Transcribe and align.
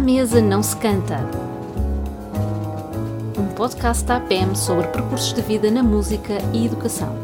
À 0.00 0.02
mesa 0.02 0.40
não 0.40 0.62
se 0.62 0.74
canta. 0.78 1.18
Um 3.38 3.54
podcast 3.54 4.02
da 4.06 4.16
APM 4.16 4.56
sobre 4.56 4.86
percursos 4.86 5.34
de 5.34 5.42
vida 5.42 5.70
na 5.70 5.82
música 5.82 6.38
e 6.54 6.64
educação. 6.64 7.14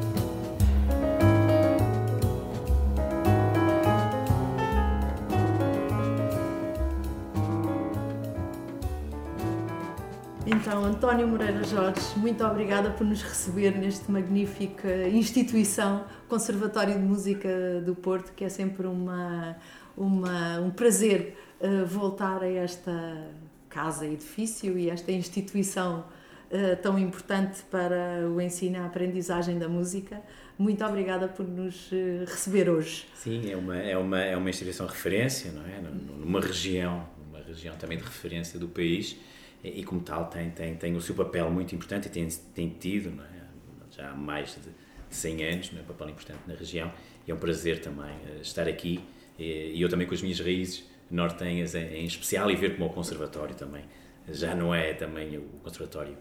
Então, 10.45 10.85
António 10.85 11.27
Moreira 11.27 11.65
Jorge, 11.65 11.99
muito 12.19 12.45
obrigada 12.45 12.91
por 12.91 13.07
nos 13.07 13.23
receber 13.23 13.71
neste 13.71 14.13
magnífica 14.13 15.09
instituição, 15.09 16.05
Conservatório 16.29 16.93
de 16.93 17.01
Música 17.01 17.81
do 17.87 17.95
Porto, 17.95 18.35
que 18.35 18.45
é 18.45 18.51
sempre 18.51 18.87
uma, 18.87 19.57
uma, 19.97 20.61
um 20.61 20.69
prazer 20.69 21.46
uh, 21.61 21.87
voltar 21.87 22.43
a 22.43 22.49
esta 22.49 23.29
casa, 23.69 24.07
edifício 24.07 24.79
e 24.79 24.89
esta 24.89 25.13
instituição 25.13 26.05
uh, 26.51 26.77
tão 26.83 26.99
importante 26.99 27.63
para 27.71 28.29
o 28.29 28.41
ensino 28.41 28.77
e 28.77 28.79
a 28.79 28.87
aprendizagem 28.87 29.59
da 29.59 29.69
música. 29.69 30.21
Muito 30.59 30.85
obrigada 30.85 31.29
por 31.29 31.47
nos 31.47 31.93
uh, 31.93 32.25
receber 32.27 32.69
hoje. 32.69 33.07
Sim, 33.15 33.51
é 33.51 33.57
uma, 33.57 33.77
é 33.77 33.97
uma, 33.97 34.21
é 34.21 34.37
uma 34.37 34.49
instituição 34.49 34.87
referência, 34.87 35.53
não 35.53 35.63
é? 35.67 35.81
Numa 36.19 36.41
região, 36.41 37.07
uma 37.29 37.41
região 37.41 37.77
também 37.77 37.99
de 37.99 38.05
referência 38.05 38.59
do 38.59 38.69
país 38.69 39.17
e, 39.63 39.85
como 39.85 40.01
tal 40.01 40.27
tem, 40.27 40.51
tem, 40.51 40.75
tem 40.77 40.97
o 40.97 41.01
seu 41.01 41.15
papel 41.15 41.51
muito 41.51 41.75
importante 41.75 42.07
e 42.07 42.11
tem, 42.11 42.29
tem 42.55 42.69
tido 42.69 43.21
é? 43.21 43.97
já 43.97 44.11
há 44.11 44.15
mais 44.15 44.55
de 44.55 44.71
100 45.11 45.45
anos 45.45 45.71
é? 45.77 45.81
um 45.81 45.85
papel 45.85 46.11
importante 46.11 46.41
na 46.47 46.55
região 46.55 46.93
e 47.27 47.31
é 47.31 47.35
um 47.35 47.39
prazer 47.39 47.81
também 47.81 48.15
eh, 48.27 48.41
estar 48.43 48.69
aqui 48.69 49.01
e 49.39 49.81
eu 49.81 49.89
também 49.89 50.07
com 50.07 50.15
as 50.15 50.23
minhas 50.23 50.41
raízes 50.41 50.85
nortenhas 51.11 51.75
em 51.75 52.05
especial 52.05 52.51
e 52.51 52.57
ver 52.57 52.77
como 52.77 52.87
o 52.87 52.93
conservatório 52.93 53.55
também 53.55 53.85
já 54.29 54.55
não 54.55 54.75
é 54.75 54.93
também 54.93 55.39
o 55.39 55.43
conservatório 55.63 56.17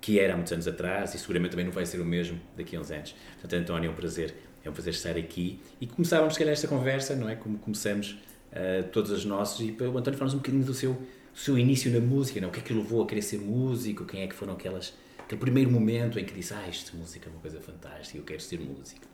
que 0.00 0.18
era 0.18 0.32
há 0.32 0.36
muitos 0.36 0.52
anos 0.52 0.66
atrás 0.66 1.14
e 1.14 1.18
seguramente 1.18 1.50
também 1.50 1.66
não 1.66 1.72
vai 1.72 1.86
ser 1.86 2.00
o 2.00 2.04
mesmo 2.04 2.40
daqui 2.56 2.74
a 2.74 2.80
uns 2.80 2.90
anos. 2.90 3.14
Portanto, 3.40 3.54
António, 3.54 3.88
é 3.88 3.92
um 3.92 3.94
prazer, 3.94 4.34
é 4.64 4.68
um 4.68 4.72
prazer 4.72 4.92
estar 4.92 5.16
aqui 5.16 5.60
e 5.80 5.86
começávamos, 5.86 6.34
se 6.34 6.40
calhar, 6.40 6.52
esta 6.52 6.66
conversa, 6.66 7.14
não 7.14 7.28
é? 7.28 7.36
Como 7.36 7.58
começamos 7.58 8.12
uh, 8.52 8.88
todas 8.90 9.12
as 9.12 9.24
nossas 9.24 9.60
e 9.60 9.76
o 9.80 9.98
António 9.98 10.18
fala 10.18 10.32
um 10.32 10.36
bocadinho 10.36 10.64
do 10.64 10.74
seu 10.74 10.98
o 11.34 11.38
seu 11.38 11.56
início 11.56 11.90
na 11.90 12.00
música, 12.00 12.40
não? 12.40 12.48
o 12.48 12.50
que 12.52 12.60
é 12.60 12.62
que 12.62 12.74
o 12.74 12.76
levou 12.76 13.02
a 13.02 13.06
querer 13.06 13.22
ser 13.22 13.38
músico, 13.38 14.04
quem 14.04 14.20
é 14.20 14.26
que 14.26 14.34
foram 14.34 14.52
aquelas, 14.52 14.92
aquele 15.18 15.40
primeiro 15.40 15.70
momento 15.70 16.18
em 16.18 16.26
que 16.26 16.34
disse, 16.34 16.52
ah, 16.52 16.68
isto 16.68 16.94
música 16.94 17.30
é 17.30 17.32
uma 17.32 17.40
coisa 17.40 17.58
fantástica, 17.58 18.18
eu 18.18 18.22
quero 18.22 18.40
ser 18.42 18.60
músico. 18.60 19.06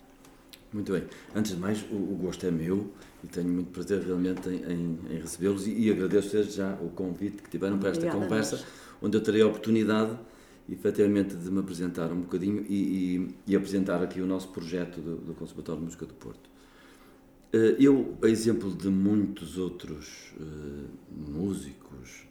Muito 0.73 0.93
bem. 0.93 1.05
Antes 1.33 1.53
de 1.53 1.59
mais, 1.59 1.81
o, 1.91 1.95
o 1.95 2.19
gosto 2.21 2.45
é 2.45 2.51
meu 2.51 2.93
e 3.23 3.27
tenho 3.27 3.49
muito 3.49 3.71
prazer 3.71 4.03
realmente 4.03 4.49
em, 4.49 4.63
em, 4.73 4.99
em 5.11 5.21
recebê-los 5.21 5.67
e, 5.67 5.73
e 5.73 5.91
agradeço 5.91 6.33
desde 6.33 6.57
já 6.57 6.75
o 6.75 6.91
convite 6.91 7.43
que 7.43 7.51
tiveram 7.51 7.79
para 7.79 7.91
esta 7.91 8.07
Obrigada 8.07 8.25
conversa, 8.25 8.65
onde 9.03 9.17
eu 9.17 9.21
terei 9.21 9.43
a 9.43 9.47
oportunidade, 9.47 10.17
efetivamente, 10.71 11.35
de 11.35 11.51
me 11.51 11.61
apresentar 11.61 12.13
um 12.13 12.21
bocadinho 12.21 12.65
e, 12.69 12.75
e, 12.75 13.35
e 13.49 13.57
apresentar 13.57 14.03
aqui 14.03 14.21
o 14.21 14.27
nosso 14.27 14.49
projeto 14.49 15.01
do, 15.01 15.17
do 15.17 15.35
Conservatório 15.35 15.81
de 15.81 15.85
Música 15.87 16.07
do 16.07 16.15
Porto. 16.15 16.49
Eh, 17.53 17.77
eu, 17.81 18.17
a 18.23 18.29
exemplo 18.29 18.71
de 18.71 18.89
muitos 18.89 19.57
outros 19.57 20.35
uh, 20.39 21.31
músicos 21.31 22.27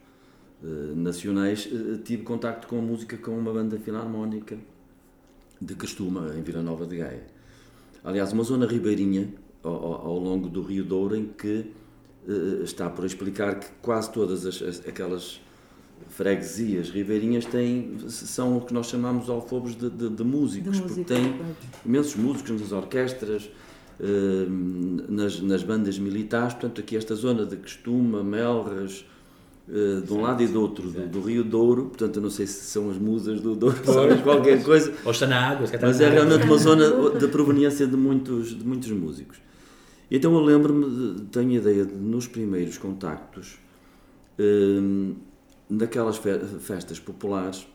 uh, 0.62 0.94
nacionais, 0.94 1.68
tive 2.04 2.22
contacto 2.22 2.68
com 2.68 2.78
a 2.78 2.82
música 2.82 3.16
com 3.16 3.36
uma 3.36 3.52
banda 3.52 3.78
filarmónica 3.78 4.56
de 5.60 5.74
Castuma, 5.74 6.34
em 6.36 6.42
Vila 6.42 6.62
Nova 6.62 6.86
de 6.86 6.96
Gaia. 6.98 7.26
Aliás, 8.04 8.32
uma 8.32 8.44
zona 8.44 8.64
ribeirinha 8.64 9.34
ao, 9.62 10.06
ao 10.06 10.18
longo 10.18 10.48
do 10.48 10.62
Rio 10.62 10.84
Douro, 10.84 11.16
em 11.16 11.26
que 11.26 11.72
está 12.62 12.90
por 12.90 13.06
explicar 13.06 13.58
que 13.58 13.68
quase 13.80 14.12
todas 14.12 14.44
as, 14.44 14.60
as, 14.60 14.86
aquelas 14.86 15.40
freguesias 16.08 16.90
ribeirinhas 16.90 17.44
têm, 17.46 17.96
são 18.08 18.58
o 18.58 18.60
que 18.60 18.72
nós 18.72 18.86
chamamos 18.86 19.28
alfobos 19.28 19.74
de, 19.76 19.90
de, 19.90 20.08
de 20.08 20.24
músicos, 20.24 20.76
de 20.76 20.82
música, 20.82 21.04
porque 21.04 21.14
têm 21.14 21.40
imensos 21.84 22.16
músicos 22.16 22.60
nas 22.60 22.72
orquestras, 22.72 23.50
eh, 24.00 24.46
nas, 25.08 25.40
nas 25.40 25.62
bandas 25.62 25.98
militares, 25.98 26.54
portanto 26.54 26.80
aqui 26.80 26.96
esta 26.96 27.14
zona 27.14 27.44
de 27.44 27.56
Costuma, 27.56 28.22
Melras, 28.22 29.04
Uh, 29.68 30.00
de 30.00 30.12
um 30.14 30.22
lado 30.22 30.42
e 30.42 30.46
do 30.46 30.62
outro, 30.62 30.90
do, 30.90 31.06
do, 31.06 31.20
Rio 31.20 31.44
Douro, 31.44 31.86
portanto 31.86 32.16
eu 32.16 32.22
não 32.22 32.30
sei 32.30 32.46
se 32.46 32.64
são 32.64 32.88
as 32.88 32.96
musas 32.96 33.38
do 33.38 33.54
Douro, 33.54 33.76
qualquer 34.24 34.62
coisa. 34.62 34.94
Ou 35.04 35.10
está 35.10 35.26
na 35.26 35.50
água, 35.50 35.66
está 35.66 35.78
mas 35.86 36.00
é 36.00 36.08
realmente 36.08 36.44
uma 36.44 36.56
zona 36.56 37.18
de 37.18 37.28
proveniência 37.28 37.86
de 37.86 37.94
muitos, 37.94 38.56
de 38.56 38.66
muitos 38.66 38.90
músicos. 38.90 39.36
Então 40.10 40.32
eu 40.32 40.40
lembro-me, 40.40 41.20
tenho 41.26 41.50
a 41.50 41.54
ideia 41.56 41.84
de 41.84 41.94
nos 41.94 42.26
primeiros 42.26 42.78
contactos, 42.78 43.58
uh, 44.38 45.14
naquelas 45.68 46.18
festas 46.60 46.98
populares, 46.98 47.66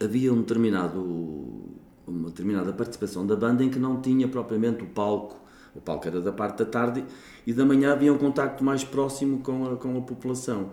havia 0.00 0.32
um 0.32 0.40
determinado 0.40 1.76
uma 2.06 2.28
determinada 2.30 2.72
participação 2.72 3.26
da 3.26 3.36
banda 3.36 3.62
em 3.62 3.70
que 3.70 3.78
não 3.78 4.00
tinha 4.00 4.26
propriamente 4.26 4.82
o 4.82 4.86
palco, 4.86 5.40
o 5.74 5.80
palco 5.80 6.06
era 6.06 6.20
da 6.20 6.32
parte 6.32 6.58
da 6.58 6.64
tarde 6.64 7.04
e 7.46 7.52
da 7.52 7.64
manhã 7.64 7.92
havia 7.92 8.12
um 8.12 8.18
contacto 8.18 8.62
mais 8.62 8.84
próximo 8.84 9.38
com 9.38 9.72
a, 9.72 9.76
com 9.76 9.96
a 9.96 10.00
população. 10.02 10.70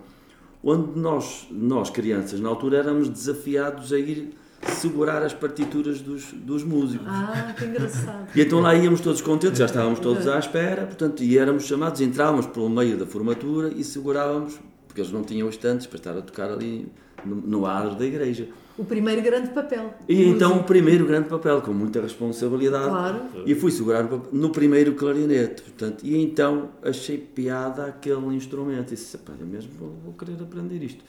Onde 0.62 0.98
nós, 0.98 1.46
nós, 1.50 1.90
crianças, 1.90 2.38
na 2.40 2.48
altura 2.48 2.78
éramos 2.78 3.08
desafiados 3.08 3.92
a 3.92 3.98
ir 3.98 4.34
segurar 4.74 5.22
as 5.22 5.32
partituras 5.32 6.00
dos, 6.00 6.32
dos 6.32 6.62
músicos. 6.62 7.06
Ah, 7.08 7.54
que 7.56 7.64
engraçado. 7.64 8.28
E 8.34 8.40
então 8.42 8.60
lá 8.60 8.74
íamos 8.74 9.00
todos 9.00 9.22
contentes, 9.22 9.58
já 9.58 9.64
estávamos 9.64 10.00
todos 10.00 10.28
à 10.28 10.38
espera, 10.38 10.84
portanto, 10.84 11.22
e 11.22 11.38
éramos 11.38 11.64
chamados, 11.64 12.00
entrávamos 12.00 12.46
pelo 12.46 12.68
meio 12.68 12.98
da 12.98 13.06
formatura 13.06 13.72
e 13.74 13.82
segurávamos, 13.82 14.60
porque 14.86 15.00
eles 15.00 15.10
não 15.10 15.22
tinham 15.22 15.48
estantes 15.48 15.86
para 15.86 15.96
estar 15.96 16.16
a 16.16 16.20
tocar 16.20 16.50
ali 16.50 16.92
no, 17.24 17.36
no 17.36 17.66
ar 17.66 17.94
da 17.94 18.04
igreja 18.04 18.48
o 18.80 18.84
primeiro 18.86 19.20
grande 19.20 19.50
papel. 19.50 19.92
E 20.08 20.24
então 20.24 20.58
o 20.58 20.64
primeiro 20.64 21.04
grande 21.04 21.28
papel, 21.28 21.60
com 21.60 21.70
muita 21.70 22.00
responsabilidade. 22.00 22.88
Claro. 22.88 23.20
E 23.44 23.54
fui 23.54 23.70
segurar 23.70 24.08
no 24.32 24.48
primeiro 24.48 24.94
clarinete. 24.94 25.60
Portanto, 25.60 26.02
e 26.02 26.16
então 26.16 26.70
achei 26.82 27.18
piada 27.18 27.84
aquele 27.84 28.34
instrumento. 28.34 28.92
E 28.92 28.94
disse, 28.94 29.18
eu 29.38 29.46
mesmo 29.46 29.70
vou, 29.78 29.92
vou, 30.02 30.14
querer 30.14 30.42
aprender 30.42 30.82
isto. 30.82 31.04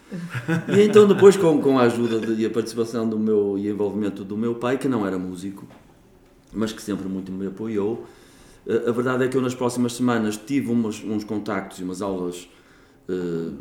e 0.67 0.81
então 0.81 1.07
depois, 1.07 1.37
com, 1.37 1.61
com 1.61 1.79
a 1.79 1.83
ajuda 1.83 2.19
de, 2.19 2.41
e 2.41 2.45
a 2.45 2.49
participação 2.49 3.07
do 3.07 3.17
meu, 3.17 3.57
e 3.57 3.69
envolvimento 3.69 4.25
do 4.25 4.35
meu 4.35 4.55
pai, 4.55 4.77
que 4.77 4.89
não 4.89 5.07
era 5.07 5.17
músico, 5.17 5.65
mas 6.51 6.73
que 6.73 6.81
sempre 6.81 7.07
muito 7.07 7.31
me 7.31 7.47
apoiou, 7.47 8.05
eh, 8.67 8.89
a 8.89 8.91
verdade 8.91 9.23
é 9.23 9.27
que 9.29 9.37
eu 9.37 9.41
nas 9.41 9.55
próximas 9.55 9.93
semanas 9.93 10.35
tive 10.35 10.69
umas, 10.69 11.01
uns 11.01 11.23
contactos 11.23 11.79
e 11.79 11.83
umas 11.85 12.01
aulas 12.01 12.49
uh, 13.07 13.53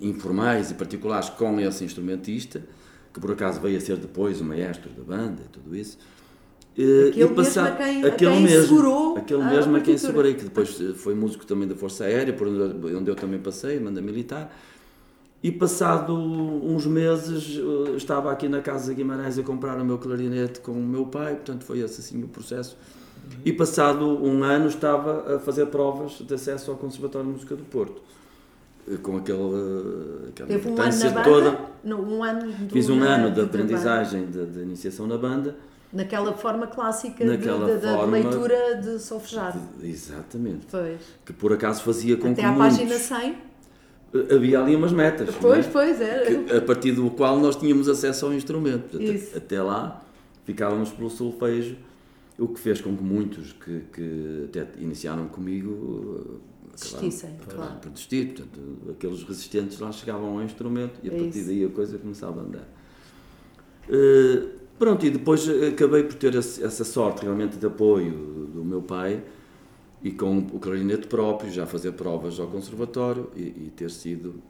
informais 0.00 0.70
e 0.70 0.74
particulares 0.74 1.28
com 1.28 1.60
esse 1.60 1.84
instrumentista, 1.84 2.62
que 3.14 3.20
por 3.20 3.30
acaso 3.30 3.60
veio 3.60 3.78
a 3.78 3.80
ser 3.80 3.96
depois 3.96 4.40
o 4.40 4.44
maestro 4.44 4.90
da 4.90 5.04
banda 5.04 5.42
e 5.44 5.48
tudo 5.48 5.74
isso. 5.76 5.96
Eh, 6.76 7.10
aquele 7.10 7.30
e 7.30 7.34
passar, 7.34 7.62
mesmo 7.62 7.76
a 7.76 7.86
quem, 7.86 8.04
aquele 8.04 8.30
a 8.30 8.34
quem 8.34 8.42
mesmo, 8.42 8.66
segurou 8.66 9.16
aquele 9.16 9.42
a 9.42 9.50
mesmo 9.50 9.76
a 9.76 9.80
quem 9.80 9.96
segurei, 9.96 10.34
que 10.34 10.42
depois 10.42 10.80
eh, 10.80 10.92
foi 10.94 11.14
músico 11.14 11.46
também 11.46 11.68
da 11.68 11.76
Força 11.76 12.04
Aérea, 12.04 12.34
por 12.34 12.48
onde 12.48 13.08
eu 13.08 13.14
também 13.14 13.38
passei, 13.38 13.78
manda 13.78 14.02
militar. 14.02 14.52
E 15.40 15.52
passado 15.52 16.12
uns 16.12 16.84
meses 16.86 17.56
eh, 17.56 17.96
estava 17.96 18.32
aqui 18.32 18.48
na 18.48 18.60
casa 18.60 18.88
de 18.90 18.96
Guimarães 18.96 19.38
a 19.38 19.42
comprar 19.44 19.80
o 19.80 19.84
meu 19.84 19.98
clarinete 19.98 20.58
com 20.58 20.72
o 20.72 20.82
meu 20.82 21.06
pai, 21.06 21.36
portanto 21.36 21.64
foi 21.64 21.78
esse 21.78 22.00
assim 22.00 22.20
o 22.20 22.26
processo. 22.26 22.76
E 23.44 23.52
passado 23.52 24.04
um 24.04 24.42
ano 24.42 24.66
estava 24.66 25.36
a 25.36 25.38
fazer 25.38 25.66
provas 25.66 26.14
de 26.18 26.34
acesso 26.34 26.72
ao 26.72 26.76
Conservatório 26.76 27.28
de 27.28 27.32
Música 27.34 27.54
do 27.54 27.62
Porto 27.62 28.02
com 29.02 29.16
aquele, 29.16 30.28
aquela 30.28 30.48
Teve 30.48 30.68
importância 30.70 31.10
um 31.10 31.22
toda. 31.22 31.58
No, 31.82 32.00
um 32.00 32.22
ano 32.22 32.52
Fiz 32.70 32.88
um 32.88 33.02
ano 33.02 33.30
de 33.30 33.40
aprendizagem 33.40 34.26
de, 34.26 34.46
de, 34.46 34.60
iniciação 34.60 35.06
na 35.06 35.16
banda. 35.16 35.56
Naquela 35.92 36.32
forma 36.32 36.66
clássica 36.66 37.24
Naquela 37.24 37.72
de, 37.72 37.80
de, 37.80 37.86
forma, 37.86 38.18
de 38.18 38.22
leitura 38.26 38.80
de 38.82 38.98
solfejado. 38.98 39.60
Exatamente. 39.82 40.66
Pois. 40.70 41.00
Que 41.24 41.32
por 41.32 41.52
acaso 41.52 41.82
fazia 41.82 42.16
com 42.16 42.32
Até 42.32 42.42
que 42.42 42.46
à 42.46 42.52
muitos, 42.52 42.78
página 42.78 42.98
100? 42.98 43.38
Eh, 44.14 44.34
havia 44.34 44.60
ali 44.60 44.74
umas 44.76 44.92
metas. 44.92 45.34
Pois, 45.40 45.66
é? 45.66 45.70
pois, 45.70 46.00
era. 46.00 46.26
Que, 46.26 46.56
a 46.56 46.60
partir 46.60 46.92
do 46.92 47.10
qual 47.10 47.38
nós 47.38 47.56
tínhamos 47.56 47.88
acesso 47.88 48.26
ao 48.26 48.34
instrumento. 48.34 48.96
Até, 48.96 49.36
até 49.36 49.62
lá 49.62 50.02
ficávamos 50.44 50.90
pelo 50.90 51.08
solfejo, 51.08 51.76
o 52.38 52.48
que 52.48 52.60
fez 52.60 52.80
com 52.80 52.96
que 52.96 53.02
muitos 53.02 53.52
que, 53.52 53.82
que 53.92 54.44
até 54.46 54.66
iniciaram 54.78 55.26
comigo 55.28 56.40
Desistissem, 56.74 57.36
claro. 57.48 57.76
por 57.80 57.90
desistir. 57.90 58.34
Portanto, 58.34 58.90
aqueles 58.90 59.22
resistentes 59.22 59.78
lá 59.78 59.92
chegavam 59.92 60.38
ao 60.38 60.42
instrumento 60.42 60.98
e 61.02 61.10
a 61.10 61.12
é 61.12 61.18
partir 61.18 61.38
isso. 61.38 61.48
daí 61.48 61.64
a 61.64 61.68
coisa 61.68 61.98
começava 61.98 62.40
a 62.40 62.44
andar. 62.44 62.68
Uh, 63.88 64.50
pronto, 64.78 65.04
e 65.04 65.10
depois 65.10 65.46
acabei 65.48 66.04
por 66.04 66.14
ter 66.14 66.34
essa 66.34 66.84
sorte 66.84 67.22
realmente 67.22 67.56
de 67.56 67.66
apoio 67.66 68.12
do 68.52 68.64
meu 68.64 68.82
pai 68.82 69.22
e 70.02 70.10
com 70.10 70.38
o 70.38 70.58
clarinete 70.58 71.06
próprio, 71.06 71.50
já 71.50 71.66
fazer 71.66 71.92
provas 71.92 72.38
ao 72.38 72.46
conservatório 72.48 73.30
e, 73.34 73.40
e 73.40 73.72
ter 73.74 73.90
sido 73.90 74.42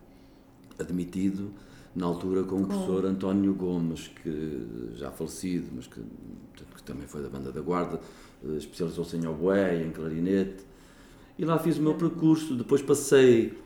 admitido 0.78 1.52
na 1.94 2.06
altura 2.06 2.42
com 2.42 2.62
o 2.62 2.66
professor 2.66 3.06
António 3.06 3.54
Gomes, 3.54 4.08
que 4.08 4.92
já 4.94 5.10
falecido, 5.12 5.68
mas 5.76 5.86
que, 5.86 6.00
que 6.00 6.82
também 6.82 7.06
foi 7.06 7.22
da 7.22 7.28
banda 7.28 7.52
da 7.52 7.60
Guarda, 7.60 8.00
eh, 8.44 8.56
especializou-se 8.56 9.16
em 9.16 9.26
oboé, 9.26 9.80
em 9.80 9.90
clarinete, 9.90 10.64
e 11.38 11.44
lá 11.44 11.58
fiz 11.58 11.78
o 11.78 11.82
meu 11.82 11.94
percurso. 11.94 12.54
Depois 12.54 12.82
passei 12.82 13.56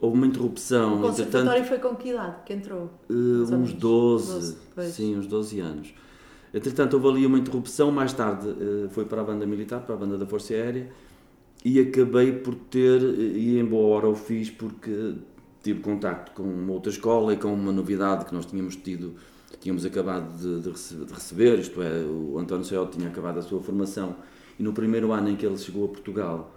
houve 0.00 0.16
uma 0.16 0.26
interrupção. 0.26 0.98
O 0.98 1.02
conservatório 1.02 1.64
foi 1.64 1.78
com 1.78 1.96
que 1.96 2.10
idade 2.10 2.36
que 2.44 2.52
entrou? 2.52 2.90
Uh, 3.08 3.54
uns 3.54 3.72
12, 3.72 4.56
12 4.76 4.92
sim, 4.92 5.16
uns 5.16 5.26
12 5.26 5.60
anos. 5.60 5.94
Entretanto, 6.52 6.94
houve 6.94 7.08
ali 7.08 7.26
uma 7.26 7.38
interrupção, 7.38 7.90
mais 7.90 8.12
tarde 8.12 8.48
uh, 8.48 8.88
foi 8.90 9.04
para 9.04 9.22
a 9.22 9.24
banda 9.24 9.46
militar, 9.46 9.80
para 9.80 9.94
a 9.94 9.98
banda 9.98 10.16
da 10.16 10.26
Força 10.26 10.54
Aérea, 10.54 10.88
e 11.64 11.80
acabei 11.80 12.32
por 12.32 12.54
ter, 12.54 13.00
e 13.02 13.58
em 13.58 13.64
boa 13.64 13.96
hora 13.96 14.08
o 14.08 14.14
fiz, 14.14 14.50
porque 14.50 15.14
tive 15.62 15.80
contacto 15.80 16.32
com 16.32 16.42
uma 16.42 16.72
outra 16.72 16.92
escola 16.92 17.32
e 17.32 17.36
com 17.38 17.52
uma 17.52 17.72
novidade 17.72 18.26
que 18.26 18.34
nós 18.34 18.44
tínhamos 18.44 18.76
tido, 18.76 19.14
tínhamos 19.60 19.84
acabado 19.84 20.36
de, 20.36 20.60
de, 20.60 20.70
receber, 20.70 21.06
de 21.06 21.14
receber, 21.14 21.58
isto 21.58 21.82
é, 21.82 22.04
o 22.04 22.38
António 22.38 22.64
Céu 22.64 22.86
tinha 22.86 23.08
acabado 23.08 23.38
a 23.38 23.42
sua 23.42 23.60
formação, 23.60 24.14
e 24.58 24.62
no 24.62 24.72
primeiro 24.72 25.10
ano 25.10 25.30
em 25.30 25.36
que 25.36 25.44
ele 25.44 25.56
chegou 25.56 25.86
a 25.86 25.88
Portugal, 25.88 26.53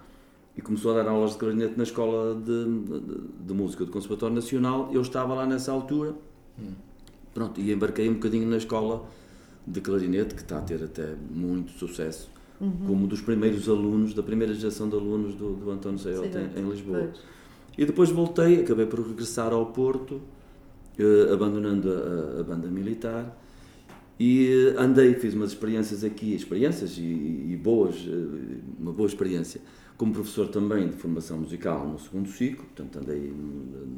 e 0.58 0.60
começou 0.60 0.90
a 0.90 1.00
dar 1.00 1.08
aulas 1.08 1.32
de 1.32 1.38
clarinete 1.38 1.74
na 1.76 1.84
escola 1.84 2.34
de, 2.34 2.64
de, 2.64 3.46
de, 3.46 3.54
música 3.54 3.84
do 3.84 3.92
Conservatório 3.92 4.34
Nacional. 4.34 4.90
Eu 4.92 5.00
estava 5.00 5.32
lá 5.32 5.46
nessa 5.46 5.70
altura, 5.70 6.16
hum. 6.58 6.72
pronto, 7.32 7.60
e 7.60 7.72
embarquei 7.72 8.08
um 8.08 8.14
bocadinho 8.14 8.48
na 8.48 8.56
escola 8.56 9.08
de 9.64 9.80
clarinete, 9.80 10.34
que 10.34 10.40
está 10.40 10.58
a 10.58 10.60
ter 10.60 10.82
até 10.82 11.14
muito 11.30 11.70
sucesso, 11.72 12.28
uhum. 12.60 12.72
como 12.88 13.04
um 13.04 13.06
dos 13.06 13.20
primeiros 13.20 13.68
alunos, 13.68 14.12
da 14.12 14.22
primeira 14.22 14.52
geração 14.52 14.88
de 14.88 14.96
alunos 14.96 15.36
do, 15.36 15.52
do 15.52 15.70
António 15.70 15.96
Zaiota 15.96 16.40
em, 16.40 16.60
em, 16.60 16.68
Lisboa. 16.68 17.08
Pois. 17.12 17.20
E 17.78 17.86
depois 17.86 18.10
voltei, 18.10 18.62
acabei 18.62 18.86
por 18.86 18.98
regressar 19.06 19.52
ao 19.52 19.66
Porto, 19.66 20.20
eh, 20.98 21.32
abandonando 21.32 21.88
a, 21.88 22.40
a, 22.40 22.42
banda 22.42 22.66
militar, 22.66 23.38
e 24.18 24.74
andei, 24.76 25.14
fiz 25.14 25.34
umas 25.34 25.50
experiências 25.50 26.02
aqui, 26.02 26.34
experiências 26.34 26.98
e, 26.98 27.02
e 27.02 27.60
boas, 27.62 27.94
eh, 27.94 28.58
uma 28.80 28.92
boa 28.92 29.06
experiência 29.06 29.60
como 29.98 30.12
professor 30.12 30.46
também 30.46 30.88
de 30.88 30.96
formação 30.96 31.38
musical 31.38 31.84
no 31.84 31.98
segundo 31.98 32.28
ciclo, 32.28 32.64
portanto 32.66 33.00
andei 33.00 33.34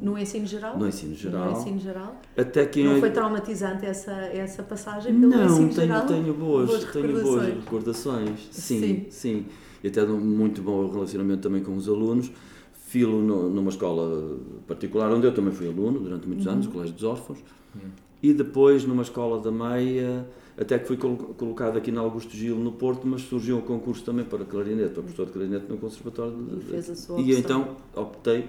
no 0.01 0.17
ensino 0.17 0.47
geral. 0.47 0.77
No 0.77 0.87
ensino 0.87 1.13
geral. 1.13 1.51
No 1.51 1.59
ensino 1.59 1.79
geral. 1.79 2.19
Até 2.35 2.65
que 2.65 2.83
não 2.83 2.99
foi 2.99 3.11
traumatizante 3.11 3.85
essa 3.85 4.11
essa 4.11 4.63
passagem 4.63 5.13
pelo 5.17 5.31
não, 5.31 5.45
ensino 5.45 5.69
tenho, 5.69 5.87
geral. 5.87 6.07
tenho 6.07 6.33
boas, 6.33 6.69
boas 6.69 6.85
tenho 6.85 7.21
boas 7.21 7.47
recordações. 7.47 8.49
Sim, 8.51 8.79
sim, 8.79 9.05
sim. 9.11 9.45
E 9.83 9.87
até 9.89 10.03
um 10.03 10.19
muito 10.19 10.63
bom 10.63 10.89
relacionamento 10.89 11.43
também 11.43 11.63
com 11.63 11.75
os 11.75 11.87
alunos. 11.87 12.31
Filo 12.73 13.21
no, 13.21 13.47
numa 13.47 13.69
escola 13.69 14.39
particular 14.67 15.09
onde 15.13 15.27
eu 15.27 15.33
também 15.33 15.53
fui 15.53 15.67
aluno 15.67 15.99
durante 15.99 16.27
muitos 16.27 16.47
uhum. 16.47 16.53
anos, 16.53 16.65
o 16.65 16.71
Colégio 16.71 16.95
dos 16.95 17.03
Órfãos. 17.03 17.39
Uhum. 17.75 17.91
E 18.23 18.33
depois 18.33 18.83
numa 18.85 19.03
escola 19.03 19.39
da 19.39 19.51
Meia 19.51 20.27
até 20.57 20.77
que 20.77 20.85
fui 20.85 20.97
colocado 20.97 21.77
aqui 21.77 21.91
na 21.91 22.01
Augusto 22.01 22.35
Gil, 22.35 22.57
no 22.57 22.71
Porto, 22.71 23.07
mas 23.07 23.21
surgiu 23.21 23.57
um 23.57 23.61
concurso 23.61 24.03
também 24.03 24.25
para 24.25 24.43
clarinete, 24.45 24.91
para 24.91 25.03
professor 25.03 25.25
de 25.25 25.31
clarinete 25.31 25.65
no 25.69 25.77
Conservatório. 25.77 26.33
De, 26.33 26.57
e 26.57 26.61
fez 26.61 26.89
a 26.89 26.95
sua 26.95 27.19
E 27.19 27.33
então 27.33 27.75
optei, 27.95 28.47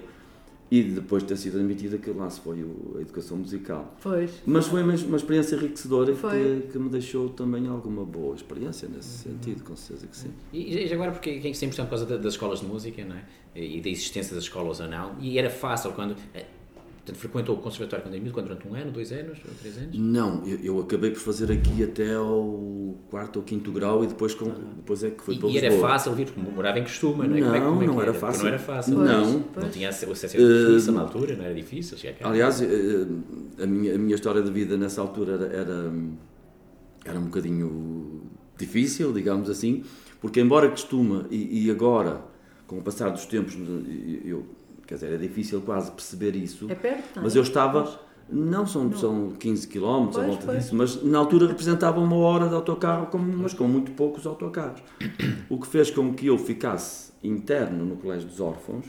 e 0.69 0.81
depois 0.81 1.23
de 1.23 1.29
ter 1.29 1.37
sido 1.37 1.59
admitida, 1.59 1.97
que 1.97 2.09
lá 2.11 2.29
se 2.29 2.41
foi 2.41 2.65
a 2.97 3.01
educação 3.01 3.37
musical. 3.37 3.95
Pois. 4.01 4.31
Mas 4.45 4.67
foi 4.67 4.81
uma, 4.81 4.95
uma 4.95 5.17
experiência 5.17 5.55
enriquecedora 5.55 6.13
que, 6.13 6.67
que, 6.71 6.79
me 6.79 6.89
deixou 6.89 7.29
também 7.29 7.67
alguma 7.67 8.03
boa 8.03 8.35
experiência 8.35 8.89
nesse 8.89 9.27
uhum. 9.27 9.35
sentido, 9.35 9.63
com 9.63 9.75
certeza 9.75 10.07
que 10.07 10.17
sim. 10.17 10.31
E, 10.51 10.87
e 10.87 10.93
agora, 10.93 11.11
porque 11.11 11.39
quem 11.39 11.53
sempre 11.53 11.77
por 11.77 11.89
causa 11.89 12.05
das 12.05 12.33
escolas 12.33 12.61
de 12.61 12.65
música, 12.65 13.05
não 13.05 13.15
é? 13.15 13.23
E 13.55 13.79
da 13.81 13.89
existência 13.89 14.33
das 14.33 14.45
escolas 14.45 14.79
ou 14.79 14.87
não, 14.87 15.15
e 15.19 15.37
era 15.37 15.49
fácil 15.49 15.91
quando 15.91 16.15
eh, 16.33 16.45
Portanto, 17.03 17.19
frequentou 17.19 17.57
o 17.57 17.59
conservatório 17.59 18.05
quando 18.05 18.15
é 18.15 18.19
miúdo, 18.19 18.41
durante 18.41 18.65
um 18.65 18.75
ano, 18.75 18.89
dois 18.89 19.11
anos, 19.11 19.37
ou 19.45 19.53
três 19.59 19.77
anos? 19.77 19.93
Não, 19.93 20.41
eu, 20.47 20.57
eu, 20.63 20.79
acabei 20.79 21.11
por 21.11 21.19
fazer 21.19 21.51
aqui 21.51 21.83
até 21.83 22.13
ao 22.13 22.95
quarto 23.09 23.39
ou 23.39 23.43
quinto 23.43 23.73
grau 23.73 24.05
e 24.05 24.07
depois, 24.07 24.33
com, 24.33 24.45
depois 24.77 25.03
é 25.03 25.09
que 25.09 25.21
foi 25.21 25.35
e, 25.35 25.39
para 25.39 25.49
E 25.49 25.57
era 25.57 25.71
fácil 25.79 26.13
vir, 26.13 26.27
porque 26.27 26.39
morava 26.39 26.79
em 26.79 26.83
costume, 26.83 27.27
não 27.27 27.35
é? 27.35 27.41
Não, 27.41 27.47
como 27.47 27.55
é, 27.55 27.59
como 27.59 27.83
é 27.83 27.87
não 27.87 28.01
era, 28.01 28.11
era 28.11 28.19
fácil. 28.19 28.43
Não 28.43 28.47
era 28.47 28.59
fácil. 28.59 28.95
Pois, 28.95 29.09
não. 29.09 29.41
Pois. 29.41 29.65
Não 29.65 29.71
tinha 29.73 29.89
acesso 29.89 30.25
a 30.25 30.29
difícil 30.29 30.93
uh, 30.93 30.95
na 30.95 31.01
altura, 31.01 31.35
não 31.35 31.43
era 31.43 31.53
difícil. 31.53 31.97
Aliás, 32.21 32.61
eh, 32.61 33.07
a 33.61 33.65
minha, 33.65 33.95
a 33.95 33.97
minha 33.97 34.15
história 34.15 34.41
de 34.41 34.49
vida 34.49 34.77
nessa 34.77 35.01
altura 35.01 35.33
era, 35.33 35.45
era, 35.47 35.93
era 37.03 37.19
um 37.19 37.25
bocadinho 37.25 38.21
difícil, 38.57 39.11
digamos 39.11 39.49
assim, 39.49 39.83
porque 40.21 40.39
embora 40.39 40.69
costume 40.69 41.25
e, 41.29 41.65
e 41.65 41.69
agora, 41.69 42.21
com 42.65 42.77
o 42.77 42.81
passar 42.81 43.09
dos 43.09 43.25
tempos, 43.25 43.57
eu 44.23 44.62
Quer 44.85 44.95
dizer, 44.95 45.13
é 45.13 45.17
difícil 45.17 45.61
quase 45.61 45.91
perceber 45.91 46.35
isso. 46.35 46.67
É 46.69 46.75
perto, 46.75 47.19
é? 47.19 47.21
Mas 47.21 47.35
eu 47.35 47.41
estava. 47.41 47.99
Não, 48.29 48.65
são, 48.65 48.85
não. 48.85 48.97
são 48.97 49.31
15 49.31 49.67
km 49.67 49.83
à 49.83 50.21
volta 50.21 50.45
pois. 50.45 50.57
disso, 50.57 50.75
mas 50.75 51.03
na 51.03 51.19
altura 51.19 51.47
representava 51.47 51.99
uma 51.99 52.15
hora 52.15 52.47
de 52.47 52.55
autocarro, 52.55 53.09
mas 53.37 53.53
com 53.53 53.67
muito 53.67 53.91
poucos 53.91 54.25
autocarros. 54.25 54.81
O 55.49 55.59
que 55.59 55.67
fez 55.67 55.91
com 55.91 56.13
que 56.13 56.27
eu 56.27 56.37
ficasse 56.37 57.11
interno 57.21 57.85
no 57.85 57.97
Colégio 57.97 58.27
dos 58.27 58.39
Órfãos, 58.39 58.85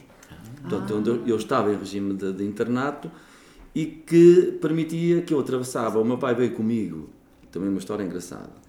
portanto, 0.63 0.95
ah. 0.95 0.97
onde 0.97 1.31
eu 1.31 1.37
estava 1.37 1.73
em 1.73 1.77
regime 1.77 2.15
de, 2.15 2.33
de 2.33 2.45
internato, 2.45 3.11
e 3.75 3.87
que 3.87 4.57
permitia 4.61 5.23
que 5.23 5.35
eu 5.35 5.41
atravessava. 5.41 6.01
O 6.01 6.05
meu 6.05 6.17
pai 6.17 6.35
veio 6.35 6.53
comigo, 6.53 7.11
também 7.51 7.69
uma 7.69 7.79
história 7.79 8.05
engraçada 8.05 8.64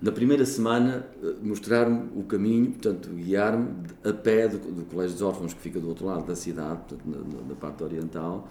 na 0.00 0.12
primeira 0.12 0.44
semana, 0.44 1.06
eh, 1.22 1.34
mostrar-me 1.42 2.08
o 2.14 2.24
caminho, 2.24 2.72
portanto, 2.72 3.08
guiar-me 3.10 3.68
a 4.02 4.12
pé 4.12 4.48
do, 4.48 4.58
do, 4.58 4.84
Colégio 4.84 5.14
dos 5.14 5.22
Órfãos, 5.22 5.54
que 5.54 5.60
fica 5.60 5.80
do 5.80 5.88
outro 5.88 6.06
lado 6.06 6.26
da 6.26 6.36
cidade, 6.36 6.80
portanto, 6.88 7.02
na, 7.06 7.48
na 7.48 7.54
parte 7.54 7.82
oriental, 7.82 8.48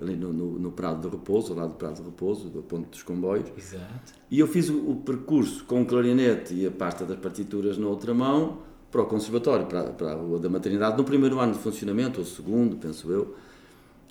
ali 0.00 0.16
no, 0.16 0.32
no, 0.32 0.58
no, 0.58 0.72
Prado 0.72 1.08
de 1.08 1.14
Repouso, 1.14 1.52
ao 1.52 1.58
lado 1.58 1.70
do 1.70 1.76
Prado 1.76 1.96
de 1.96 2.02
Repouso, 2.02 2.48
do 2.48 2.62
Ponto 2.62 2.88
dos 2.88 3.02
Comboios. 3.02 3.50
Exato. 3.56 4.14
E 4.30 4.38
eu 4.38 4.46
fiz 4.46 4.68
o, 4.68 4.90
o, 4.90 4.96
percurso 4.96 5.64
com 5.64 5.82
o 5.82 5.86
clarinete 5.86 6.54
e 6.54 6.66
a 6.66 6.70
pasta 6.70 7.04
das 7.04 7.18
partituras 7.18 7.78
na 7.78 7.86
outra 7.86 8.12
mão 8.12 8.58
para 8.90 9.02
o 9.02 9.06
Conservatório, 9.06 9.66
para, 9.66 9.84
para 9.90 10.12
a 10.12 10.14
Rua 10.14 10.38
da 10.38 10.48
Maternidade, 10.48 10.96
no 10.96 11.04
primeiro 11.04 11.38
ano 11.38 11.52
de 11.52 11.58
funcionamento, 11.60 12.18
ou 12.18 12.26
segundo, 12.26 12.76
penso 12.76 13.10
eu. 13.12 13.36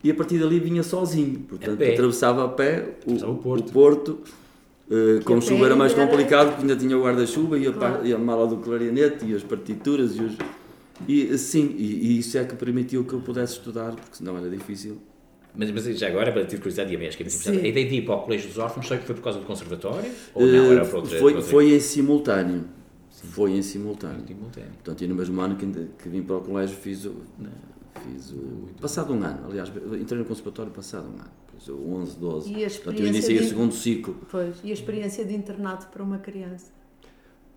E 0.03 0.09
a 0.09 0.15
partir 0.15 0.39
dali 0.39 0.59
vinha 0.59 0.81
sozinho, 0.81 1.39
portanto, 1.41 1.83
a 1.83 1.87
atravessava 1.87 2.45
a 2.45 2.47
pé 2.47 2.97
o, 3.05 3.13
o 3.13 3.35
Porto. 3.35 3.69
O 3.69 3.71
Porto 3.73 4.19
Uh, 4.89 5.23
com 5.23 5.39
chuva 5.39 5.65
era 5.65 5.75
mais 5.75 5.93
complicado 5.93 6.47
porque 6.47 6.63
ainda 6.63 6.75
tinha 6.75 6.97
o 6.97 7.03
guarda-chuva 7.03 7.59
e, 7.59 7.71
claro. 7.71 8.05
e, 8.07 8.11
a 8.11 8.17
mala 8.17 8.47
do 8.47 8.57
clarinete 8.57 9.23
e 9.23 9.35
as 9.35 9.43
partituras 9.43 10.15
e, 10.15 10.23
os, 10.23 10.35
e 11.07 11.37
sim, 11.37 11.75
e, 11.77 11.83
e, 11.83 12.19
isso 12.19 12.37
é 12.39 12.43
que 12.43 12.55
permitiu 12.55 13.05
que 13.05 13.13
eu 13.13 13.21
pudesse 13.21 13.53
estudar, 13.53 13.91
porque 13.91 14.17
senão 14.17 14.35
era 14.35 14.49
difícil. 14.49 14.97
Mas, 15.55 15.71
mas 15.71 15.85
já 15.97 16.07
agora, 16.07 16.31
para 16.31 16.45
ter 16.45 16.57
curiosidade, 16.57 16.93
e 16.93 16.97
que 16.97 17.23
é 17.23 17.25
muito 17.25 17.49
a 17.49 17.67
ideia 17.67 17.87
de 17.87 17.95
ir 17.95 18.01
para 18.03 18.15
o 18.15 18.21
Colégio 18.21 18.47
dos 18.47 18.57
Órfãos 18.57 18.87
foi, 18.87 18.97
foi 18.97 19.15
por 19.15 19.23
causa 19.23 19.39
do 19.39 19.45
conservatório? 19.45 20.11
Ou 20.33 20.45
não, 20.45 20.71
era 20.71 20.85
para 20.85 20.97
outra, 20.97 21.19
foi, 21.19 21.41
foi 21.41 21.73
em 21.75 21.79
simultâneo. 21.79 22.65
Sim. 23.11 23.27
Foi 23.27 23.51
em 23.51 23.61
simultâneo. 23.61 24.25
simultâneo. 24.27 24.69
Portanto, 24.71 25.03
e 25.03 25.07
no 25.07 25.15
mesmo 25.15 25.39
ano 25.41 25.55
que, 25.55 25.65
que 26.01 26.09
vim 26.09 26.21
para 26.21 26.37
o 26.37 26.41
colégio 26.41 26.77
fiz 26.77 27.05
o, 27.05 27.15
fiz 28.05 28.31
o, 28.31 28.69
passado 28.79 29.13
um 29.13 29.23
ano, 29.23 29.47
aliás, 29.49 29.71
entrei 29.99 30.19
no 30.19 30.25
conservatório 30.25 30.71
passado 30.71 31.07
um 31.07 31.19
ano. 31.19 31.31
11, 31.67 32.17
12. 32.17 32.53
E 32.53 32.63
a 32.63 32.69
Portanto, 32.69 32.99
eu 32.99 33.07
iniciei 33.07 33.39
de... 33.39 33.45
o 33.45 33.47
segundo 33.47 33.73
ciclo. 33.73 34.15
Pois, 34.29 34.55
e 34.63 34.69
a 34.69 34.73
experiência 34.73 35.25
de 35.25 35.33
internato 35.33 35.87
para 35.87 36.03
uma 36.03 36.19
criança? 36.19 36.79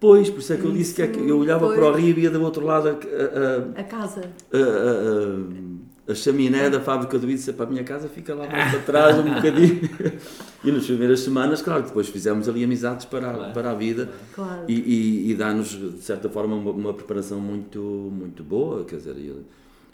Pois, 0.02 0.28
por 0.28 0.40
isso 0.40 0.52
é 0.52 0.56
que 0.56 0.64
eu 0.64 0.72
disse 0.72 0.94
que, 0.94 1.02
é 1.02 1.06
que 1.06 1.20
eu 1.20 1.38
olhava 1.38 1.66
pois. 1.66 1.78
para 1.78 1.88
o 1.88 1.92
rio 1.92 2.08
e 2.08 2.12
via 2.12 2.28
do 2.28 2.42
outro 2.42 2.66
lado 2.66 2.88
a, 2.88 2.90
a, 2.90 3.80
a 3.80 3.84
casa. 3.84 4.22
A, 4.52 6.10
a, 6.10 6.14
chaminé 6.16 6.68
da 6.68 6.80
fábrica 6.80 7.16
do 7.20 7.30
Itza 7.30 7.52
para 7.52 7.66
a 7.66 7.68
minha 7.68 7.84
casa 7.84 8.08
fica 8.08 8.34
lá 8.34 8.48
mais 8.48 8.72
para 8.72 8.80
trás 8.80 9.16
um 9.16 9.32
bocadinho. 9.32 9.80
e 10.64 10.72
nas 10.72 10.84
primeiras 10.86 11.20
semanas, 11.20 11.62
claro, 11.62 11.84
depois 11.84 12.08
fizemos 12.08 12.48
ali 12.48 12.64
amizades 12.64 13.06
para, 13.06 13.32
claro. 13.32 13.52
para 13.52 13.70
a 13.70 13.74
vida 13.74 14.10
claro. 14.34 14.64
e, 14.66 14.74
e, 14.74 15.30
e 15.30 15.34
dá-nos, 15.36 15.68
de 15.68 16.02
certa 16.02 16.28
forma, 16.28 16.56
uma, 16.56 16.72
uma, 16.72 16.94
preparação 16.94 17.38
muito, 17.38 17.78
muito 17.80 18.42
boa. 18.42 18.84
Quer 18.84 18.96
dizer, 18.96 19.14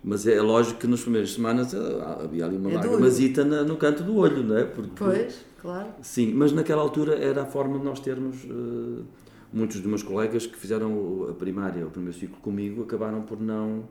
mas 0.02 0.26
é 0.26 0.40
lógico 0.40 0.80
que 0.80 0.86
nas 0.86 1.00
primeiras 1.00 1.32
semanas 1.32 1.74
ah, 1.74 2.20
havia 2.24 2.44
ali 2.44 2.56
uma 2.56 2.70
é 2.70 2.74
lágrimazita 2.74 3.44
no 3.44 3.76
canto 3.76 4.02
do 4.02 4.16
olho, 4.16 4.42
não 4.42 4.56
é? 4.56 4.64
Porque, 4.64 4.92
pois, 4.96 5.44
claro. 5.60 5.88
Sim, 6.02 6.32
mas 6.34 6.52
naquela 6.52 6.82
altura 6.82 7.16
era 7.16 7.42
a 7.42 7.46
forma 7.46 7.78
de 7.78 7.84
nós 7.84 8.00
termos. 8.00 8.44
Uh, 8.44 9.04
muitos 9.52 9.78
dos 9.78 9.86
meus 9.86 10.02
colegas 10.02 10.46
que 10.46 10.56
fizeram 10.56 11.26
a 11.28 11.32
primária, 11.32 11.86
o 11.86 11.90
primeiro 11.90 12.18
ciclo 12.18 12.38
comigo, 12.38 12.82
acabaram 12.82 13.22
por 13.22 13.40
não, 13.40 13.84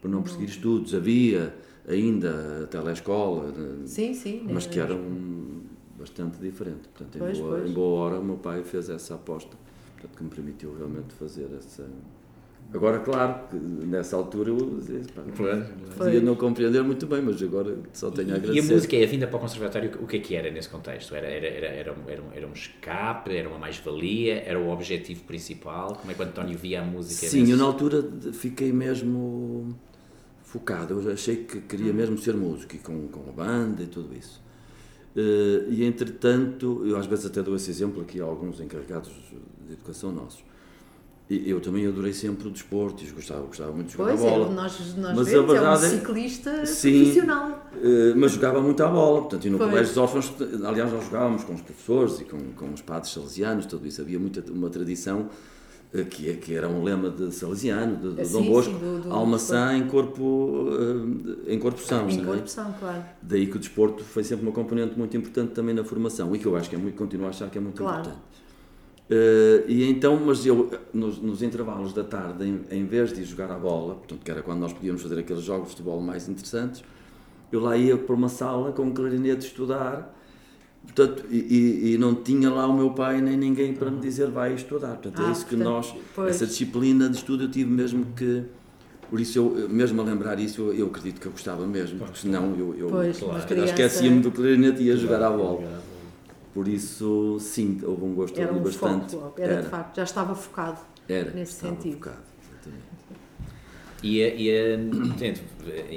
por 0.00 0.10
não 0.10 0.22
prosseguir 0.22 0.48
estudos. 0.48 0.94
Havia 0.94 1.54
ainda 1.86 2.62
a 2.64 2.66
telescola, 2.66 3.52
eh, 3.56 3.86
sim, 3.86 4.14
sim, 4.14 4.46
mas 4.48 4.66
que 4.66 4.78
eram 4.78 5.00
bastante 5.98 6.38
diferentes. 6.38 6.86
Portanto, 6.86 7.18
pois, 7.18 7.38
em, 7.38 7.40
boa, 7.40 7.56
pois. 7.56 7.70
em 7.70 7.74
boa 7.74 8.00
hora, 8.00 8.20
o 8.20 8.24
meu 8.24 8.36
pai 8.36 8.62
fez 8.62 8.88
essa 8.88 9.14
aposta, 9.14 9.56
portanto, 9.94 10.16
que 10.16 10.24
me 10.24 10.30
permitiu 10.30 10.74
realmente 10.76 11.12
fazer 11.14 11.48
essa 11.58 11.88
Agora, 12.74 13.00
claro, 13.00 13.38
nessa 13.52 14.16
altura 14.16 14.50
eu 14.50 14.80
podia 15.96 16.20
não 16.22 16.34
compreender 16.34 16.82
muito 16.82 17.06
bem, 17.06 17.20
mas 17.20 17.42
agora 17.42 17.76
só 17.92 18.10
tenho 18.10 18.32
a 18.32 18.36
agradecer. 18.36 18.66
E 18.66 18.70
a 18.70 18.74
música 18.74 18.96
a 18.96 19.06
vinda 19.06 19.26
para 19.26 19.36
o 19.36 19.40
conservatório, 19.40 19.90
o 20.00 20.06
que 20.06 20.16
é 20.16 20.20
que 20.20 20.34
era 20.34 20.50
nesse 20.50 20.70
contexto? 20.70 21.14
Era, 21.14 21.26
era, 21.26 21.46
era, 21.46 21.66
era, 21.66 21.92
um, 21.92 22.08
era, 22.08 22.22
um, 22.22 22.32
era 22.32 22.46
um 22.46 22.52
escape, 22.52 23.36
era 23.36 23.46
uma 23.46 23.58
mais-valia, 23.58 24.42
era 24.46 24.58
o 24.58 24.70
objetivo 24.70 25.22
principal? 25.24 25.96
Como 25.96 26.10
é 26.10 26.14
que 26.14 26.22
o 26.22 26.24
António 26.24 26.56
via 26.56 26.80
a 26.80 26.84
música? 26.84 27.26
Sim, 27.26 27.40
nesse... 27.40 27.52
eu 27.52 27.58
na 27.58 27.64
altura 27.64 28.08
fiquei 28.32 28.72
mesmo 28.72 29.76
focado, 30.42 30.98
eu 30.98 31.12
achei 31.12 31.44
que 31.44 31.60
queria 31.60 31.92
mesmo 31.92 32.16
ser 32.16 32.34
músico, 32.34 32.74
e 32.74 32.78
com, 32.78 33.06
com 33.08 33.28
a 33.28 33.32
banda 33.32 33.82
e 33.82 33.86
tudo 33.86 34.16
isso. 34.16 34.40
Uh, 35.14 35.70
e 35.70 35.84
entretanto, 35.84 36.86
eu 36.86 36.96
às 36.96 37.04
vezes 37.04 37.26
até 37.26 37.42
dou 37.42 37.54
esse 37.54 37.70
exemplo 37.70 38.00
aqui 38.00 38.18
a 38.18 38.24
alguns 38.24 38.60
encarregados 38.60 39.12
de 39.66 39.74
educação 39.74 40.10
nossos 40.10 40.42
eu 41.46 41.60
também 41.60 41.86
adorei 41.86 42.12
sempre 42.12 42.48
o 42.48 42.50
desporto 42.50 43.02
e 43.04 43.10
gostava, 43.10 43.42
gostava 43.42 43.72
muito 43.72 43.86
de 43.88 43.92
jogar 43.92 44.16
pois 44.16 44.20
a 44.20 44.24
bola. 44.30 44.46
É, 44.46 44.54
nós, 44.54 44.96
nós 44.96 45.16
mas 45.16 45.28
vemos, 45.28 45.50
a 45.50 45.52
verdade 45.52 45.84
é 45.84 45.88
um 45.88 45.92
é- 45.92 45.98
ciclista 45.98 46.66
Sim, 46.66 47.00
profissional. 47.02 47.70
eh, 47.82 48.14
mas 48.16 48.32
jogava 48.32 48.60
muito 48.60 48.82
à 48.82 48.88
bola, 48.88 49.20
portanto, 49.22 49.44
e 49.46 49.50
no 49.50 49.58
Pois. 49.58 49.70
Colégio 49.70 49.88
dos 49.94 49.98
Órfãos, 49.98 50.32
aliás, 50.64 50.92
nós 50.92 51.04
jogávamos 51.04 51.44
com 51.44 51.54
os 51.54 51.60
professores 51.62 52.20
e 52.20 52.24
com, 52.24 52.38
com 52.56 52.72
os 52.72 52.80
padres 52.82 53.12
salesianos, 53.12 53.66
tudo 53.66 53.86
isso. 53.86 54.00
Havia 54.00 54.18
muita, 54.18 54.42
uma 54.52 54.68
tradição 54.70 55.28
eh, 55.94 56.04
que, 56.04 56.30
é- 56.30 56.34
que 56.34 56.54
era 56.54 56.68
um 56.68 56.82
lema 56.82 57.10
de 57.10 57.30
salesiano, 57.34 57.96
de, 57.96 58.14
de 58.14 58.20
Eh, 58.22 58.24
Dom 58.28 58.42
sim, 58.42 58.48
Bosco, 58.50 58.72
sim, 58.72 58.78
do- 58.78 59.00
do- 59.02 59.12
almaçã 59.12 59.76
em 59.76 59.86
corpo, 59.86 60.68
eh, 61.46 61.52
em 61.54 61.58
corpo 61.58 61.80
são. 61.80 62.08
Em 62.08 62.20
é? 62.20 62.24
corrupção, 62.24 62.74
claro. 62.80 63.04
Daí 63.20 63.46
que 63.46 63.56
o 63.56 63.58
desporto 63.58 64.02
foi 64.02 64.24
sempre 64.24 64.44
uma 64.46 64.52
componente 64.52 64.98
muito 64.98 65.16
importante 65.16 65.52
também 65.52 65.74
na 65.74 65.84
formação 65.84 66.34
e 66.34 66.38
que 66.38 66.46
eu 66.46 66.56
acho 66.56 66.68
que 66.70 66.76
é 66.76 66.78
muito, 66.78 66.96
continuo 66.96 67.26
a 67.26 67.30
achar 67.30 67.50
que 67.50 67.58
é 67.58 67.60
muito 67.60 67.76
Claro. 67.82 68.00
importante. 68.00 68.22
Eh, 69.14 69.64
e 69.68 69.84
então, 69.90 70.18
mas 70.24 70.46
eu, 70.46 70.70
nos, 70.94 71.18
nos 71.20 71.42
intervalos 71.42 71.92
da 71.92 72.02
tarde, 72.02 72.44
em, 72.46 72.60
em 72.70 72.86
vez 72.86 73.12
de 73.12 73.20
ir 73.20 73.24
jogar 73.24 73.50
a 73.50 73.58
bola, 73.58 73.96
portanto, 73.96 74.20
que 74.24 74.30
era 74.30 74.40
quando 74.40 74.60
nós 74.60 74.72
podíamos 74.72 75.02
fazer 75.02 75.18
aqueles 75.18 75.42
jogos 75.42 75.64
de 75.68 75.70
futebol 75.72 76.00
mais 76.00 76.30
interessantes, 76.30 76.82
eu 77.52 77.60
lá 77.60 77.76
ia 77.76 77.98
para 77.98 78.14
uma 78.14 78.30
sala 78.30 78.72
com 78.72 78.84
um 78.84 78.90
clarinete 78.94 79.46
estudar, 79.46 80.18
portanto, 80.82 81.24
e, 81.30 81.36
e- 81.36 81.92
e 81.92 81.98
não 81.98 82.14
tinha 82.14 82.48
lá 82.48 82.66
o 82.66 82.72
meu 82.74 82.90
pai 82.92 83.20
nem 83.20 83.36
ninguém 83.36 83.74
para 83.74 83.90
me 83.90 84.00
dizer 84.00 84.30
vai 84.30 84.54
estudar. 84.54 84.94
Portanto, 84.96 85.20
é 85.20 85.26
Ah, 85.26 85.32
isso 85.32 85.44
que 85.44 85.56
portanto, 85.56 85.74
nós, 85.74 85.94
pois. 86.14 86.30
essa 86.30 86.46
disciplina 86.46 87.10
de 87.10 87.16
estudo 87.16 87.44
eu 87.44 87.50
tive 87.50 87.70
mesmo 87.70 88.06
que. 88.16 88.44
Por 89.10 89.20
isso, 89.20 89.38
eu, 89.38 89.68
mesmo 89.68 90.00
a 90.00 90.04
lembrar 90.04 90.40
isso, 90.40 90.62
eu, 90.62 90.72
eu 90.72 90.86
acredito 90.86 91.20
que 91.20 91.26
eu 91.26 91.32
gostava 91.32 91.66
mesmo, 91.66 91.98
porque 91.98 92.18
senão 92.18 92.54
eu, 92.58 92.74
eu 92.78 92.88
Claro. 92.88 93.52
Eu 93.54 93.64
esquecia-me 93.64 94.20
do 94.22 94.30
clarinete 94.30 94.80
e 94.82 94.86
ia 94.86 94.96
jogar 94.96 95.20
à 95.22 95.30
bola. 95.30 95.81
Por 96.52 96.68
isso, 96.68 97.38
sim, 97.40 97.80
houve 97.82 98.04
um 98.04 98.14
gosto 98.14 98.38
Era 98.40 98.52
um 98.52 98.62
bastante. 98.62 99.12
foco, 99.16 99.40
era, 99.40 99.62
de 99.62 99.68
facto, 99.68 99.96
já 99.96 100.04
estava 100.04 100.34
focado. 100.34 100.78
era, 101.08 101.30
nesse 101.30 101.52
estava 101.52 101.74
sentido. 101.76 101.94
focado, 101.94 102.22
exatamente. 102.50 102.84
E, 104.02 104.22
a- 104.22 104.34
e 104.34 104.50
a- 104.50 104.78
portanto, 105.08 105.40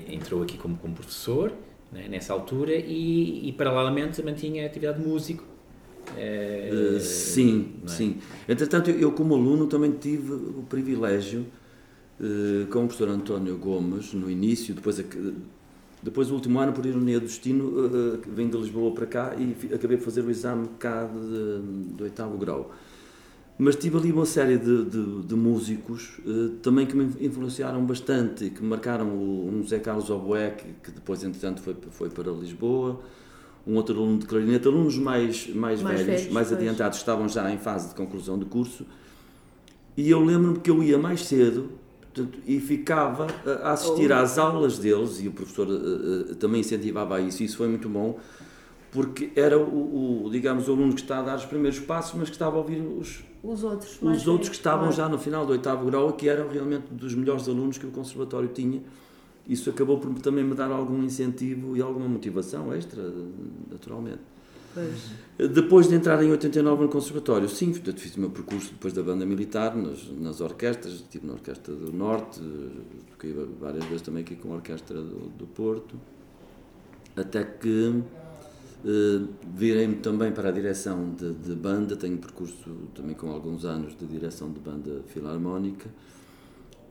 entrou 0.09 0.43
aqui 0.43 0.57
como, 0.57 0.77
como 0.77 0.93
professor, 0.93 1.51
né, 1.91 2.07
nessa 2.07 2.31
altura, 2.33 2.73
e, 2.75 3.49
e 3.49 3.51
paralelamente 3.53 4.21
mantinha 4.23 4.63
a 4.63 4.67
atividade 4.67 5.01
de 5.01 5.07
músico. 5.07 5.43
Eh, 6.15 6.69
Uh, 6.71 6.99
sim, 6.99 7.75
é? 7.83 7.87
sim. 7.87 8.17
Entretanto, 8.47 8.91
eu, 8.91 9.11
como 9.11 9.33
aluno 9.33 9.65
também 9.67 9.91
tive 9.91 10.31
o 10.33 10.63
privilégio, 10.69 11.45
uh, 12.19 12.67
com 12.67 12.83
o 12.83 12.87
professor 12.87 13.09
António 13.09 13.57
Gomes, 13.57 14.13
no 14.13 14.29
início, 14.29 14.73
depois, 14.75 14.99
a 14.99 15.03
que- 15.03 15.33
depois 16.05 16.27
do 16.27 16.35
último 16.35 16.59
ano, 16.59 16.71
por 16.71 16.85
ironia 16.85 17.19
do 17.19 17.25
destino, 17.25 17.65
uh, 17.65 18.21
vim 18.27 18.47
de 18.47 18.55
Lisboa 18.55 18.93
para 18.93 19.07
cá 19.07 19.35
e 19.35 19.73
acabei 19.73 19.97
por 19.97 20.05
fazer 20.05 20.21
o 20.21 20.29
exame 20.29 20.67
cá 20.77 21.05
de, 21.05 21.93
do 21.93 22.03
oitavo 22.03 22.37
grau. 22.37 22.71
Mas 23.57 23.75
tive 23.75 23.97
ali 23.97 24.11
uma 24.11 24.25
série 24.25 24.57
de, 24.57 24.85
de, 24.85 25.21
de 25.23 25.33
músicos 25.33 26.19
uh, 26.19 26.49
também 26.61 26.85
que 26.85 26.95
me 26.95 27.05
influenciaram 27.25 27.83
bastante 27.83 28.51
que 28.51 28.61
me 28.61 28.69
marcaram 28.69 29.07
o, 29.07 29.49
um 29.51 29.65
Zé 29.65 29.79
Carlos 29.79 30.11
Oboé, 30.11 30.51
que, 30.51 30.67
que 30.83 30.91
depois, 30.91 31.23
entretanto, 31.23 31.61
foi, 31.61 31.75
foi 31.89 32.09
para 32.11 32.31
Lisboa, 32.31 33.01
um 33.65 33.75
outro 33.75 33.95
aluno 33.95 34.19
de 34.19 34.27
clarinete, 34.27 34.67
alunos 34.67 34.99
mais, 34.99 35.47
mais, 35.55 35.81
Mais 35.81 36.01
velhos, 36.01 36.21
velhos, 36.21 36.33
mais 36.33 36.47
pois. 36.49 36.59
adiantados, 36.59 36.99
estavam 36.99 37.27
já 37.27 37.51
em 37.51 37.57
fase 37.57 37.89
de 37.89 37.95
conclusão 37.95 38.37
de 38.37 38.45
curso, 38.45 38.85
e 39.97 40.07
eu 40.07 40.23
lembro-me 40.23 40.59
que 40.59 40.69
eu 40.69 40.83
ia 40.83 40.99
mais 40.99 41.25
cedo 41.25 41.83
portanto, 42.15 42.39
e 42.47 42.59
ficava 42.59 43.27
a 43.63 43.73
assistir 43.73 44.09
Oh. 44.11 44.15
às 44.15 44.37
aulas 44.37 44.79
deles, 44.79 45.19
e 45.21 45.27
o 45.27 45.31
professor 45.31 45.67
eh, 45.69 46.33
também 46.35 46.61
incentivava 46.61 47.19
isso, 47.19 47.43
e 47.43 47.45
isso 47.45 47.57
foi 47.57 47.67
muito 47.67 47.89
bom, 47.89 48.17
porque 48.91 49.31
era 49.35 49.59
o, 49.59 50.25
o, 50.25 50.29
digamos, 50.31 50.67
o 50.69 50.71
aluno 50.71 50.93
que 50.95 51.01
está 51.01 51.19
a 51.19 51.21
dar 51.21 51.35
os 51.35 51.45
primeiros 51.45 51.79
passos, 51.79 52.13
mas 52.17 52.29
que 52.29 52.35
estava 52.35 52.55
a 52.55 52.59
ouvir 52.59 52.79
os, 52.81 53.23
Os 53.43 53.63
outros, 53.63 54.01
os 54.01 54.27
outros 54.27 54.49
que 54.49 54.55
estavam 54.55 54.85
claro. 54.85 54.95
já 54.95 55.09
no 55.09 55.17
final 55.19 55.45
do 55.45 55.51
oitavo 55.51 55.85
grau, 55.85 56.13
que 56.13 56.29
eram 56.29 56.47
realmente 56.47 56.85
dos 56.91 57.13
melhores 57.13 57.47
alunos 57.49 57.77
que 57.77 57.85
o 57.85 57.91
conservatório 57.91 58.47
tinha. 58.49 58.81
Isso 59.47 59.69
acabou 59.69 59.99
por 59.99 60.11
também 60.21 60.43
me 60.43 60.55
dar 60.55 60.71
algum 60.71 61.03
incentivo 61.03 61.75
e 61.77 61.81
alguma 61.81 62.07
motivação 62.07 62.73
extra, 62.73 63.03
naturalmente. 63.69 64.21
Pois. 64.75 65.49
Depois 65.51 65.87
de 65.87 65.95
entrar 65.95 66.21
em 66.21 66.29
89 66.29 66.83
no 66.83 66.89
conservatório, 66.89 67.47
sim, 67.47 67.71
portanto, 67.71 67.99
fiz 67.99 68.15
o 68.17 68.19
meu 68.19 68.29
percurso 68.29 68.71
depois 68.73 68.93
da 68.93 69.01
banda 69.01 69.25
militar, 69.25 69.73
nas, 69.73 70.05
nas 70.09 70.41
orquestras, 70.41 70.95
estive 70.95 71.25
na 71.25 71.33
Orquestra 71.33 71.73
do 71.73 71.93
Norte, 71.93 72.41
toquei 73.11 73.33
várias 73.59 73.85
vezes 73.85 74.01
também 74.01 74.21
aqui 74.23 74.35
com 74.35 74.51
a 74.51 74.55
Orquestra 74.55 75.01
do, 75.01 75.29
do 75.29 75.47
Porto, 75.47 75.95
até 77.15 77.43
que 77.45 78.03
eh, 78.85 79.25
virei-me 79.55 79.95
também 79.95 80.31
para 80.31 80.49
a 80.49 80.51
direção 80.51 81.13
de, 81.13 81.33
de 81.33 81.55
banda, 81.55 81.95
tenho 81.95 82.17
percurso 82.17 82.69
também 82.93 83.15
com 83.15 83.31
alguns 83.31 83.63
anos 83.63 83.97
de 83.97 84.05
direção 84.05 84.51
de 84.51 84.59
banda 84.59 85.01
filarmónica, 85.07 85.89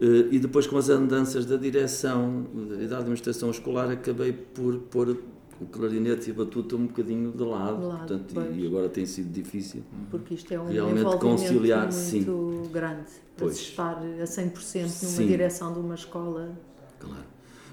eh, 0.00 0.28
e 0.32 0.38
depois 0.38 0.66
com 0.66 0.76
as 0.76 0.88
andanças 0.88 1.46
da 1.46 1.56
direção 1.56 2.46
e 2.80 2.86
da 2.86 2.98
administração 2.98 3.50
escolar 3.50 3.90
acabei 3.90 4.32
por 4.32 4.78
pôr 4.90 5.18
o 5.60 5.66
clarinete 5.66 6.28
e 6.28 6.32
a 6.32 6.34
batuta 6.36 6.76
um 6.76 6.86
bocadinho 6.86 7.30
de 7.32 7.42
lado, 7.42 7.78
De 7.80 7.86
lado, 7.86 7.98
portanto, 7.98 8.34
pois. 8.34 8.56
e 8.56 8.66
agora 8.66 8.88
tem 8.88 9.06
sido 9.06 9.32
difícil. 9.32 9.82
Porque 10.10 10.34
isto 10.34 10.52
é 10.52 10.60
um 10.60 10.66
Realmente 10.68 11.16
conciliar, 11.18 11.82
muito 11.82 11.94
sim. 11.94 12.24
grande 12.72 13.04
para 13.36 13.46
Pois. 13.46 13.56
estar 13.58 13.98
a 13.98 14.24
100% 14.24 14.80
numa 14.80 14.88
Sim. 14.88 15.26
direção 15.26 15.72
de 15.72 15.78
uma 15.78 15.94
escola. 15.94 16.52
Claro. 16.98 17.24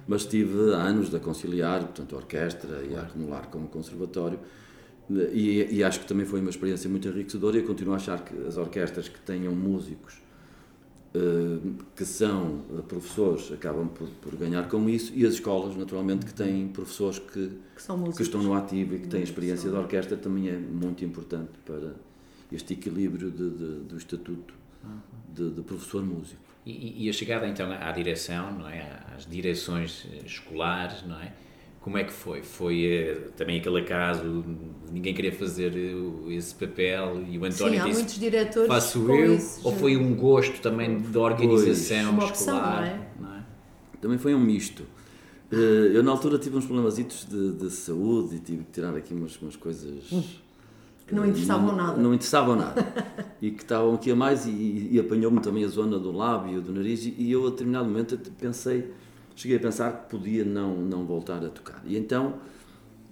Mas 0.08 0.26
tive 0.26 0.74
anos 0.74 1.14
a 1.14 1.20
conciliar, 1.20 1.82
portanto, 1.82 2.16
a 2.16 2.18
orquestra 2.20 2.84
e 2.90 2.96
a 2.96 3.02
acumular 3.02 3.48
com 3.48 3.60
o 3.60 3.68
conservatório. 3.68 4.40
E, 5.10 5.68
e 5.72 5.84
acho 5.84 6.00
que 6.00 6.08
também 6.08 6.26
foi 6.26 6.40
uma 6.40 6.50
experiência 6.50 6.90
muito 6.90 7.08
enriquecedora. 7.08 7.58
E 7.58 7.62
eu 7.62 7.68
continuo 7.68 7.94
a 7.94 7.98
achar 7.98 8.24
que 8.24 8.36
as 8.48 8.58
orquestras 8.58 9.08
que 9.10 9.20
tenham 9.20 9.54
músicos 9.54 10.21
que 11.96 12.06
são 12.06 12.62
eh, 12.78 12.82
professores 12.88 13.52
acabam 13.52 13.88
por, 13.90 14.08
por 14.22 14.36
ganhar 14.36 14.68
com 14.70 14.90
isso. 14.90 15.12
E 15.14 15.26
as 15.26 15.34
escolas, 15.34 15.76
naturalmente, 15.76 16.26
que 16.26 16.34
têm 16.34 16.68
professores 16.70 17.20
que, 17.20 17.52
Que 17.76 18.16
que 18.18 18.22
estão 18.24 18.42
no 18.42 18.54
ativo 18.54 18.96
e 18.96 19.00
que 19.00 19.08
têm 19.08 19.22
experiência 19.22 19.70
de 19.70 19.76
orquestra 19.76 20.16
também 20.16 20.48
é 20.50 20.58
muito 20.58 21.04
importante 21.04 21.50
para 21.66 21.96
este 22.52 22.74
equilíbrio 22.74 23.30
de, 23.32 23.50
de- 23.50 23.80
do 23.90 23.98
estatuto 23.98 24.54
de, 25.34 25.50
de 25.52 25.62
professor 25.62 26.04
músico. 26.04 26.40
E, 26.66 27.06
e 27.06 27.10
a 27.10 27.14
chegada 27.14 27.48
então 27.48 27.72
à 27.72 27.92
direção, 27.92 28.52
não 28.60 28.68
é? 28.70 29.00
Às 29.16 29.26
direções 29.26 30.06
eh, 30.14 30.26
escolares, 30.26 31.04
não 31.06 31.20
é? 31.20 31.34
Como 31.82 31.98
é 31.98 32.04
que 32.04 32.14
foi? 32.14 32.44
Foi 32.44 32.86
eh, 32.86 33.16
também 33.36 33.60
aquele 33.60 33.80
acaso 33.80 34.44
de 34.88 34.94
ninguém 34.94 35.16
querer 35.16 35.32
fazer 35.32 35.74
o- 35.96 36.30
esse 36.32 36.54
papel 36.54 37.24
e 37.28 37.40
o 37.40 37.44
António 37.46 37.74
Sim, 37.74 37.80
há 37.80 37.84
disse 37.86 37.98
muitos 37.98 38.20
diretores 38.20 38.68
faço 38.68 39.00
eu? 39.12 39.34
isso, 39.36 39.62
ou 39.64 39.76
foi 39.76 39.98
um 39.98 40.14
gosto 40.16 40.62
também 40.62 41.00
da 41.00 41.20
organização 41.20 42.14
opção, 42.20 42.56
escolar? 42.56 42.82
não 42.82 42.84
é? 42.88 43.08
não 43.20 43.36
é? 43.38 43.44
Também 44.00 44.18
foi 44.20 44.36
um 44.36 44.40
misto. 44.40 44.84
Eh, 45.52 45.56
Eu, 45.96 46.04
na 46.04 46.12
altura, 46.12 46.38
tive 46.38 46.56
uns 46.56 46.66
problemazitos 46.66 47.26
de, 47.28 47.52
de 47.54 47.70
saúde 47.72 48.36
e 48.36 48.40
tive 48.40 48.64
que 48.64 48.72
tirar 48.74 48.96
aqui 48.96 49.14
umas, 49.16 49.36
umas 49.42 49.56
coisas. 49.56 50.04
Que 51.08 51.16
não 51.16 51.26
interessavam 51.26 51.68
não- 51.68 51.76
nada. 51.76 51.98
Não 52.02 52.14
interessavam 52.14 52.56
nada. 52.56 52.94
e 53.42 53.50
que 53.50 53.64
estavam 53.64 53.96
aqui 53.96 54.12
a 54.12 54.16
mais, 54.16 54.46
e, 54.46 54.90
e 54.92 55.00
apanhou-me 55.00 55.40
também 55.42 55.66
a 55.66 55.68
zona 55.68 55.98
do 55.98 56.12
lábio, 56.12 56.62
do 56.62 56.72
nariz, 56.72 57.04
e 57.06 57.32
eu, 57.32 57.48
a 57.48 57.50
determinado 57.50 57.86
momento, 57.86 58.18
pensei, 58.40 58.92
cheguei 59.36 59.58
a 59.58 59.60
pensar 59.60 59.92
que 60.04 60.10
podia 60.10 60.44
não, 60.46 60.78
não 60.82 61.06
voltar 61.06 61.44
a 61.46 61.50
tocar. 61.50 61.82
E 61.86 61.98
então. 61.98 62.36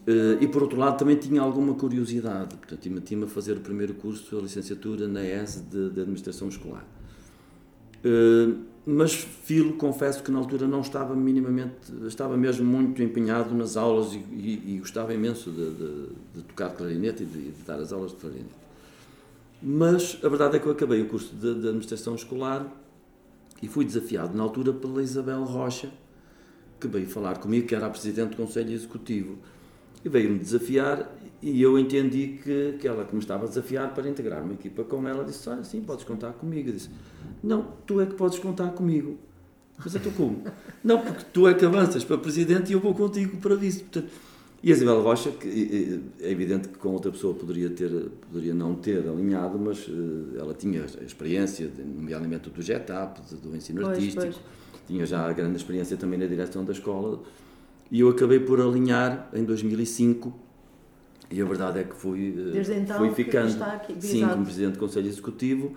eh, 0.08 0.38
e 0.42 0.48
por 0.48 0.64
outro 0.64 0.80
lado 0.80 0.98
também 1.00 1.16
tinha 1.18 1.42
alguma 1.42 1.74
curiosidade, 1.76 2.56
portanto, 2.58 2.86
e 2.86 2.90
meti-me 2.90 3.26
a 3.26 3.28
fazer 3.28 3.58
o 3.58 3.62
primeiro 3.62 3.94
curso, 3.96 4.38
a 4.38 4.42
licenciatura 4.42 5.08
na 5.08 5.24
ES 5.24 5.62
de, 5.70 5.90
de 5.92 6.02
Administração 6.02 6.48
Escolar. 6.50 6.86
Uh, 8.04 8.70
mas 8.86 9.14
Filo, 9.14 9.74
confesso 9.74 10.24
que 10.24 10.32
na 10.32 10.40
altura 10.40 10.66
não 10.68 10.80
estava 10.82 11.14
minimamente, 11.16 11.76
estava 12.08 12.38
mesmo 12.38 12.66
muito 12.66 13.04
empenhado 13.04 13.54
nas 13.54 13.76
aulas 13.78 14.14
e, 14.14 14.18
e- 14.18 14.64
e 14.76 14.80
gostava 14.80 15.14
imenso 15.14 15.52
de, 15.52 15.70
de- 15.72 16.08
de 16.36 16.42
tocar 16.44 16.70
clarinete 16.72 17.24
e 17.24 17.26
de, 17.26 17.52
de 17.52 17.62
dar 17.64 17.76
as 17.80 17.92
aulas 17.92 18.12
de 18.12 18.18
clarinete. 18.18 18.56
Mas 19.62 20.18
a 20.24 20.30
verdade 20.30 20.56
é 20.56 20.60
que 20.60 20.66
eu 20.68 20.72
acabei 20.72 21.02
o 21.02 21.08
curso 21.10 21.36
de, 21.36 21.54
de 21.56 21.68
administração 21.68 22.16
escolar 22.16 22.66
e 23.62 23.68
fui 23.68 23.84
desafiado 23.84 24.36
na 24.36 24.44
altura 24.44 24.72
pela 24.74 25.04
Isabel 25.04 25.44
Rocha, 25.44 25.92
que 26.80 26.88
veio 26.88 27.08
falar 27.08 27.38
comigo, 27.38 27.68
que 27.68 27.76
era 27.76 27.88
a 27.88 27.90
Presidente 27.90 28.32
do 28.32 28.36
Conselho 28.38 28.72
Executivo. 28.72 29.38
E 30.04 30.08
veio-me 30.08 30.40
desafiar 30.40 31.14
e 31.42 31.62
eu 31.62 31.80
entendi 31.80 32.40
que, 32.44 32.76
que 32.80 32.88
ela 32.88 33.06
que 33.06 33.14
me 33.14 33.22
estava 33.22 33.46
a 33.46 33.48
desafiar 33.48 33.94
para 33.94 34.08
integrar 34.10 34.44
uma 34.44 34.54
equipa 34.54 34.84
com 34.84 35.08
ela, 35.08 35.24
disse, 35.24 35.48
olha, 35.50 35.64
sim, 35.64 35.82
podes 35.82 36.04
contar 36.04 36.34
comigo. 36.34 36.70
Eu 36.70 36.74
disse, 36.74 36.90
não, 37.42 37.74
tu 37.86 38.02
é 38.02 38.06
que 38.06 38.14
podes 38.14 38.40
contar 38.40 38.70
comigo. 38.70 39.18
Mas 39.78 39.94
eu 39.94 40.00
estou 40.00 40.12
como? 40.12 40.44
Não, 40.84 41.00
porque 41.00 41.24
tu 41.32 41.48
é 41.48 41.54
que 41.54 41.64
avanças 41.66 42.04
para 42.04 42.18
Presidente 42.18 42.70
e 42.70 42.74
eu 42.74 42.82
vou 42.82 42.94
contigo 42.94 43.38
para 43.38 43.56
Vice. 43.56 43.80
Portanto, 43.80 44.10
e 44.62 44.74
a 44.74 44.76
Isabel 44.76 45.02
Rocha, 45.02 45.32
que 45.32 46.02
é 46.20 46.30
evidente 46.30 46.68
que 46.68 46.78
com 46.78 46.90
outra 46.90 47.10
pessoa 47.10 47.34
poderia, 47.34 47.70
ter, 47.70 47.90
poderia 48.30 48.54
não 48.54 48.76
ter 48.76 49.08
alinhado, 49.08 49.58
mas 49.58 49.88
eh, 49.88 50.38
ela 50.38 50.54
tinha 50.54 50.84
a 50.84 51.04
experiência, 51.06 51.72
nomeadamente 51.78 52.50
do 52.50 52.62
GETAP, 52.62 53.22
do 53.42 53.56
ensino 53.56 53.80
Pois, 53.80 53.94
artístico, 53.94 54.22
pois. 54.22 54.36
Tinha 54.90 55.06
já 55.06 55.30
a 55.30 55.32
grande 55.32 55.56
experiência 55.56 55.96
também 55.96 56.18
na 56.18 56.26
direção 56.26 56.66
da 56.66 56.74
escola, 56.74 57.22
e 57.92 58.00
eu 58.00 58.10
acabei 58.10 58.40
por 58.40 58.60
alinhar 58.60 59.30
em 59.34 59.44
2005, 59.44 60.34
e 61.32 61.40
a 61.40 61.46
verdade 61.46 61.80
é 61.80 61.84
que 61.84 61.96
fui, 61.96 62.34
eh, 62.36 62.52
Desde 62.52 62.74
então 62.74 62.98
fui 62.98 63.12
ficando, 63.12 63.64
aqui, 63.64 63.96
sim, 64.00 64.28
como 64.28 64.44
Presidente 64.44 64.74
do 64.74 64.80
Conselho 64.80 65.08
Executivo, 65.08 65.76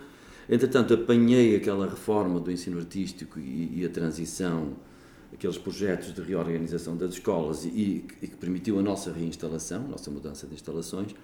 Entretanto, 0.48 0.94
apanhei 0.94 1.54
aquela 1.56 1.86
reforma 1.86 2.40
do 2.40 2.50
ensino 2.50 2.78
artístico 2.78 3.38
e, 3.38 3.80
e 3.80 3.86
a 3.86 3.88
transição, 3.88 4.72
aqueles 5.32 5.56
projetos 5.56 6.12
de 6.12 6.20
reorganização 6.20 6.96
das 6.96 7.14
escolas 7.14 7.64
e, 7.64 8.04
e, 8.20 8.26
que 8.26 8.36
permitiu 8.36 8.78
a 8.78 8.82
nossa 8.82 9.12
reinstalação, 9.12 9.84
a 9.84 9.88
nossa 9.88 10.10
mudança 10.10 10.46
de 10.46 10.54
instalações, 10.54 11.14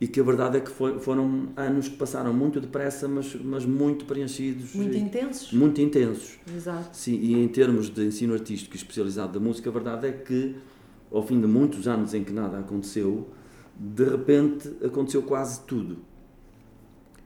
e 0.00 0.08
que 0.08 0.18
a 0.18 0.22
verdade 0.22 0.56
é 0.56 0.60
que 0.60 0.70
foi, 0.70 0.98
foram 0.98 1.50
anos 1.54 1.88
que 1.88 1.96
passaram 1.96 2.32
muito 2.32 2.58
depressa, 2.58 3.06
mas, 3.06 3.34
mas 3.34 3.66
muito 3.66 4.06
preenchidos. 4.06 4.74
Muito 4.74 4.96
intensos. 4.96 5.52
Muito 5.52 5.80
intensos. 5.80 6.38
Exato. 6.56 6.96
Sim, 6.96 7.16
e 7.16 7.34
em 7.34 7.46
termos 7.48 7.90
de 7.90 8.06
ensino 8.06 8.32
artístico 8.32 8.74
especializado 8.74 9.38
da 9.38 9.40
música, 9.44 9.68
a 9.68 9.72
verdade 9.72 10.06
é 10.06 10.12
que, 10.12 10.56
ao 11.12 11.22
fim 11.22 11.38
de 11.38 11.46
muitos 11.46 11.86
anos 11.86 12.14
em 12.14 12.24
que 12.24 12.32
nada 12.32 12.60
aconteceu, 12.60 13.28
de 13.76 14.04
repente 14.04 14.74
aconteceu 14.82 15.22
quase 15.22 15.60
tudo. 15.66 15.98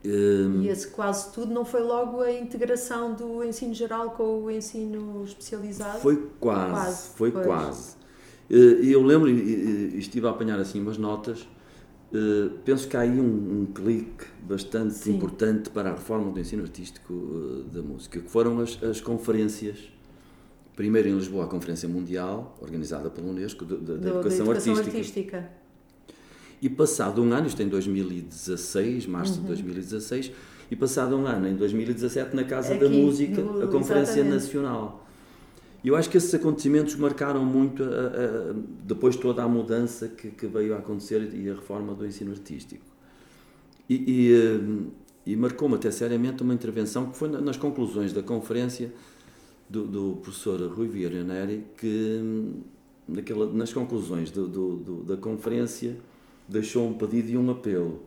Um, 0.03 0.61
e 0.61 0.67
esse 0.67 0.89
quase 0.89 1.31
tudo 1.31 1.53
não 1.53 1.63
foi 1.63 1.81
logo 1.81 2.21
a 2.21 2.31
integração 2.31 3.15
do 3.15 3.43
ensino 3.43 3.73
geral 3.73 4.11
com 4.11 4.43
o 4.43 4.51
ensino 4.51 5.23
especializado? 5.23 5.99
Foi 5.99 6.29
quase, 6.39 6.71
quase 6.71 7.09
foi 7.15 7.31
pois. 7.31 7.45
quase. 7.45 7.95
E 8.49 8.91
eu 8.91 9.01
lembro, 9.01 9.29
e 9.29 9.97
estive 9.97 10.27
a 10.27 10.29
apanhar 10.29 10.59
assim 10.59 10.79
umas 10.79 10.99
notas, 10.99 11.47
Uh, 12.13 12.51
penso 12.63 12.87
que 12.87 12.95
há 12.95 13.01
aí 13.01 13.19
um, 13.19 13.61
um 13.61 13.65
clique 13.65 14.25
bastante 14.41 14.93
Sim. 14.93 15.15
importante 15.15 15.69
para 15.69 15.89
a 15.89 15.93
reforma 15.93 16.31
do 16.31 16.39
ensino 16.39 16.63
artístico 16.63 17.13
uh, 17.13 17.63
da 17.63 17.81
música, 17.81 18.19
que 18.19 18.29
foram 18.29 18.59
as, 18.59 18.81
as, 18.83 19.01
conferências, 19.01 19.91
primeiro 20.75 21.09
em 21.09 21.15
Lisboa 21.15 21.45
a 21.45 21.47
Conferência 21.47 21.89
Mundial, 21.89 22.57
organizada 22.61 23.09
pela 23.09 23.27
Unesco, 23.27 23.65
da 23.65 23.75
Educação, 23.75 24.45
educação 24.45 24.75
artística. 24.75 24.97
artística. 24.97 25.49
E 26.61 26.69
passado 26.69 27.21
um 27.21 27.33
ano, 27.33 27.47
isto 27.47 27.61
em 27.61 27.67
2016, 27.67 29.07
março 29.07 29.35
uhum. 29.35 29.41
de 29.41 29.47
2016, 29.47 30.31
e 30.71 30.75
passado 30.75 31.15
um 31.17 31.25
ano, 31.25 31.47
em 31.47 31.55
2017, 31.55 32.35
na 32.35 32.43
Casa 32.43 32.73
Aqui, 32.73 32.83
da 32.83 32.89
Música, 32.89 33.41
no, 33.41 33.63
a 33.63 33.67
Conferência 33.67 34.21
exatamente. 34.21 34.33
Nacional. 34.33 35.04
E 35.85 35.87
eu 35.87 35.95
acho 35.95 36.09
que 36.09 36.17
esses 36.17 36.33
acontecimentos 36.33 36.95
marcaram 36.95 37.45
muito, 37.45 37.83
a, 37.83 37.85
a, 37.85 38.53
depois 38.83 39.15
toda 39.15 39.43
a 39.43 39.47
mudança 39.47 40.07
que, 40.07 40.31
que, 40.31 40.47
veio 40.47 40.73
a 40.73 40.79
acontecer 40.79 41.31
e 41.31 41.47
a 41.47 41.53
reforma 41.53 41.93
do 41.93 42.03
ensino 42.07 42.31
artístico. 42.31 42.83
E, 43.87 43.93
e, 43.93 44.33
eh, 44.33 44.89
e 45.27 45.35
marcou-me 45.35 45.75
até 45.75 45.91
seriamente 45.91 46.41
uma 46.41 46.55
intervenção 46.55 47.11
que 47.11 47.15
foi 47.15 47.29
nas 47.29 47.55
conclusões 47.55 48.11
da 48.11 48.23
conferência 48.23 48.91
do, 49.69 49.85
do 49.85 50.15
professor 50.23 50.59
Rui 50.73 50.87
Vieira 50.87 51.23
Neri, 51.23 51.63
que 51.77 52.51
naquela, 53.07 53.45
nas 53.53 53.71
conclusões 53.71 54.31
do, 54.31 54.47
do, 54.47 54.77
do, 54.77 55.03
da 55.03 55.17
conferência 55.17 55.95
deixou 56.49 56.89
um 56.89 56.95
pedido 56.95 57.29
e 57.29 57.37
um 57.37 57.51
apelo. 57.51 58.01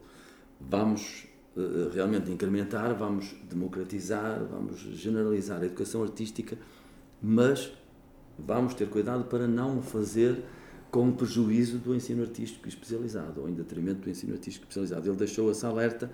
Vamos 0.60 1.28
realmente 1.92 2.30
incrementar, 2.30 2.92
vamos 2.96 3.36
democratizar, 3.48 4.44
vamos 4.50 4.80
generalizar 4.80 5.60
a 5.62 5.66
educação 5.66 6.02
artística 6.02 6.58
mas 7.22 7.72
vamos 8.38 8.74
ter 8.74 8.88
cuidado 8.88 9.24
para 9.24 9.46
não 9.46 9.78
o 9.78 9.82
fazer 9.82 10.44
com 10.90 11.12
prejuízo 11.12 11.78
do 11.78 11.94
ensino 11.94 12.22
artístico 12.22 12.68
especializado 12.68 13.42
ou 13.42 13.48
em 13.48 13.54
detrimento 13.54 14.00
do 14.02 14.10
ensino 14.10 14.32
artístico 14.32 14.64
especializado. 14.64 15.08
Ele 15.08 15.16
deixou 15.16 15.50
esse 15.50 15.66
alerta 15.66 16.10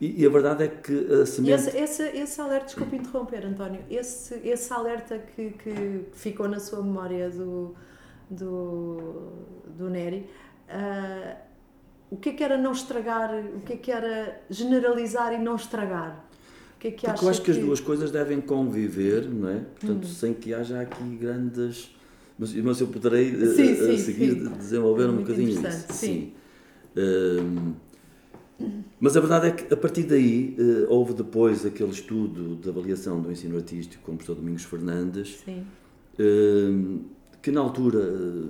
e, 0.00 0.22
e 0.22 0.26
a 0.26 0.30
verdade 0.30 0.64
é 0.64 0.68
que 0.68 1.12
a 1.12 1.26
semente... 1.26 1.54
Esse, 1.54 1.76
esse, 1.76 2.02
esse 2.02 2.40
alerta, 2.40 2.66
desculpe 2.66 2.96
interromper, 2.96 3.44
António, 3.44 3.84
esse, 3.90 4.34
esse 4.44 4.72
alerta 4.72 5.18
que, 5.18 5.50
que 5.50 6.06
ficou 6.12 6.48
na 6.48 6.60
sua 6.60 6.82
memória 6.82 7.28
do, 7.30 7.74
do, 8.30 9.32
do 9.66 9.90
Neri, 9.90 10.30
uh, 10.68 11.36
o 12.10 12.16
que 12.16 12.30
é 12.30 12.32
que 12.32 12.44
era 12.44 12.56
não 12.56 12.72
estragar, 12.72 13.34
o 13.56 13.60
que 13.60 13.72
é 13.72 13.76
que 13.76 13.90
era 13.90 14.40
generalizar 14.48 15.32
e 15.32 15.38
não 15.38 15.56
estragar? 15.56 16.27
Que 16.78 16.88
é 16.88 16.90
que 16.92 17.06
Porque 17.06 17.24
eu 17.24 17.28
acho 17.28 17.40
que, 17.40 17.52
que, 17.52 17.58
as 17.58 17.64
duas 17.64 17.80
coisas 17.80 18.10
devem 18.10 18.40
conviver, 18.40 19.28
não 19.28 19.48
é? 19.48 19.60
Portanto, 19.78 20.04
hum. 20.04 20.08
sem 20.08 20.32
que 20.32 20.54
haja 20.54 20.80
aqui 20.80 21.04
grandes. 21.16 21.90
Mas, 22.38 22.54
mas 22.54 22.80
eu 22.80 22.86
poderei 22.86 23.30
eh, 23.30 23.46
sim, 23.54 23.68
a, 23.70 23.72
a 23.72 23.76
sim, 23.76 23.98
seguir 23.98 24.30
sim. 24.32 24.52
desenvolver 24.56 25.04
é 25.04 25.08
um 25.08 25.16
bocadinho 25.16 25.50
isso. 25.50 25.92
Sim. 25.92 26.32
Um, 26.96 27.72
mas 29.00 29.16
a 29.16 29.20
verdade 29.20 29.48
é 29.48 29.50
que 29.52 29.72
a 29.72 29.76
partir 29.76 30.04
daí 30.04 30.56
uh, 30.58 30.92
houve 30.92 31.14
depois 31.14 31.64
aquele 31.64 31.90
estudo 31.90 32.56
de 32.56 32.68
avaliação 32.68 33.20
do 33.20 33.30
ensino 33.30 33.56
artístico 33.56 34.02
com 34.04 34.12
o 34.12 34.16
professor 34.16 34.36
Domingos 34.36 34.64
Fernandes, 34.64 35.44
uh, 35.46 37.00
que 37.40 37.52
na 37.52 37.60
altura, 37.60 38.00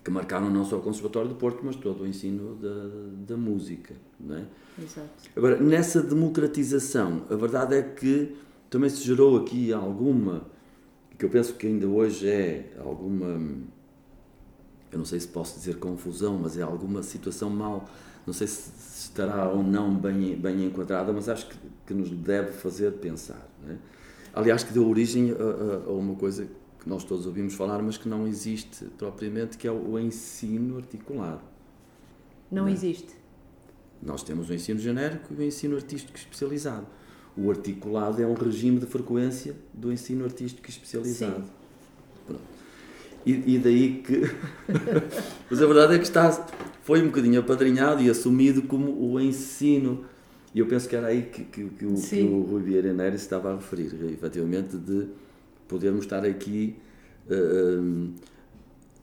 que 0.03 0.11
marcaram 0.11 0.49
não 0.49 0.63
só 0.63 0.77
o 0.77 0.81
Conservatório 0.81 1.29
do 1.29 1.35
Porto, 1.35 1.61
mas 1.63 1.75
todo 1.75 2.03
o 2.03 2.07
ensino 2.07 2.55
da, 2.55 3.33
da 3.33 3.37
música. 3.37 3.95
Não 4.19 4.37
é? 4.37 4.45
Exato. 4.81 5.09
Agora, 5.35 5.59
nessa 5.59 6.01
democratização, 6.01 7.23
a 7.29 7.35
verdade 7.35 7.75
é 7.75 7.81
que 7.81 8.35
também 8.69 8.89
se 8.89 9.03
gerou 9.03 9.37
aqui 9.37 9.73
alguma, 9.73 10.43
que 11.17 11.25
eu 11.25 11.29
penso 11.29 11.53
que 11.55 11.67
ainda 11.67 11.87
hoje 11.87 12.27
é 12.27 12.73
alguma, 12.79 13.27
eu 14.91 14.97
não 14.97 15.05
sei 15.05 15.19
se 15.19 15.27
posso 15.27 15.59
dizer 15.59 15.77
confusão, 15.77 16.39
mas 16.41 16.57
é 16.57 16.61
alguma 16.61 17.03
situação 17.03 17.49
mal 17.49 17.87
não 18.25 18.33
sei 18.33 18.47
se 18.47 18.71
estará 18.99 19.49
ou 19.49 19.61
não 19.61 19.93
bem, 19.93 20.35
bem 20.35 20.65
enquadrada, 20.65 21.11
mas 21.11 21.27
acho 21.27 21.47
que, 21.47 21.55
que 21.87 21.93
nos 21.93 22.09
deve 22.09 22.51
fazer 22.51 22.91
pensar. 22.93 23.47
É? 23.67 23.75
Aliás, 24.33 24.63
que 24.63 24.73
deu 24.73 24.87
origem 24.87 25.31
a, 25.31 25.35
a, 25.35 25.89
a, 25.89 25.93
uma 25.93 26.15
coisa 26.15 26.47
que 26.79 26.89
nós 26.89 27.03
todos 27.03 27.25
ouvimos 27.25 27.53
falar, 27.53 27.81
mas 27.81 27.97
que 27.97 28.07
não 28.07 28.27
existe 28.27 28.85
propriamente, 28.97 29.57
que 29.57 29.67
é 29.67 29.71
o, 29.71 29.91
o 29.91 29.99
ensino 29.99 30.77
articulado. 30.77 31.41
Não, 32.51 32.63
não 32.63 32.69
é? 32.69 32.73
existe. 32.73 33.13
Nós 34.01 34.23
temos 34.23 34.49
o 34.49 34.53
ensino 34.53 34.79
genérico 34.79 35.33
e 35.33 35.37
o 35.37 35.43
ensino 35.43 35.75
artístico 35.75 36.17
especializado. 36.17 36.87
O 37.35 37.49
articulado 37.49 38.21
é 38.21 38.27
um 38.27 38.33
regime 38.33 38.79
de 38.79 38.85
frequência 38.85 39.55
do 39.73 39.91
ensino 39.91 40.23
artístico 40.23 40.69
especializado. 40.69 41.43
Sim. 42.27 42.35
E, 43.25 43.55
e, 43.55 43.59
daí 43.59 44.03
que. 44.03 44.21
Mas 45.49 45.61
a 45.61 45.65
verdade 45.65 45.95
é 45.95 45.97
que 45.97 46.03
está, 46.03 46.45
foi 46.83 47.01
um 47.01 47.07
bocadinho 47.07 47.39
apadrinhado 47.39 48.01
e 48.01 48.09
assumido 48.09 48.61
como 48.63 48.91
o 48.91 49.19
ensino. 49.19 50.05
E 50.53 50.59
eu 50.59 50.67
penso 50.67 50.87
que 50.87 50.95
era 50.95 51.07
aí 51.07 51.23
que, 51.23 51.45
que, 51.45 51.69
que, 51.69 51.85
o, 51.85 51.95
que 51.95 52.21
o 52.21 52.41
Rui 52.41 52.61
Vieira 52.61 52.93
Neres 52.93 53.21
estava 53.21 53.51
a 53.51 53.55
referir, 53.55 53.91
efetivamente, 54.11 54.77
de 54.77 55.07
podermos 55.67 56.03
estar 56.03 56.23
aqui 56.23 56.75
uh, 57.27 58.13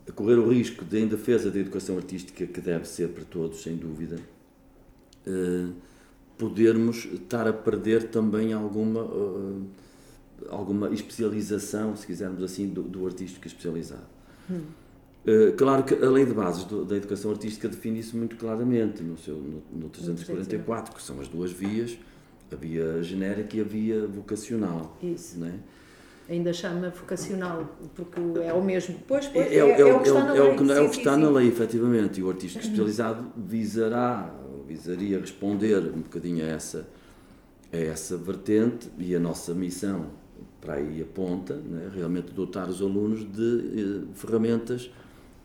a 0.06 0.12
correr 0.12 0.34
o 0.34 0.48
risco 0.48 0.84
de, 0.84 1.00
em 1.00 1.08
defesa 1.08 1.50
da 1.50 1.58
educação 1.58 1.96
artística, 1.96 2.46
que 2.46 2.60
deve 2.60 2.86
ser 2.86 3.08
para 3.08 3.24
todos, 3.24 3.62
sem 3.62 3.76
dúvida, 3.76 4.16
uh, 5.26 5.72
podermos 6.36 7.06
estar 7.06 7.48
a 7.48 7.52
perder 7.52 8.10
também 8.10 8.52
alguma, 8.52 9.02
uh, 9.02 9.66
alguma 10.50 10.92
especialização, 10.92 11.96
se 11.96 12.06
quisermos 12.06 12.42
assim, 12.42 12.68
do, 12.68 12.82
do 12.82 13.06
artístico 13.06 13.46
especializado. 13.46 14.06
Hum. 14.50 14.60
Uh, 15.26 15.52
claro 15.56 15.82
que 15.82 15.94
a 15.94 16.08
lei 16.08 16.24
de 16.24 16.32
bases 16.32 16.64
do, 16.64 16.84
da 16.84 16.96
educação 16.96 17.30
artística 17.30 17.68
define 17.68 17.98
isso 17.98 18.16
muito 18.16 18.36
claramente 18.36 19.02
no, 19.02 19.18
seu, 19.18 19.36
no, 19.36 19.62
no 19.70 19.88
344, 19.90 20.94
que 20.94 21.02
são 21.02 21.20
as 21.20 21.28
duas 21.28 21.52
vias, 21.52 21.98
a 22.50 22.56
via 22.56 23.02
genérica 23.02 23.56
e 23.56 23.60
a 23.60 23.64
via 23.64 24.06
vocacional. 24.06 24.96
Isso. 25.02 25.38
Né? 25.38 25.60
Ainda 26.28 26.52
chama 26.52 26.90
vocacional, 26.90 27.76
porque 27.94 28.20
é 28.40 28.52
o 28.52 28.62
mesmo. 28.62 28.96
Pois, 29.06 29.26
pois, 29.26 29.46
é, 29.46 29.56
é, 29.56 29.58
é, 29.58 29.80
é 29.80 29.84
o 29.84 30.00
que 30.00 30.08
está 30.08 30.24
na 30.24 30.32
lei. 30.32 30.40
É 30.40 30.44
o 30.44 30.56
que, 30.56 30.72
é 30.72 30.80
o 30.80 30.90
que 30.90 30.96
está 30.98 31.16
na 31.16 31.30
lei, 31.30 31.48
efetivamente, 31.48 32.20
e 32.20 32.22
o 32.22 32.30
artista 32.30 32.60
especializado 32.60 33.32
visará 33.36 34.40
visaria 34.70 35.18
responder 35.18 35.78
um 35.78 36.00
bocadinho 36.00 36.44
a 36.44 36.48
essa, 36.48 36.86
a 37.72 37.76
essa 37.76 38.16
vertente 38.16 38.88
e 38.98 39.16
a 39.16 39.18
nossa 39.18 39.52
missão 39.52 40.06
para 40.60 40.74
aí 40.74 41.02
aponta, 41.02 41.56
né, 41.56 41.90
realmente 41.92 42.32
dotar 42.32 42.68
os 42.68 42.80
alunos 42.80 43.20
de 43.32 44.06
eh, 44.06 44.14
ferramentas 44.14 44.90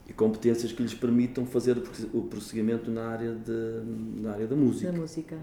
e 0.08 0.14
competências 0.14 0.72
que 0.72 0.82
lhes 0.84 0.94
permitam 0.94 1.46
fazer 1.46 1.78
o 2.14 2.22
prosseguimento 2.24 2.92
na 2.92 3.08
área, 3.08 3.34
de, 3.34 3.82
na 4.22 4.32
área 4.32 4.48
da 4.48 4.56
música. 4.56 4.92
Da 4.92 4.98
música. 4.98 5.38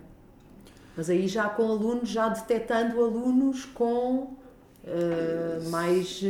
Mas 0.97 1.11
aí 1.11 1.27
já 1.27 1.49
com 1.49 1.69
alunos, 1.69 2.09
já 2.09 2.29
detectando 2.29 3.03
alunos 3.03 3.65
com 3.65 4.37
uh, 4.85 5.71
mais, 5.71 6.21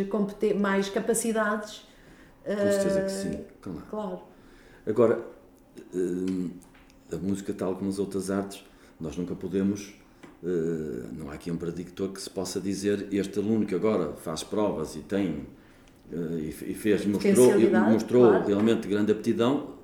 mais 0.58 0.88
capacidades. 0.88 1.86
Com 2.44 2.56
certeza 2.56 3.02
que 3.02 3.10
sim, 3.10 3.34
eh, 3.34 3.44
claro. 3.60 3.82
claro. 3.88 4.20
Agora, 4.86 5.18
uh, 5.94 6.50
a 7.12 7.16
música, 7.16 7.52
tal 7.52 7.76
como 7.76 7.90
as 7.90 7.98
outras 7.98 8.30
artes, 8.30 8.64
nós 8.98 9.16
nunca 9.16 9.34
podemos. 9.34 9.94
Não 11.12 11.30
há 11.30 11.34
aqui 11.34 11.52
um 11.52 11.56
predictor 11.56 12.08
que 12.08 12.20
se 12.20 12.28
possa 12.28 12.60
dizer 12.60 13.06
este 13.12 13.38
aluno 13.38 13.64
que 13.64 13.76
agora 13.76 14.14
faz 14.14 14.42
provas 14.42 14.96
e 14.96 14.98
tem 14.98 15.46
e, 16.40 16.74
fez 16.74 17.06
mostrou, 17.06 17.58
mostrou 17.90 18.28
claro. 18.28 18.46
realmente 18.46 18.86
grande 18.86 19.12
aptidão 19.12 19.74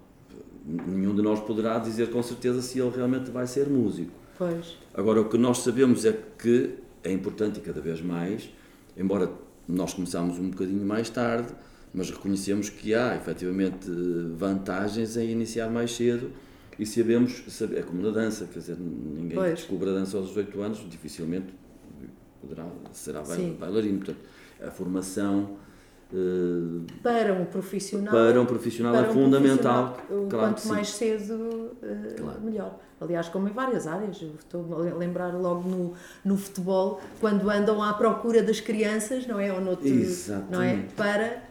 nenhum 0.64 1.14
de 1.14 1.22
nós 1.22 1.40
poderá 1.40 1.78
dizer 1.78 2.10
com 2.10 2.22
certeza 2.22 2.60
se 2.60 2.78
ele 2.78 2.90
realmente 2.94 3.30
vai 3.30 3.46
ser 3.46 3.68
músico 3.68 4.12
pois. 4.36 4.76
agora 4.94 5.20
o 5.20 5.28
que 5.28 5.38
nós 5.38 5.58
sabemos 5.58 6.04
é 6.04 6.18
que 6.38 6.74
é 7.02 7.10
importante 7.10 7.58
e 7.58 7.62
cada 7.62 7.80
vez 7.80 8.02
mais 8.02 8.50
embora 8.96 9.30
nós 9.66 9.94
começámos 9.94 10.38
um 10.38 10.50
bocadinho 10.50 10.84
mais 10.84 11.08
tarde 11.08 11.48
mas 11.94 12.10
reconhecemos 12.10 12.68
que 12.68 12.94
há 12.94 13.16
efetivamente 13.16 13.90
vantagens 14.36 15.16
em 15.16 15.30
iniciar 15.30 15.70
mais 15.70 15.96
cedo 15.96 16.30
e 16.78 16.86
sabemos, 16.86 17.42
é 17.74 17.82
como 17.82 18.00
na 18.02 18.10
dança, 18.10 18.46
quer 18.46 18.60
dizer, 18.60 18.76
ninguém 18.78 19.36
pois. 19.36 19.48
que 19.48 19.56
descubra 19.56 19.90
a 19.90 19.94
dança 19.94 20.16
aos 20.16 20.28
18 20.28 20.60
anos 20.62 20.86
dificilmente 20.88 21.52
poderá, 22.40 22.66
será 22.92 23.22
bailarino. 23.58 23.98
Portanto, 23.98 24.20
a 24.62 24.70
formação. 24.70 25.56
Uh, 26.10 26.86
para 27.02 27.34
um 27.34 27.44
profissional, 27.44 28.14
para 28.14 28.40
um 28.40 28.46
profissional 28.46 28.94
para 28.94 29.06
é 29.06 29.10
um 29.10 29.12
fundamental. 29.12 29.92
Profissional, 29.92 30.28
claro 30.30 30.54
quanto 30.54 30.68
mais 30.68 30.88
cedo, 30.88 31.34
uh, 31.34 32.14
claro. 32.16 32.40
melhor. 32.40 32.78
Aliás, 33.00 33.28
como 33.28 33.46
em 33.46 33.52
várias 33.52 33.86
áreas, 33.86 34.16
estou 34.38 34.74
a 34.74 34.96
lembrar 34.96 35.34
logo 35.34 35.68
no, 35.68 35.92
no 36.24 36.36
futebol, 36.36 37.00
quando 37.20 37.48
andam 37.50 37.82
à 37.82 37.92
procura 37.92 38.42
das 38.42 38.58
crianças, 38.58 39.26
não 39.26 39.38
é? 39.38 39.52
Ou 39.52 39.60
noutro, 39.60 39.86
Exatamente. 39.86 40.50
não 40.50 40.62
é? 40.62 40.84
Para. 40.96 41.42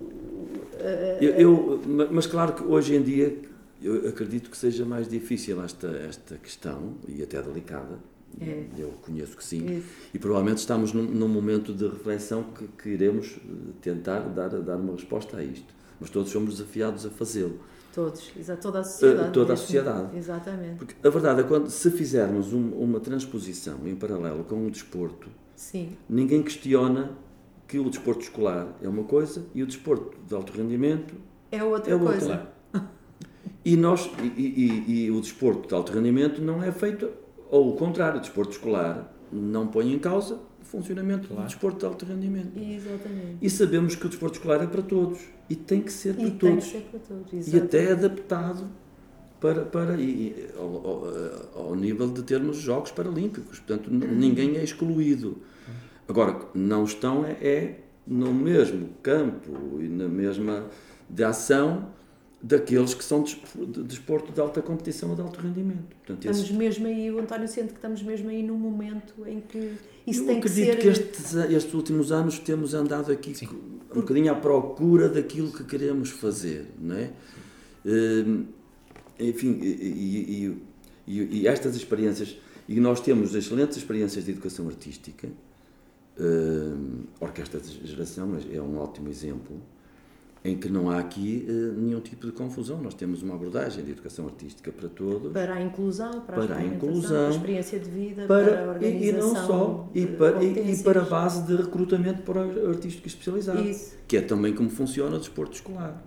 Uh, 0.00 1.22
eu, 1.22 1.34
eu, 1.34 1.82
mas 2.10 2.26
claro 2.26 2.54
que 2.54 2.64
hoje 2.64 2.96
em 2.96 3.02
dia 3.02 3.38
eu 3.82 4.08
acredito 4.08 4.50
que 4.50 4.56
seja 4.56 4.84
mais 4.84 5.08
difícil 5.08 5.62
esta, 5.62 5.88
esta 5.88 6.36
questão, 6.36 6.94
e 7.06 7.22
até 7.22 7.40
delicada, 7.42 7.98
é. 8.40 8.66
eu 8.78 8.90
conheço 9.02 9.36
que 9.36 9.44
sim, 9.44 9.82
e 10.12 10.18
provavelmente 10.18 10.58
estamos 10.58 10.92
num, 10.92 11.02
num, 11.02 11.28
momento 11.28 11.72
de 11.72 11.86
reflexão 11.86 12.42
que, 12.42 12.66
que 12.68 12.88
iremos 12.90 13.36
eh, 13.36 13.72
tentar 13.80 14.20
dar, 14.20 14.48
dar 14.48 14.76
uma 14.76 14.92
resposta 14.92 15.38
a 15.38 15.44
isto, 15.44 15.74
mas 16.00 16.10
todos 16.10 16.30
somos 16.30 16.56
desafiados 16.56 17.06
a 17.06 17.10
fazê-lo. 17.10 17.58
Todos, 17.94 18.30
toda 18.60 18.80
a 18.80 18.84
sociedade. 18.84 19.28
Uh, 19.28 19.32
toda 19.32 19.52
a 19.54 19.56
sociedade. 19.56 20.16
Exatamente. 20.18 20.76
Porque 20.76 20.94
a 21.02 21.10
verdade 21.10 21.40
é 21.40 21.42
que 21.44 21.48
quando, 21.48 21.70
se 21.70 21.90
fizermos 21.90 22.52
um, 22.52 22.72
uma 22.72 23.00
transposição 23.00 23.78
em 23.86 23.96
paralelo 23.96 24.44
com 24.44 24.66
o 24.66 24.70
desporto, 24.70 25.30
sim. 25.54 25.96
ninguém 26.06 26.42
questiona 26.42 27.12
que 27.66 27.78
o 27.78 27.88
desporto 27.88 28.20
escolar 28.20 28.76
é 28.82 28.88
uma 28.88 29.04
coisa 29.04 29.46
e 29.54 29.62
o 29.62 29.66
desporto 29.66 30.14
de 30.26 30.34
alto 30.34 30.52
rendimento 30.52 31.14
é 31.50 31.64
outra 31.64 31.94
é 31.94 31.98
coisa. 31.98 32.32
Outra. 32.32 32.56
E, 33.64 33.76
nós, 33.76 34.08
e, 34.22 34.42
e, 34.42 35.06
e, 35.06 35.10
o 35.10 35.20
desporto 35.20 35.66
de 35.66 35.74
alto 35.74 35.90
rendimento 35.92 36.40
não 36.40 36.62
é 36.62 36.70
feito, 36.70 37.10
ou 37.50 37.70
o 37.70 37.76
contrário, 37.76 38.18
o 38.18 38.20
desporto 38.20 38.52
escolar 38.52 39.12
não 39.32 39.66
põe 39.66 39.92
em 39.92 39.98
causa 39.98 40.38
o 40.60 40.64
funcionamento 40.64 41.28
claro. 41.28 41.42
do 41.42 41.46
desporto 41.46 41.78
de 41.78 41.86
alto 41.86 42.04
rendimento. 42.04 42.58
Exatamente. 42.58 43.36
E 43.40 43.50
sabemos 43.50 43.94
que 43.94 44.06
o 44.06 44.08
desporto 44.08 44.38
escolar 44.38 44.62
é 44.62 44.66
para 44.66 44.82
todos 44.82 45.20
e 45.48 45.54
tem 45.54 45.80
que 45.80 45.92
ser 45.92 46.14
para 46.14 46.26
e 46.26 46.30
todos. 46.32 46.70
Tem 46.70 46.80
que 46.80 46.88
ser 46.88 46.90
para 46.90 47.00
todos. 47.00 47.32
Exatamente. 47.32 47.54
E 47.54 47.60
até 47.60 47.92
adaptado 47.92 48.66
para, 49.40 49.62
para 49.62 50.00
e, 50.00 50.48
ao, 50.56 50.64
ao, 50.64 51.66
ao, 51.68 51.74
nível 51.74 52.08
de 52.08 52.22
termos 52.22 52.56
Jogos 52.58 52.90
Paralímpicos. 52.90 53.58
Portanto, 53.58 53.90
ninguém 53.90 54.56
é 54.56 54.64
excluído. 54.64 55.38
Agora, 56.08 56.38
não 56.54 56.84
estão 56.84 57.24
é, 57.24 57.32
é 57.42 57.80
no 58.06 58.32
mesmo 58.32 58.90
campo 59.02 59.80
e 59.80 59.88
na 59.88 60.08
mesma 60.08 60.66
de 61.08 61.24
ação 61.24 61.88
daqueles 62.46 62.94
que 62.94 63.02
são 63.02 63.24
de 63.24 63.82
desporto 63.82 64.32
de 64.32 64.40
alta 64.40 64.62
competição 64.62 65.10
ou 65.10 65.16
de 65.16 65.22
alto 65.22 65.40
rendimento. 65.40 65.96
Portanto, 65.96 66.18
estamos 66.18 66.38
esses... 66.38 66.50
mesmo 66.50 66.86
aí, 66.86 67.10
o 67.10 67.18
António 67.18 67.48
sente 67.48 67.68
que 67.68 67.74
estamos 67.74 68.02
mesmo 68.02 68.28
aí 68.28 68.42
num 68.42 68.56
momento 68.56 69.14
em 69.26 69.40
que 69.40 69.72
isso 70.06 70.22
Eu 70.22 70.26
tem 70.26 70.40
que 70.40 70.48
ser... 70.48 70.78
que 70.78 70.86
estes, 70.86 71.34
estes 71.34 71.74
últimos 71.74 72.12
anos 72.12 72.38
temos 72.38 72.72
andado 72.72 73.10
aqui 73.10 73.34
Sim. 73.34 73.48
um 73.90 74.00
bocadinho 74.00 74.30
à 74.30 74.36
procura 74.36 75.08
daquilo 75.08 75.50
que 75.50 75.64
queremos 75.64 76.10
fazer, 76.10 76.66
não 76.78 76.94
é? 76.94 77.10
Hum, 77.84 78.44
enfim, 79.18 79.58
e, 79.60 79.66
e, 79.66 80.58
e, 81.08 81.40
e, 81.40 81.48
estas 81.48 81.74
experiências, 81.74 82.36
e 82.68 82.78
nós 82.78 83.00
temos 83.00 83.34
excelentes 83.34 83.76
experiências 83.76 84.24
de 84.24 84.30
educação 84.30 84.68
artística, 84.68 85.28
hum, 86.20 87.04
a 87.20 87.24
Orquestra 87.24 87.58
de 87.58 87.84
Geração 87.84 88.38
é 88.52 88.60
um 88.60 88.78
ótimo 88.78 89.08
exemplo, 89.08 89.60
em 90.46 90.56
que 90.56 90.68
não 90.68 90.90
há 90.90 90.98
aqui 90.98 91.44
uh, 91.48 91.80
nenhum 91.80 92.00
tipo 92.00 92.26
de 92.26 92.32
confusão. 92.32 92.80
Nós 92.80 92.94
temos 92.94 93.22
uma 93.22 93.34
abordagem 93.34 93.84
de 93.84 93.90
educação 93.90 94.26
artística 94.26 94.70
para 94.70 94.88
todos. 94.88 95.32
Para 95.32 95.54
a 95.54 95.62
inclusão, 95.62 96.20
para, 96.20 96.46
para 96.46 96.56
a, 96.56 96.64
inclusão, 96.64 97.08
para 97.08 97.26
a 97.26 97.30
experiência 97.30 97.78
de 97.80 97.90
vida, 97.90 98.26
para, 98.26 98.44
para 98.44 98.64
a 98.64 98.68
organização. 98.68 99.00
E, 99.02 99.08
e 99.08 99.12
não 99.12 99.46
só, 99.46 99.90
e 99.94 100.06
para, 100.06 100.44
e, 100.44 100.72
e, 100.72 100.82
para 100.82 101.02
a 101.02 101.04
base 101.04 101.42
de 101.46 101.56
recrutamento 101.56 102.22
para 102.22 102.46
o 102.46 102.68
artístico 102.70 103.08
especializado. 103.08 103.60
Isso. 103.60 103.96
Que 104.06 104.18
é 104.18 104.20
também 104.20 104.54
como 104.54 104.70
funciona 104.70 105.16
o 105.16 105.18
desporto 105.18 105.54
escolar. 105.54 106.02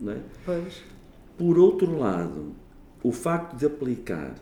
Não 0.00 0.12
é? 0.12 0.18
Pois. 0.44 0.82
Por 1.36 1.58
outro 1.58 1.98
lado, 1.98 2.52
o 3.02 3.12
facto 3.12 3.56
de 3.56 3.64
aplicar, 3.64 4.34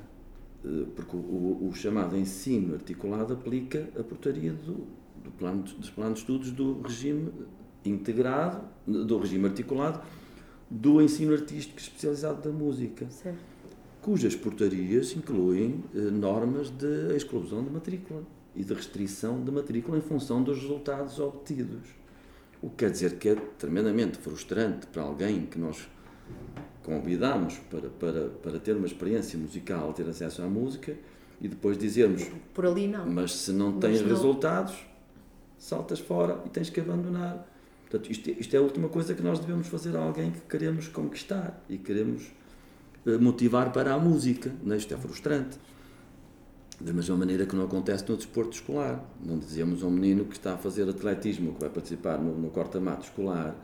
eh, 0.64 0.84
porque 0.94 1.16
o, 1.16 1.20
o, 1.20 1.68
o 1.68 1.74
chamado 1.74 2.16
ensino 2.16 2.74
articulado 2.74 3.32
aplica 3.34 3.88
a 3.98 4.02
portaria 4.02 4.52
do, 4.52 4.86
do 5.22 5.30
plano, 5.38 5.62
dos 5.62 5.90
planos 5.90 6.14
de 6.14 6.20
estudos 6.20 6.50
do 6.50 6.80
regime 6.82 7.30
integrado, 7.90 8.60
do 8.86 9.18
regime 9.18 9.46
articulado, 9.46 10.00
do 10.68 11.00
ensino 11.00 11.32
artístico 11.32 11.78
especializado 11.78 12.42
da 12.42 12.50
música, 12.50 13.06
certo. 13.10 13.38
cujas 14.02 14.34
portarias 14.34 15.14
incluem 15.16 15.84
eh, 15.94 15.98
normas 15.98 16.70
de 16.70 17.14
exclusão 17.14 17.62
de 17.62 17.70
matrícula 17.70 18.22
e 18.54 18.64
de 18.64 18.74
restrição 18.74 19.42
de 19.42 19.50
matrícula 19.50 19.98
em 19.98 20.00
função 20.00 20.42
dos 20.42 20.60
resultados 20.60 21.20
obtidos. 21.20 21.88
O 22.60 22.70
que 22.70 22.76
quer 22.76 22.90
dizer 22.90 23.16
que 23.18 23.28
é 23.28 23.34
tremendamente 23.34 24.18
frustrante 24.18 24.86
para 24.86 25.02
alguém 25.02 25.46
que 25.46 25.58
nós 25.58 25.88
convidamos 26.82 27.58
para, 27.70 27.88
para, 27.90 28.28
para 28.28 28.58
ter 28.58 28.76
uma 28.76 28.86
experiência 28.86 29.38
musical, 29.38 29.92
ter 29.92 30.08
acesso 30.08 30.42
à 30.42 30.46
música, 30.46 30.96
e 31.40 31.48
depois 31.48 31.76
dizermos: 31.76 32.24
Por 32.54 32.66
ali 32.66 32.88
não. 32.88 33.06
Mas 33.06 33.32
se 33.32 33.52
não 33.52 33.78
tens 33.78 34.00
não. 34.00 34.08
resultados, 34.08 34.74
saltas 35.58 35.98
fora 35.98 36.42
e 36.46 36.48
tens 36.48 36.70
que 36.70 36.80
abandonar 36.80 37.46
Portanto, 37.88 38.10
isto, 38.10 38.30
isto 38.30 38.54
é 38.54 38.58
a 38.58 38.62
última 38.62 38.88
coisa 38.88 39.14
que 39.14 39.22
nós 39.22 39.38
devemos 39.38 39.68
fazer 39.68 39.96
a 39.96 40.00
alguém 40.00 40.32
que 40.32 40.40
queremos 40.40 40.88
conquistar 40.88 41.62
e 41.68 41.78
queremos 41.78 42.32
uh, 43.06 43.20
motivar 43.20 43.72
para 43.72 43.94
a 43.94 43.98
música. 43.98 44.52
Não 44.62 44.74
é? 44.74 44.78
Isto 44.78 44.94
é 44.94 44.96
frustrante. 44.96 45.56
Da 46.80 46.92
mesma 46.92 47.16
maneira 47.16 47.46
que 47.46 47.54
não 47.54 47.64
acontece 47.64 48.04
no 48.08 48.16
desporto 48.16 48.56
escolar. 48.56 49.02
Não 49.24 49.38
dizemos 49.38 49.82
a 49.82 49.86
um 49.86 49.90
menino 49.90 50.24
que 50.24 50.34
está 50.34 50.54
a 50.54 50.58
fazer 50.58 50.88
atletismo, 50.88 51.54
que 51.54 51.60
vai 51.60 51.70
participar 51.70 52.18
no, 52.18 52.36
no 52.36 52.50
corta-mato 52.50 53.04
escolar, 53.04 53.54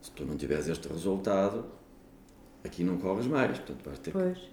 se 0.00 0.10
tu 0.12 0.24
não 0.24 0.36
tiveres 0.36 0.68
este 0.68 0.86
resultado, 0.88 1.64
aqui 2.62 2.84
não 2.84 2.98
corres 2.98 3.26
mais. 3.26 3.58
Portanto, 3.58 3.84
vais 3.84 3.98
ter 3.98 4.10
pois. 4.12 4.38
que 4.38 4.52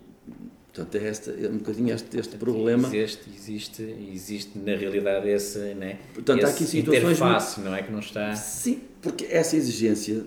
Portanto, 0.74 0.96
é, 0.96 1.10
este, 1.10 1.46
é 1.46 1.50
um 1.50 1.58
bocadinho 1.58 1.94
este, 1.94 2.18
este 2.18 2.38
problema. 2.38 2.88
Existe, 2.88 3.30
existe, 3.36 3.84
existe 4.14 4.60
na 4.60 4.76
realidade 4.76 5.28
esse, 5.28 5.74
né? 5.74 6.00
Portanto, 6.14 6.46
há 6.46 6.50
aqui 6.50 6.64
situações 6.64 7.18
interface, 7.18 7.60
não 7.60 7.76
é 7.76 7.82
que 7.82 7.92
não 7.92 8.00
está. 8.00 8.36
Sim, 8.36 8.82
porque 9.02 9.26
essa 9.26 9.56
exigência 9.56 10.26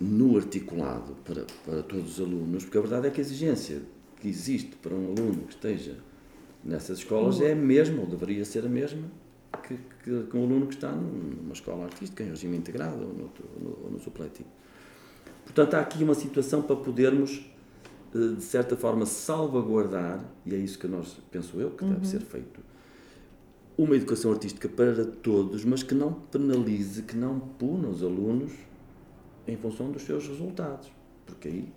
no 0.00 0.36
articulado 0.36 1.16
para, 1.24 1.44
para 1.64 1.82
todos 1.82 2.18
os 2.18 2.20
alunos, 2.20 2.64
porque 2.64 2.78
a 2.78 2.80
verdade 2.80 3.08
é 3.08 3.10
que 3.10 3.20
a 3.20 3.24
exigência 3.24 3.82
que 4.20 4.28
existe 4.28 4.76
para 4.76 4.94
um 4.94 5.12
aluno 5.12 5.42
que 5.46 5.54
esteja 5.54 5.96
nessas 6.64 6.98
escolas 6.98 7.40
é 7.40 7.52
a 7.52 7.56
mesma, 7.56 8.00
ou 8.00 8.06
deveria 8.06 8.44
ser 8.44 8.64
a 8.64 8.68
mesma, 8.68 9.08
que, 9.62 9.78
que, 10.04 10.22
que 10.24 10.36
um 10.36 10.44
aluno 10.44 10.66
que 10.66 10.74
está 10.74 10.90
numa 10.92 11.52
escola 11.52 11.84
artística, 11.84 12.22
em 12.22 12.28
regime 12.28 12.56
integrado 12.56 13.02
ou 13.02 13.12
no, 13.12 13.30
no, 13.60 13.84
ou 13.84 13.90
no 13.90 14.00
supletivo. 14.00 14.48
Portanto, 15.44 15.74
há 15.74 15.80
aqui 15.80 16.02
uma 16.02 16.14
situação 16.14 16.62
para 16.62 16.76
podermos, 16.76 17.48
eh, 18.14 18.34
de 18.36 18.42
certa 18.42 18.76
forma, 18.76 19.06
salvaguardar, 19.06 20.24
e 20.44 20.54
é 20.54 20.58
isso 20.58 20.78
que 20.78 20.88
nós, 20.88 21.18
penso 21.30 21.60
eu, 21.60 21.70
que 21.70 21.84
uhum. 21.84 21.94
deve 21.94 22.06
ser 22.06 22.20
feito, 22.20 22.60
uma 23.78 23.94
educação 23.94 24.32
artística 24.32 24.68
para 24.68 25.04
todos, 25.04 25.64
mas 25.64 25.82
que 25.82 25.94
não 25.94 26.12
penalize, 26.12 27.02
que 27.02 27.16
não 27.16 27.38
puna 27.38 27.88
os 27.88 28.02
alunos 28.02 28.52
em 29.46 29.56
função 29.56 29.90
dos 29.90 30.02
seus 30.02 30.26
resultados, 30.26 30.90
porque 31.26 31.48
aí 31.48 31.72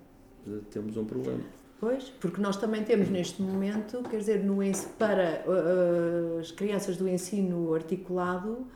eh, 0.47 0.59
temos 0.71 0.95
um 0.97 1.05
problema. 1.05 1.41
Pois, 1.79 2.05
porque 2.19 2.41
nós 2.41 2.57
também 2.57 2.83
temos 2.83 3.09
neste 3.09 3.41
momento, 3.41 4.03
quer 4.09 4.17
dizer, 4.17 4.43
no, 4.43 4.57
para 4.97 5.43
uh, 5.47 6.39
as 6.39 6.51
crianças 6.51 6.97
do 6.97 7.07
ensino 7.07 7.73
articulado 7.73 8.67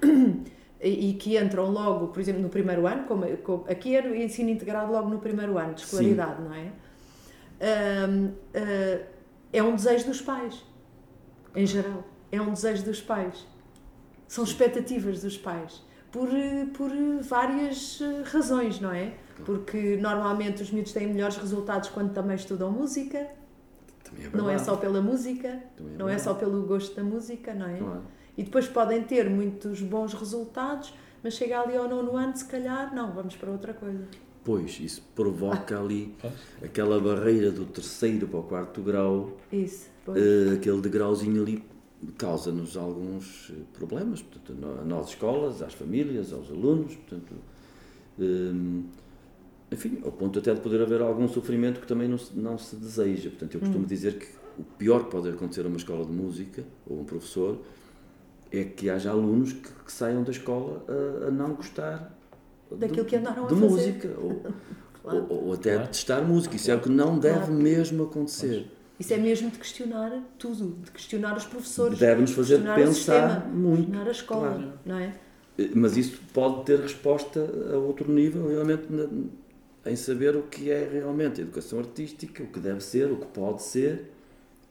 e, 0.80 1.14
que 1.14 1.38
entram 1.38 1.70
logo, 1.70 2.08
por 2.08 2.20
exemplo, 2.20 2.42
no 2.42 2.50
primeiro 2.50 2.86
ano, 2.86 3.04
como, 3.04 3.26
como 3.38 3.64
aqui 3.66 3.96
era 3.96 4.10
o 4.10 4.14
ensino 4.14 4.50
integrado 4.50 4.92
logo 4.92 5.08
no 5.08 5.18
primeiro 5.20 5.56
ano 5.56 5.72
de 5.72 5.82
escolaridade, 5.82 6.36
Sim. 6.36 6.48
não 6.48 6.54
é? 6.54 6.72
Uh, 7.60 8.28
uh, 8.28 9.06
é 9.50 9.62
um 9.62 9.74
desejo 9.74 10.06
dos 10.06 10.20
pais, 10.20 10.62
em 11.56 11.66
geral. 11.66 12.04
É 12.34 12.40
um 12.40 12.52
desejo 12.52 12.84
dos 12.84 13.00
pais. 13.00 13.46
São 14.26 14.42
expectativas 14.44 15.22
dos 15.22 15.36
pais. 15.36 15.82
Por, 16.10 16.28
por 16.76 16.90
várias 17.22 18.00
razões, 18.24 18.80
não 18.80 18.92
é? 18.92 19.14
Porque 19.44 19.96
normalmente 19.96 20.62
os 20.62 20.70
miúdos 20.70 20.92
têm 20.92 21.08
melhores 21.08 21.36
resultados 21.36 21.88
quando 21.88 22.12
também 22.12 22.36
estudam 22.36 22.70
música. 22.70 23.28
Também 24.02 24.26
é 24.26 24.36
não 24.36 24.50
é 24.50 24.58
só 24.58 24.76
pela 24.76 25.00
música, 25.00 25.48
é 25.48 25.62
não 25.98 26.08
é 26.08 26.18
só 26.18 26.34
pelo 26.34 26.62
gosto 26.62 26.94
da 26.94 27.02
música, 27.02 27.54
não 27.54 27.68
é? 27.68 27.78
Claro. 27.78 28.02
E 28.36 28.42
depois 28.42 28.66
podem 28.66 29.02
ter 29.02 29.28
muitos 29.30 29.80
bons 29.80 30.12
resultados, 30.12 30.92
mas 31.22 31.34
chega 31.34 31.60
ali 31.60 31.76
ao 31.76 31.88
nono 31.88 32.16
ano, 32.16 32.36
se 32.36 32.44
calhar, 32.44 32.94
não, 32.94 33.12
vamos 33.12 33.36
para 33.36 33.50
outra 33.50 33.72
coisa. 33.72 34.04
Pois, 34.44 34.78
isso 34.78 35.02
provoca 35.14 35.78
ali 35.78 36.14
aquela 36.62 37.00
barreira 37.00 37.50
do 37.50 37.64
terceiro 37.64 38.28
para 38.28 38.40
o 38.40 38.42
quarto 38.42 38.82
grau. 38.82 39.36
Isso, 39.50 39.88
uh, 40.06 40.54
aquele 40.54 40.80
degrauzinho 40.80 41.42
ali 41.42 41.64
causa-nos 42.16 42.76
alguns 42.76 43.52
problemas, 43.72 44.22
portanto, 44.22 44.66
a 44.80 44.84
nós 44.84 45.08
escolas, 45.08 45.62
às 45.62 45.74
famílias, 45.74 46.32
aos 46.32 46.50
alunos, 46.50 46.94
portanto, 46.96 47.34
ehm, 48.18 48.82
enfim, 49.70 49.98
ao 50.04 50.12
ponto 50.12 50.38
até 50.38 50.54
de 50.54 50.60
poder 50.60 50.80
haver 50.82 51.00
algum 51.00 51.26
sofrimento 51.28 51.80
que 51.80 51.86
também 51.86 52.08
não 52.08 52.18
se, 52.18 52.38
não 52.38 52.56
se 52.58 52.76
deseja. 52.76 53.30
Portanto, 53.30 53.54
eu 53.54 53.60
costumo 53.60 53.84
hum. 53.84 53.88
dizer 53.88 54.18
que 54.18 54.26
o 54.58 54.62
pior 54.62 55.04
que 55.04 55.10
pode 55.10 55.28
acontecer 55.28 55.64
a 55.64 55.68
uma 55.68 55.76
escola 55.76 56.04
de 56.04 56.12
música 56.12 56.64
ou 56.86 57.00
um 57.00 57.04
professor 57.04 57.58
é 58.52 58.64
que 58.64 58.88
haja 58.88 59.10
alunos 59.10 59.52
que, 59.52 59.68
que 59.84 59.92
saiam 59.92 60.22
da 60.22 60.30
escola 60.30 60.84
a, 60.88 61.28
a 61.28 61.30
não 61.30 61.54
gostar 61.54 62.16
daquilo 62.70 63.04
que 63.04 63.16
andaram 63.16 63.46
de 63.46 63.54
a 63.54 63.56
música 63.56 64.14
ou, 64.18 64.42
claro. 65.02 65.26
ou, 65.28 65.44
ou, 65.46 65.52
até 65.54 65.72
claro. 65.72 65.84
de 65.84 65.92
testar 65.92 66.22
música. 66.22 66.56
Isso 66.56 66.70
é 66.70 66.74
o 66.74 66.80
que 66.80 66.88
não 66.88 67.18
deve 67.18 67.38
claro. 67.38 67.54
mesmo 67.54 68.04
acontecer. 68.04 68.70
Isso 68.98 69.12
é 69.12 69.16
mesmo 69.16 69.50
de 69.50 69.58
questionar 69.58 70.22
tudo, 70.38 70.78
de 70.84 70.90
questionar 70.90 71.36
os 71.36 71.44
professores. 71.44 71.98
Deve-nos 71.98 72.32
fazer 72.32 72.58
pensar 72.62 72.94
sistema, 72.94 73.40
muito. 73.52 73.82
Questionar 73.82 74.08
a 74.08 74.12
escola, 74.12 74.80
não 74.86 74.98
é? 74.98 75.12
Mas 75.74 75.96
isso 75.96 76.20
pode 76.32 76.64
ter 76.64 76.80
resposta 76.80 77.40
a 77.72 77.78
outro 77.78 78.10
nível, 78.10 78.48
realmente 78.48 78.88
em 79.86 79.96
saber 79.96 80.36
o 80.36 80.42
que 80.42 80.70
é 80.70 80.88
realmente 80.90 81.40
a 81.40 81.44
educação 81.44 81.78
artística, 81.78 82.42
o 82.42 82.46
que 82.46 82.58
deve 82.58 82.80
ser, 82.80 83.10
o 83.10 83.16
que 83.16 83.26
pode 83.26 83.62
ser 83.62 84.10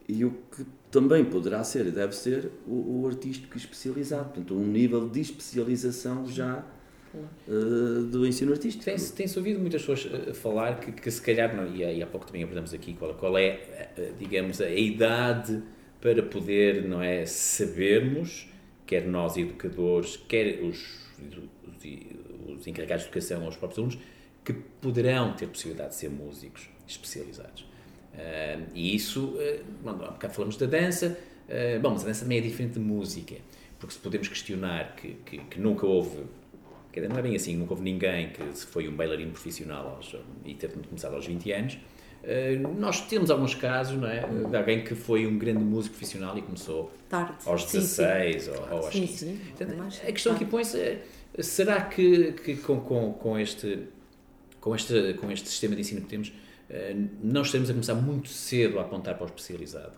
e 0.08 0.24
o 0.24 0.32
que 0.54 0.66
também 0.90 1.24
poderá 1.24 1.62
ser 1.64 1.86
e 1.86 1.90
deve 1.90 2.14
ser 2.14 2.50
o, 2.66 3.02
o 3.02 3.06
artístico 3.06 3.56
especializado. 3.56 4.24
Portanto, 4.26 4.54
um 4.54 4.66
nível 4.66 5.08
de 5.08 5.20
especialização 5.20 6.26
já 6.26 6.64
uh, 7.48 8.02
do 8.04 8.26
ensino 8.26 8.52
artístico. 8.52 8.84
Tem-se 8.84 9.12
tem 9.12 9.26
ouvido 9.36 9.60
muitas 9.60 9.82
pessoas 9.82 10.04
uh, 10.04 10.34
falar 10.34 10.80
que, 10.80 10.92
que 10.92 11.10
se 11.10 11.20
calhar, 11.20 11.54
não, 11.54 11.74
e, 11.74 12.02
há 12.02 12.06
pouco 12.06 12.26
também 12.26 12.42
abordamos 12.42 12.72
aqui 12.74 12.94
qual, 12.94 13.14
qual 13.14 13.36
é, 13.38 13.90
uh, 13.98 14.14
digamos, 14.18 14.60
a 14.60 14.70
idade 14.70 15.62
para 16.00 16.22
poder, 16.22 16.86
não 16.86 17.00
é, 17.00 17.24
sabermos, 17.24 18.48
quer 18.86 19.06
nós 19.06 19.36
educadores, 19.36 20.16
quer 20.28 20.62
os, 20.62 21.08
os, 21.18 22.58
os 22.58 22.66
encarregados 22.66 23.04
de 23.04 23.08
educação, 23.08 23.46
os 23.48 23.56
próprios 23.56 23.78
alunos, 23.78 23.98
que 24.44 24.52
poderão 24.52 25.34
ter 25.34 25.46
possibilidade 25.46 25.90
de 25.90 25.96
ser 25.96 26.10
músicos 26.10 26.68
especializados. 26.86 27.62
Uh, 28.14 28.68
e 28.74 28.94
isso, 28.94 29.24
uh, 29.24 29.64
bom, 29.82 29.90
há 29.90 30.10
bocado 30.10 30.34
falamos 30.34 30.56
da 30.56 30.66
dança, 30.66 31.18
uh, 31.48 31.80
bom, 31.80 31.90
mas 31.90 32.04
a 32.04 32.08
dança 32.08 32.24
também 32.24 32.38
é 32.38 32.40
diferente 32.40 32.74
de 32.74 32.80
música, 32.80 33.36
porque 33.78 33.94
se 33.94 34.00
podemos 34.00 34.28
questionar 34.28 34.94
que, 34.94 35.14
que, 35.26 35.38
que 35.38 35.60
nunca 35.60 35.86
houve, 35.86 36.18
quer 36.94 37.00
dizer, 37.00 37.12
não 37.12 37.18
é 37.18 37.22
bem 37.22 37.34
assim, 37.34 37.56
nunca 37.56 37.72
houve 37.72 37.82
ninguém 37.82 38.30
que 38.30 38.42
foi 38.54 38.88
um 38.88 38.94
bailarino 38.94 39.32
profissional 39.32 39.96
aos, 39.96 40.14
e 40.44 40.54
ter 40.54 40.70
começado 40.70 41.14
aos 41.14 41.26
20 41.26 41.52
anos, 41.52 41.74
uh, 41.74 42.78
nós 42.78 43.00
temos 43.02 43.30
alguns 43.30 43.54
casos 43.54 44.00
não 44.00 44.08
é, 44.08 44.24
de 44.26 44.56
alguém 44.56 44.84
que 44.84 44.94
foi 44.94 45.26
um 45.26 45.36
grande 45.36 45.64
músico 45.64 45.96
profissional 45.96 46.38
e 46.38 46.42
começou 46.42 46.92
Tarde. 47.08 47.34
aos 47.44 47.64
16 47.64 48.44
sim, 48.44 48.50
sim. 48.50 48.56
ou, 48.56 48.70
ou 48.70 48.84
aos 48.84 48.90
15. 48.90 49.06
Sim, 49.06 49.40
sim. 49.56 50.06
a 50.06 50.12
questão 50.12 50.34
aqui 50.34 50.44
põe-se, 50.44 50.78
é, 50.78 51.02
será 51.40 51.82
que, 51.82 52.32
que 52.32 52.56
com, 52.56 52.80
com, 52.80 53.12
com 53.12 53.38
este 53.38 53.88
com 54.64 54.74
este, 54.74 55.12
com 55.20 55.30
este 55.30 55.46
sistema 55.46 55.74
de 55.74 55.82
ensino 55.82 56.00
que 56.00 56.06
temos, 56.06 56.32
eh, 56.70 56.96
não 57.22 57.42
estaremos 57.42 57.68
a 57.68 57.74
começar 57.74 57.94
muito 57.94 58.30
cedo 58.30 58.78
a 58.78 58.82
apontar 58.82 59.14
para 59.14 59.24
o 59.24 59.26
especializado. 59.26 59.92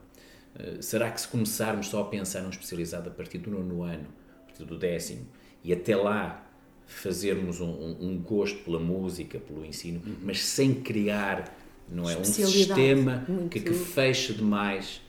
Eh, 0.58 0.78
será 0.80 1.08
que 1.08 1.20
se 1.20 1.28
começarmos 1.28 1.86
só 1.86 2.00
a 2.00 2.04
pensar 2.06 2.40
no 2.42 2.50
especializado 2.50 3.08
a 3.08 3.12
partir 3.12 3.38
do 3.38 3.48
nono 3.48 3.84
ano, 3.84 4.08
a 4.42 4.46
partir 4.46 4.64
do 4.64 4.76
décimo, 4.76 5.24
e 5.62 5.72
até 5.72 5.94
lá 5.94 6.45
fazermos 6.86 7.60
um, 7.60 7.96
um 8.00 8.18
gosto 8.18 8.58
pela 8.64 8.78
música, 8.78 9.38
pelo 9.38 9.64
ensino, 9.64 10.00
uhum. 10.06 10.14
mas 10.22 10.42
sem 10.44 10.74
criar 10.74 11.54
não 11.90 12.08
é, 12.08 12.16
um 12.16 12.24
sistema 12.24 13.26
que, 13.50 13.60
que 13.60 13.72
feche 13.72 14.32
demais, 14.32 15.00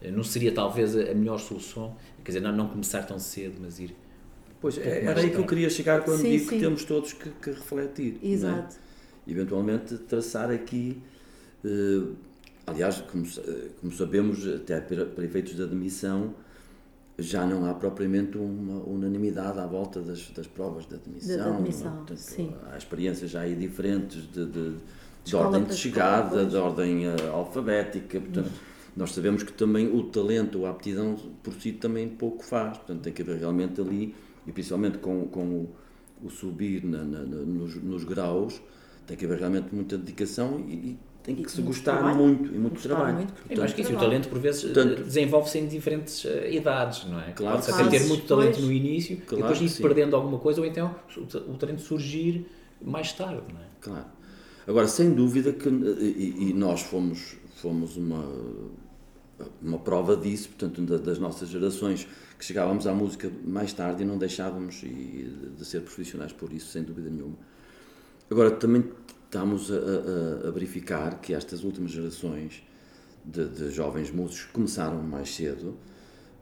eh, 0.00 0.10
não 0.10 0.22
seria 0.22 0.52
talvez 0.52 0.96
a 0.96 1.14
melhor 1.14 1.38
solução? 1.38 1.96
Quer 2.24 2.32
dizer, 2.32 2.40
não, 2.40 2.52
não 2.52 2.68
começar 2.68 3.02
tão 3.02 3.18
cedo, 3.18 3.56
mas 3.60 3.78
ir. 3.78 3.94
Pois, 4.60 4.78
é, 4.78 5.04
era 5.04 5.20
aí 5.20 5.30
que 5.30 5.36
eu 5.36 5.46
queria 5.46 5.68
chegar 5.68 6.02
quando 6.04 6.20
sim, 6.20 6.30
digo 6.30 6.44
sim. 6.44 6.50
que 6.50 6.60
temos 6.60 6.84
todos 6.84 7.12
que, 7.12 7.28
que 7.28 7.50
refletir. 7.50 8.18
É? 8.22 8.28
Exato 8.28 8.76
eventualmente 9.26 9.96
traçar 9.98 10.50
aqui, 10.50 11.00
eh, 11.64 12.12
aliás, 12.66 13.00
como, 13.00 13.24
como, 13.80 13.92
sabemos, 13.92 14.46
até 14.46 14.80
para, 14.80 15.06
para, 15.06 15.24
efeitos 15.24 15.54
de 15.54 15.62
admissão, 15.62 16.34
já 17.22 17.46
não 17.46 17.68
há 17.68 17.74
propriamente 17.74 18.36
uma 18.36 18.82
unanimidade 18.84 19.58
à 19.58 19.66
volta 19.66 20.00
das, 20.00 20.30
das 20.30 20.46
provas 20.46 20.86
de 20.86 20.94
admissão. 20.94 21.36
De 21.36 21.56
admissão 21.56 21.96
Portanto, 21.96 22.18
sim. 22.18 22.54
Há 22.70 22.76
experiências 22.76 23.30
já 23.30 23.40
aí 23.40 23.54
diferentes 23.54 24.30
de, 24.30 24.46
de, 24.46 24.74
de 25.24 25.36
ordem 25.36 25.64
de 25.64 25.74
chegada, 25.74 26.44
de 26.44 26.56
ordem 26.56 27.08
uh, 27.08 27.32
alfabética. 27.32 28.20
Portanto, 28.20 28.46
uhum. 28.46 28.52
nós 28.96 29.12
sabemos 29.12 29.42
que 29.42 29.52
também 29.52 29.94
o 29.94 30.04
talento 30.04 30.60
ou 30.60 30.66
a 30.66 30.70
aptidão 30.70 31.16
por 31.42 31.54
si 31.54 31.72
também 31.72 32.08
pouco 32.08 32.44
faz. 32.44 32.78
Portanto, 32.78 33.02
tem 33.02 33.12
que 33.12 33.22
haver 33.22 33.38
realmente 33.38 33.80
ali, 33.80 34.14
e 34.46 34.52
principalmente 34.52 34.98
com, 34.98 35.26
com 35.28 35.44
o, 35.44 35.70
o 36.22 36.30
subir 36.30 36.84
na, 36.84 37.02
na, 37.04 37.20
nos, 37.20 37.76
nos 37.76 38.04
graus, 38.04 38.60
tem 39.06 39.16
que 39.16 39.24
haver 39.24 39.38
realmente 39.38 39.74
muita 39.74 39.96
dedicação 39.98 40.60
e 40.60 40.98
tem 41.22 41.36
que 41.36 41.46
e 41.46 41.50
se 41.50 41.62
gostar 41.62 41.98
trabalho. 41.98 42.16
muito 42.16 42.54
e 42.54 42.58
muito 42.58 42.74
gostar 42.74 42.88
trabalho. 42.90 43.16
Muito, 43.16 43.32
Portanto, 43.32 43.58
eu 43.58 43.64
acho 43.64 43.74
que 43.74 43.80
isso, 43.82 43.92
o 43.94 43.98
talento 43.98 44.28
por 44.28 44.38
vezes 44.38 44.72
desenvolve-se 45.04 45.58
em 45.58 45.68
diferentes 45.68 46.24
uh, 46.24 46.46
idades, 46.50 47.04
não 47.04 47.20
é? 47.20 47.32
Claro, 47.32 47.56
Pode-se 47.56 47.72
até 47.72 47.98
ter 47.98 48.06
muito 48.06 48.26
talento 48.26 48.54
pois, 48.54 48.64
no 48.64 48.72
início 48.72 49.16
claro, 49.18 49.38
e 49.38 49.48
depois 49.48 49.78
ir 49.78 49.82
perdendo 49.82 50.16
alguma 50.16 50.38
coisa 50.38 50.60
ou 50.60 50.66
então 50.66 50.94
o, 51.16 51.20
o, 51.52 51.56
talento 51.56 51.80
surgir 51.80 52.46
mais 52.80 53.12
tarde, 53.12 53.42
não 53.52 53.60
é? 53.60 53.66
Claro. 53.80 54.06
Agora, 54.66 54.88
sem 54.88 55.12
dúvida 55.12 55.52
que, 55.52 55.68
e, 55.68 56.50
e 56.50 56.52
nós 56.52 56.82
fomos, 56.82 57.36
fomos 57.56 57.96
uma, 57.96 58.24
uma 59.60 59.78
prova 59.78 60.16
disso, 60.16 60.48
portanto, 60.48 60.82
das 60.98 61.18
nossas 61.18 61.48
gerações, 61.48 62.06
que 62.38 62.44
chegávamos 62.44 62.86
à 62.86 62.92
música 62.92 63.30
mais 63.44 63.72
tarde 63.72 64.02
e 64.02 64.06
não 64.06 64.18
deixávamos 64.18 64.82
de 64.82 65.64
ser 65.64 65.82
profissionais 65.82 66.32
por 66.32 66.52
isso, 66.52 66.68
sem 66.68 66.82
dúvida 66.82 67.08
nenhuma 67.08 67.36
Agora, 68.32 68.50
também 68.50 68.82
estamos 69.32 69.72
a, 69.72 69.76
a, 69.76 70.48
a 70.48 70.50
verificar 70.50 71.18
que 71.18 71.32
estas 71.32 71.64
últimas 71.64 71.90
gerações 71.90 72.62
de, 73.24 73.48
de 73.48 73.70
jovens 73.70 74.10
músicos 74.10 74.44
começaram 74.52 75.02
mais 75.02 75.34
cedo 75.34 75.74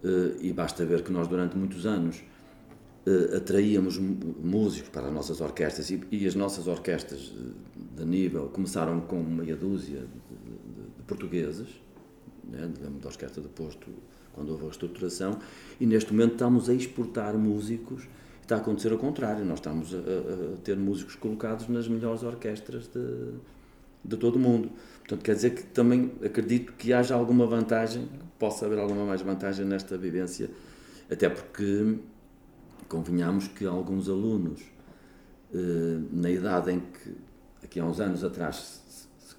uh, 0.03 0.37
e 0.41 0.53
basta 0.53 0.85
ver 0.85 1.05
que 1.05 1.13
nós, 1.13 1.29
durante 1.29 1.57
muitos 1.57 1.87
anos, 1.87 2.21
uh, 3.07 3.37
atraíamos 3.37 3.97
músicos 3.97 4.89
para 4.89 5.07
as 5.07 5.13
nossas 5.13 5.41
orquestras 5.41 5.89
e, 5.89 6.01
e 6.11 6.27
as 6.27 6.35
nossas 6.35 6.67
orquestras 6.67 7.33
de, 7.97 8.05
nível 8.05 8.49
começaram 8.49 9.01
com 9.03 9.23
meia 9.23 9.55
dúzia 9.55 10.01
de, 10.01 10.97
de, 10.97 11.03
portugueses, 11.07 11.69
né? 12.43 12.69
da 13.01 13.09
Orquestra 13.09 13.41
de 13.41 13.49
Posto, 13.49 13.87
quando 14.33 14.51
houve 14.51 14.63
a 14.63 14.67
reestruturação, 14.67 15.39
e 15.81 15.87
neste 15.87 16.13
momento 16.13 16.33
estamos 16.33 16.69
a 16.69 16.75
exportar 16.75 17.39
músicos 17.39 18.09
está 18.43 18.57
a 18.57 18.59
acontecer 18.59 18.93
o 18.93 18.99
contrário. 18.99 19.45
Nós 19.45 19.59
estamos 19.59 19.95
a, 19.95 19.99
a, 19.99 20.57
ter 20.65 20.77
músicos 20.77 21.15
colocados 21.15 21.69
nas 21.69 21.89
melhores 21.89 22.23
orquestras 22.23 22.89
de, 22.89 23.33
de 24.05 24.17
todo 24.17 24.37
o 24.37 24.39
mundo. 24.39 24.71
Portanto, 25.01 25.23
quer 25.23 25.35
dizer 25.35 25.55
que 25.55 25.63
também 25.65 26.13
acredito 26.25 26.73
que 26.75 26.93
haja 26.93 27.15
alguma 27.15 27.47
vantagem, 27.47 28.09
possa 28.39 28.67
haver 28.67 28.79
alguma 28.79 29.05
mais 29.05 29.21
vantagem 29.23 29.67
nesta 29.67 29.99
vivência, 29.99 30.49
até 31.11 31.29
porque 31.29 31.99
convenhamos 32.89 33.49
que 33.49 33.67
alguns 33.67 34.09
alunos, 34.09 34.61
eh, 35.53 36.01
na 36.13 36.31
idade 36.31 36.73
em 36.73 36.81
que, 36.81 37.17
aqui 37.63 37.81
há 37.81 37.85
uns 37.85 38.01
anos 38.01 38.23
atrás, 38.25 38.80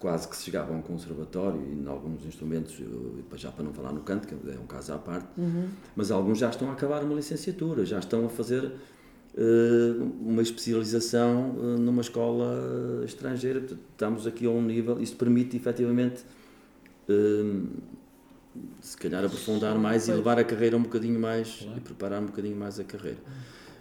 quase 0.02 0.28
que 0.28 0.36
se 0.36 0.46
chegava 0.46 0.74
a 0.74 0.76
um 0.76 0.82
conservatório 0.82 1.62
e 1.62 1.80
em 1.80 1.88
alguns 1.88 2.26
instrumentos, 2.26 2.76
já 3.36 3.52
para 3.52 3.64
não 3.64 3.72
falar 3.72 3.94
no 3.94 4.02
canto, 4.02 4.28
que 4.28 4.34
é 4.34 4.60
um 4.60 4.66
caso 4.66 4.92
à 4.94 4.98
parte, 4.98 5.28
uhum. 5.38 5.70
mas 5.96 6.10
alguns 6.10 6.40
já 6.40 6.50
estão 6.50 6.70
a 6.70 6.74
acabar 6.74 7.04
uma 7.04 7.14
licenciatura, 7.14 7.86
já 7.86 8.00
estão 8.00 8.26
a 8.26 8.30
fazer 8.30 8.64
uh, 8.66 10.12
uma 10.20 10.42
especialização 10.42 11.52
uh, 11.52 11.78
numa 11.78 12.02
escola 12.02 13.04
estrangeira. 13.06 13.64
Estamos 13.92 14.26
aqui 14.26 14.48
a 14.48 14.50
um 14.50 14.62
nível, 14.64 15.00
isto 15.00 15.16
permite 15.18 15.56
efetivamente 15.56 16.26
uh, 17.08 17.68
se 18.82 18.98
calhar 18.98 19.24
aprofundar 19.24 19.78
mais 19.78 20.08
e 20.08 20.12
levar 20.12 20.40
a 20.40 20.44
carreira 20.44 20.76
um 20.76 20.82
bocadinho 20.82 21.20
mais 21.20 21.68
e 21.78 21.80
preparar 21.80 22.24
um 22.24 22.26
bocadinho 22.26 22.58
mais 22.58 22.80
a 22.80 22.84
carreira. 22.84 23.20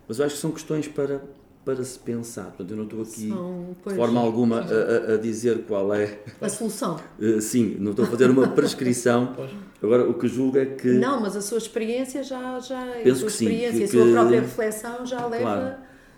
Mas 0.06 0.18
eu 0.18 0.26
acho 0.26 0.34
que 0.34 0.40
são 0.42 0.52
questões 0.52 0.86
para 0.86 1.22
para 1.64 1.84
se 1.84 1.98
pensar. 1.98 2.46
Portanto, 2.46 2.70
eu 2.70 2.76
não 2.76 2.84
estou 2.84 3.02
aqui 3.02 3.28
São, 3.28 3.76
de 3.86 3.94
forma 3.94 4.20
alguma 4.20 4.60
a, 4.60 5.14
a, 5.14 5.16
dizer 5.18 5.64
qual 5.64 5.92
é 5.94 6.18
a 6.40 6.48
solução. 6.48 6.98
Uh, 7.18 7.40
sim, 7.42 7.76
não 7.78 7.90
estou 7.90 8.06
a 8.06 8.08
fazer 8.08 8.30
uma 8.30 8.48
prescrição. 8.48 9.36
Agora, 9.82 10.08
o 10.08 10.14
que 10.14 10.28
julgo 10.28 10.58
é 10.58 10.66
que. 10.66 10.88
Não, 10.88 11.20
mas 11.20 11.36
a 11.36 11.40
sua 11.40 11.58
experiência 11.58 12.22
já. 12.22 12.58
já 12.60 12.84
Penso 13.02 13.10
a 13.10 13.14
sua 13.16 13.28
experiência, 13.28 13.72
sim, 13.72 13.78
que, 13.78 13.84
a 13.84 14.04
sua 14.04 14.12
própria 14.12 14.40
reflexão 14.40 15.06
já 15.06 15.26
leva 15.26 15.42
claro. 15.42 15.76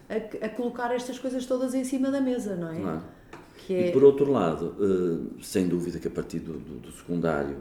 a, 0.09 0.46
a, 0.46 0.48
colocar 0.48 0.94
estas 0.94 1.18
coisas 1.18 1.44
todas 1.46 1.74
em 1.74 1.85
cima 1.85 2.11
da 2.11 2.20
mesa, 2.20 2.57
não 2.57 2.72
é? 2.72 2.81
Claro. 2.81 3.02
É... 3.70 3.88
E 3.88 3.92
por 3.92 4.02
outro 4.02 4.31
lado, 4.31 4.74
uh, 4.78 5.42
sem 5.42 5.68
dúvida 5.68 5.98
que 5.98 6.09
a 6.09 6.11
partir 6.11 6.40
do, 6.40 6.55
do, 6.55 6.81
do 6.81 6.92
secundário 6.92 7.59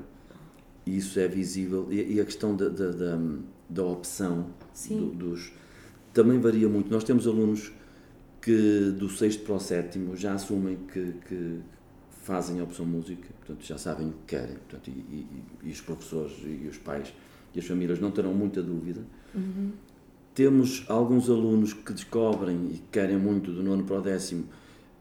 isso 0.85 1.19
é 1.19 1.27
visível 1.27 1.87
e, 1.91 2.15
e 2.15 2.21
a 2.21 2.25
questão 2.25 2.55
da, 2.55 2.67
da, 2.67 2.89
da, 2.89 3.19
da 3.69 3.83
opção 3.83 4.47
do, 4.89 5.05
dos 5.11 5.53
também 6.13 6.39
varia 6.39 6.67
muito. 6.67 6.91
Nós 6.91 7.03
temos 7.03 7.27
alunos 7.27 7.71
que 8.41 8.91
do 8.97 9.07
sexto 9.07 9.43
para 9.43 9.55
o 9.55 9.59
sétimo 9.59 10.15
já 10.15 10.33
assumem 10.33 10.77
que, 10.91 11.13
que 11.27 11.59
fazem 12.23 12.59
a 12.59 12.63
opção 12.63 12.85
música, 12.85 13.27
portanto 13.39 13.65
já 13.65 13.77
sabem 13.77 14.07
o 14.07 14.11
que 14.11 14.35
querem, 14.35 14.55
portanto, 14.55 14.87
e, 14.89 14.91
e, 14.91 15.43
e 15.63 15.71
os 15.71 15.81
professores 15.81 16.33
e 16.43 16.67
os 16.67 16.77
pais 16.77 17.13
e 17.53 17.59
as 17.59 17.65
famílias 17.65 17.99
não 17.99 18.11
terão 18.11 18.33
muita 18.33 18.61
dúvida. 18.61 19.01
Uhum. 19.33 19.71
Temos 20.33 20.85
alguns 20.87 21.29
alunos 21.29 21.73
que 21.73 21.93
descobrem 21.93 22.55
e 22.71 22.81
querem 22.91 23.17
muito 23.17 23.51
do 23.51 23.61
nono 23.61 23.83
para 23.83 23.97
o 23.97 24.01
décimo, 24.01 24.45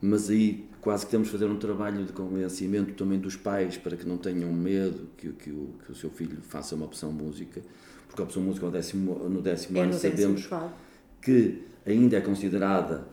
mas 0.02 0.28
aí 0.28 0.66
quase 0.80 1.04
que 1.04 1.10
temos 1.10 1.28
de 1.28 1.32
fazer 1.32 1.46
um 1.46 1.56
trabalho 1.56 2.04
de 2.04 2.12
convencimento 2.12 2.94
também 2.94 3.18
dos 3.18 3.36
pais 3.36 3.76
para 3.76 3.96
que 3.96 4.06
não 4.06 4.18
tenham 4.18 4.52
medo 4.52 5.08
que, 5.16 5.30
que, 5.32 5.50
o, 5.50 5.74
que 5.84 5.92
o 5.92 5.94
seu 5.94 6.10
filho 6.10 6.38
faça 6.42 6.74
uma 6.74 6.86
opção 6.86 7.12
música, 7.12 7.62
porque 8.08 8.20
a 8.20 8.24
opção 8.24 8.42
música 8.42 8.66
no 8.66 8.72
décimo, 8.72 9.28
no 9.28 9.40
décimo 9.40 9.78
é 9.78 9.82
ano 9.82 9.92
no 9.92 9.98
sabemos 9.98 10.20
décimo, 10.20 10.48
claro 10.48 10.72
que 11.20 11.62
ainda 11.86 12.16
é 12.16 12.20
considerada 12.20 13.06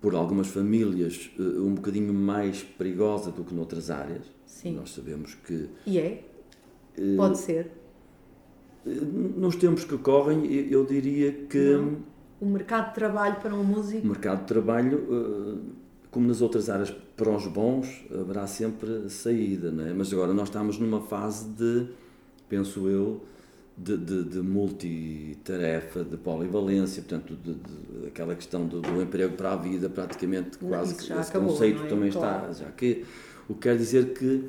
por 0.00 0.14
algumas 0.14 0.48
famílias 0.48 1.30
eh, 1.38 1.42
um 1.42 1.74
bocadinho 1.74 2.12
mais 2.12 2.62
perigosa 2.62 3.30
do 3.30 3.42
que 3.42 3.54
noutras 3.54 3.90
áreas. 3.90 4.26
Sim. 4.44 4.76
Nós 4.76 4.92
sabemos 4.92 5.34
que. 5.34 5.70
E 5.86 5.98
é? 5.98 6.24
Eh, 6.98 7.16
Pode 7.16 7.38
ser. 7.38 7.70
Eh, 8.86 8.90
nos 8.90 9.56
tempos 9.56 9.84
que 9.84 9.96
correm, 9.96 10.44
eu 10.70 10.84
diria 10.84 11.32
que. 11.32 11.76
Não. 11.76 11.96
O 12.40 12.46
mercado 12.46 12.88
de 12.88 12.94
trabalho 12.96 13.36
para 13.36 13.54
um 13.54 13.64
músico. 13.64 14.04
O 14.04 14.10
mercado 14.10 14.40
de 14.40 14.46
trabalho, 14.46 15.62
como 16.10 16.26
nas 16.28 16.42
outras 16.42 16.68
áreas, 16.68 16.90
para 17.16 17.30
os 17.30 17.46
bons, 17.46 18.04
haverá 18.12 18.46
sempre 18.46 19.08
saída, 19.08 19.70
não 19.70 19.86
é? 19.86 19.94
Mas 19.94 20.12
agora 20.12 20.34
nós 20.34 20.48
estamos 20.48 20.78
numa 20.78 21.00
fase 21.00 21.48
de, 21.50 21.86
penso 22.46 22.86
eu, 22.88 23.22
de, 23.76 23.96
de, 23.96 24.24
de 24.24 24.40
multitarefa, 24.40 26.04
de 26.04 26.16
polivalência, 26.16 27.02
portanto, 27.02 27.36
de, 27.36 27.54
de, 27.54 28.06
aquela 28.06 28.34
questão 28.34 28.66
do, 28.66 28.80
do, 28.80 29.02
emprego 29.02 29.36
para 29.36 29.52
a 29.52 29.56
vida, 29.56 29.88
praticamente 29.88 30.58
quase 30.58 30.94
que 30.94 31.02
esse 31.02 31.12
acabou, 31.12 31.50
conceito 31.50 31.82
é? 31.82 31.88
também 31.88 32.10
claro. 32.10 32.52
está, 32.52 32.64
já 32.64 32.70
que 32.70 33.04
o 33.48 33.54
que 33.54 33.60
quer 33.60 33.76
dizer 33.76 34.14
que 34.14 34.48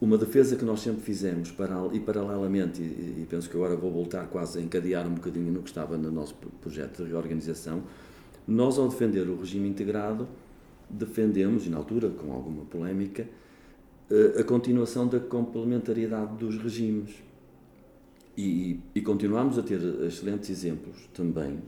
uma 0.00 0.18
defesa 0.18 0.56
que 0.56 0.64
nós 0.64 0.80
sempre 0.80 1.00
fizemos 1.00 1.50
para, 1.50 1.74
e 1.92 2.00
paralelamente, 2.00 2.82
e, 2.82 3.22
e, 3.22 3.26
penso 3.28 3.48
que 3.48 3.56
agora 3.56 3.74
vou 3.76 3.90
voltar 3.90 4.26
quase 4.26 4.58
a 4.58 4.62
encadear 4.62 5.06
um 5.06 5.14
bocadinho 5.14 5.50
no 5.50 5.62
que 5.62 5.68
estava 5.70 5.96
no 5.96 6.10
nosso 6.10 6.34
projeto 6.60 7.02
de 7.02 7.10
reorganização, 7.10 7.82
nós 8.46 8.78
ao 8.78 8.88
defender 8.88 9.26
o 9.26 9.38
regime 9.38 9.66
integrado, 9.66 10.28
defendemos, 10.90 11.66
e 11.66 11.70
na 11.70 11.78
altura 11.78 12.10
com 12.10 12.30
alguma 12.30 12.66
polémica, 12.66 13.26
eh, 14.10 14.40
a 14.40 14.44
continuação 14.44 15.08
da 15.08 15.18
complementariedade 15.18 16.36
dos 16.36 16.58
regimes 16.58 17.23
e, 18.36 18.80
e 18.94 19.00
continuamos 19.00 19.58
a 19.58 19.62
ter 19.62 19.80
excelentes 20.04 20.50
exemplos 20.50 21.08
também 21.12 21.58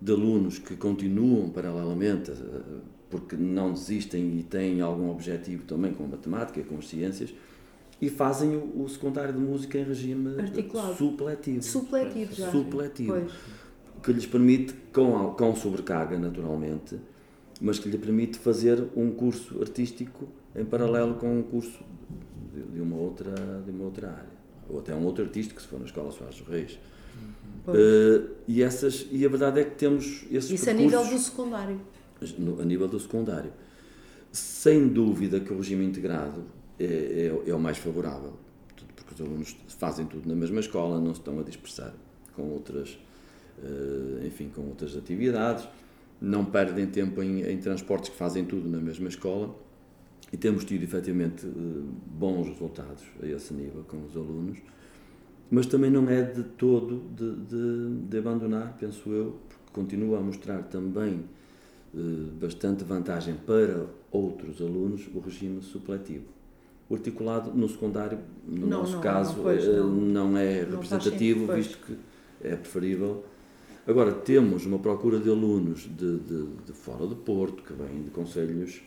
de 0.00 0.12
alunos 0.12 0.58
que 0.58 0.76
continuam 0.76 1.48
paralelamente, 1.48 2.30
eh, 2.30 2.80
porque 3.08 3.34
não 3.34 3.72
desistem 3.72 4.38
e 4.38 4.42
têm 4.42 4.80
algum 4.80 5.10
objetivo 5.10 5.64
também 5.64 5.94
com 5.94 6.04
a 6.04 6.08
matemática, 6.08 6.62
com 6.62 6.76
as 6.76 6.88
ciências, 6.88 7.34
e 8.00 8.10
fazem 8.10 8.56
o, 8.56 8.82
o 8.82 8.88
secundário 8.88 9.32
de 9.32 9.40
música 9.40 9.78
em 9.78 9.84
regime 9.84 10.38
Articulado. 10.38 10.94
supletivo. 10.96 11.62
Supletivo, 11.62 12.34
já. 12.34 12.50
Supletivo. 12.50 13.12
Pois. 13.12 13.32
Que 14.02 14.12
lhes 14.12 14.26
permite, 14.26 14.74
com, 14.92 15.30
com 15.30 15.56
sobrecarga 15.56 16.18
naturalmente, 16.18 16.98
mas 17.58 17.78
que 17.78 17.88
lhe 17.88 17.96
permite 17.96 18.38
fazer 18.38 18.86
um 18.94 19.10
curso 19.10 19.58
artístico 19.62 20.28
em 20.54 20.64
paralelo 20.64 21.14
com 21.14 21.38
um 21.38 21.42
curso 21.42 21.82
de, 22.52 22.62
de 22.62 22.80
uma, 22.82 22.96
outra, 22.96 23.32
de 23.64 23.70
uma 23.70 23.84
outra 23.84 24.10
área 24.10 24.35
ou 24.68 24.80
até 24.80 24.94
um 24.94 25.04
outro 25.04 25.24
artista 25.24 25.54
que 25.54 25.62
se 25.62 25.68
for 25.68 25.78
na 25.78 25.86
Escola 25.86 26.10
Soares 26.10 26.38
dos 26.38 26.48
Reis. 26.48 26.78
Uh, 27.66 28.30
e, 28.46 28.62
essas, 28.62 29.06
e 29.10 29.24
a 29.24 29.28
verdade 29.28 29.60
é 29.60 29.64
que 29.64 29.74
temos 29.74 30.24
esses 30.30 30.50
Isso 30.50 30.70
a 30.70 30.72
nível 30.72 31.04
do 31.04 31.18
secundário. 31.18 31.80
No, 32.38 32.60
a 32.60 32.64
nível 32.64 32.86
do 32.86 33.00
secundário. 33.00 33.52
Sem 34.30 34.88
dúvida 34.88 35.40
que 35.40 35.52
o 35.52 35.56
regime 35.56 35.84
integrado 35.84 36.44
é, 36.78 36.84
é, 36.84 37.50
é, 37.50 37.54
o 37.54 37.58
mais 37.58 37.78
favorável, 37.78 38.34
porque 38.94 39.14
os 39.14 39.20
alunos 39.20 39.56
fazem 39.78 40.06
tudo 40.06 40.28
na 40.28 40.34
mesma 40.34 40.60
escola, 40.60 41.00
não 41.00 41.12
se 41.12 41.20
estão 41.20 41.40
a 41.40 41.42
dispersar 41.42 41.94
com 42.34 42.42
outras, 42.50 42.98
uh, 43.58 44.24
enfim, 44.26 44.50
com 44.54 44.62
outras 44.62 44.96
atividades, 44.96 45.66
não 46.20 46.44
perdem 46.44 46.86
tempo 46.86 47.22
em, 47.22 47.42
em 47.42 47.58
transportes 47.58 48.10
que 48.10 48.16
fazem 48.16 48.44
tudo 48.44 48.68
na 48.68 48.78
mesma 48.78 49.08
escola 49.08 49.54
e 50.32 50.36
temos 50.36 50.64
tido 50.64 50.82
efetivamente 50.82 51.46
eh, 51.46 51.50
bons 52.06 52.48
resultados 52.48 53.04
a 53.22 53.26
esse 53.26 53.54
nível 53.54 53.84
com 53.86 54.04
os 54.04 54.16
alunos, 54.16 54.58
mas 55.50 55.66
também 55.66 55.90
não 55.90 56.08
é 56.08 56.22
de 56.22 56.42
todo 56.42 57.02
de, 57.14 57.34
de, 57.46 58.08
de 58.08 58.18
abandonar, 58.18 58.76
penso 58.78 59.10
eu, 59.10 59.36
porque 59.48 59.72
continua 59.72 60.18
a 60.18 60.20
mostrar 60.20 60.62
também 60.64 61.24
eh, 61.94 61.98
bastante 62.40 62.82
vantagem 62.84 63.34
para 63.46 63.86
outros 64.10 64.60
alunos 64.60 65.08
o 65.14 65.20
regime 65.20 65.62
supletivo. 65.62 66.24
O 66.88 66.94
articulado 66.94 67.52
no 67.52 67.68
secundário, 67.68 68.18
no 68.46 68.66
não, 68.66 68.80
nosso 68.80 68.94
não, 68.94 69.00
caso, 69.00 69.42
não, 69.42 69.50
eh, 69.50 70.12
não, 70.12 70.36
é 70.36 70.60
representativo, 70.64 71.52
visto 71.52 71.78
que 71.78 71.96
é 72.40 72.56
preferível. 72.56 73.24
Agora, 73.86 74.12
temos 74.12 74.66
uma 74.66 74.80
procura 74.80 75.20
de 75.20 75.30
alunos 75.30 75.82
de, 75.82 76.18
de, 76.18 76.46
de 76.66 76.72
fora 76.72 77.06
do 77.06 77.14
Porto, 77.14 77.62
que 77.62 77.72
vêm 77.72 78.02
de 78.02 78.10
conselhos 78.10 78.82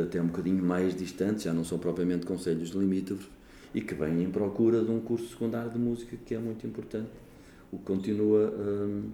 até 0.00 0.20
um 0.20 0.26
bocadinho 0.26 0.64
mais 0.64 0.96
distantes, 0.96 1.44
já 1.44 1.52
não 1.52 1.64
são 1.64 1.78
propriamente 1.78 2.24
conselhos 2.24 2.70
limítrofes, 2.70 3.28
e 3.74 3.80
que 3.80 3.94
vêm 3.94 4.22
em 4.22 4.30
procura 4.30 4.82
de 4.82 4.90
um 4.90 5.00
curso 5.00 5.28
secundário 5.28 5.70
de 5.70 5.78
música 5.78 6.16
que 6.24 6.34
é 6.34 6.38
muito 6.38 6.66
importante. 6.66 7.10
O 7.70 7.78
que 7.78 7.84
continua. 7.84 8.52
Hum, 8.58 9.10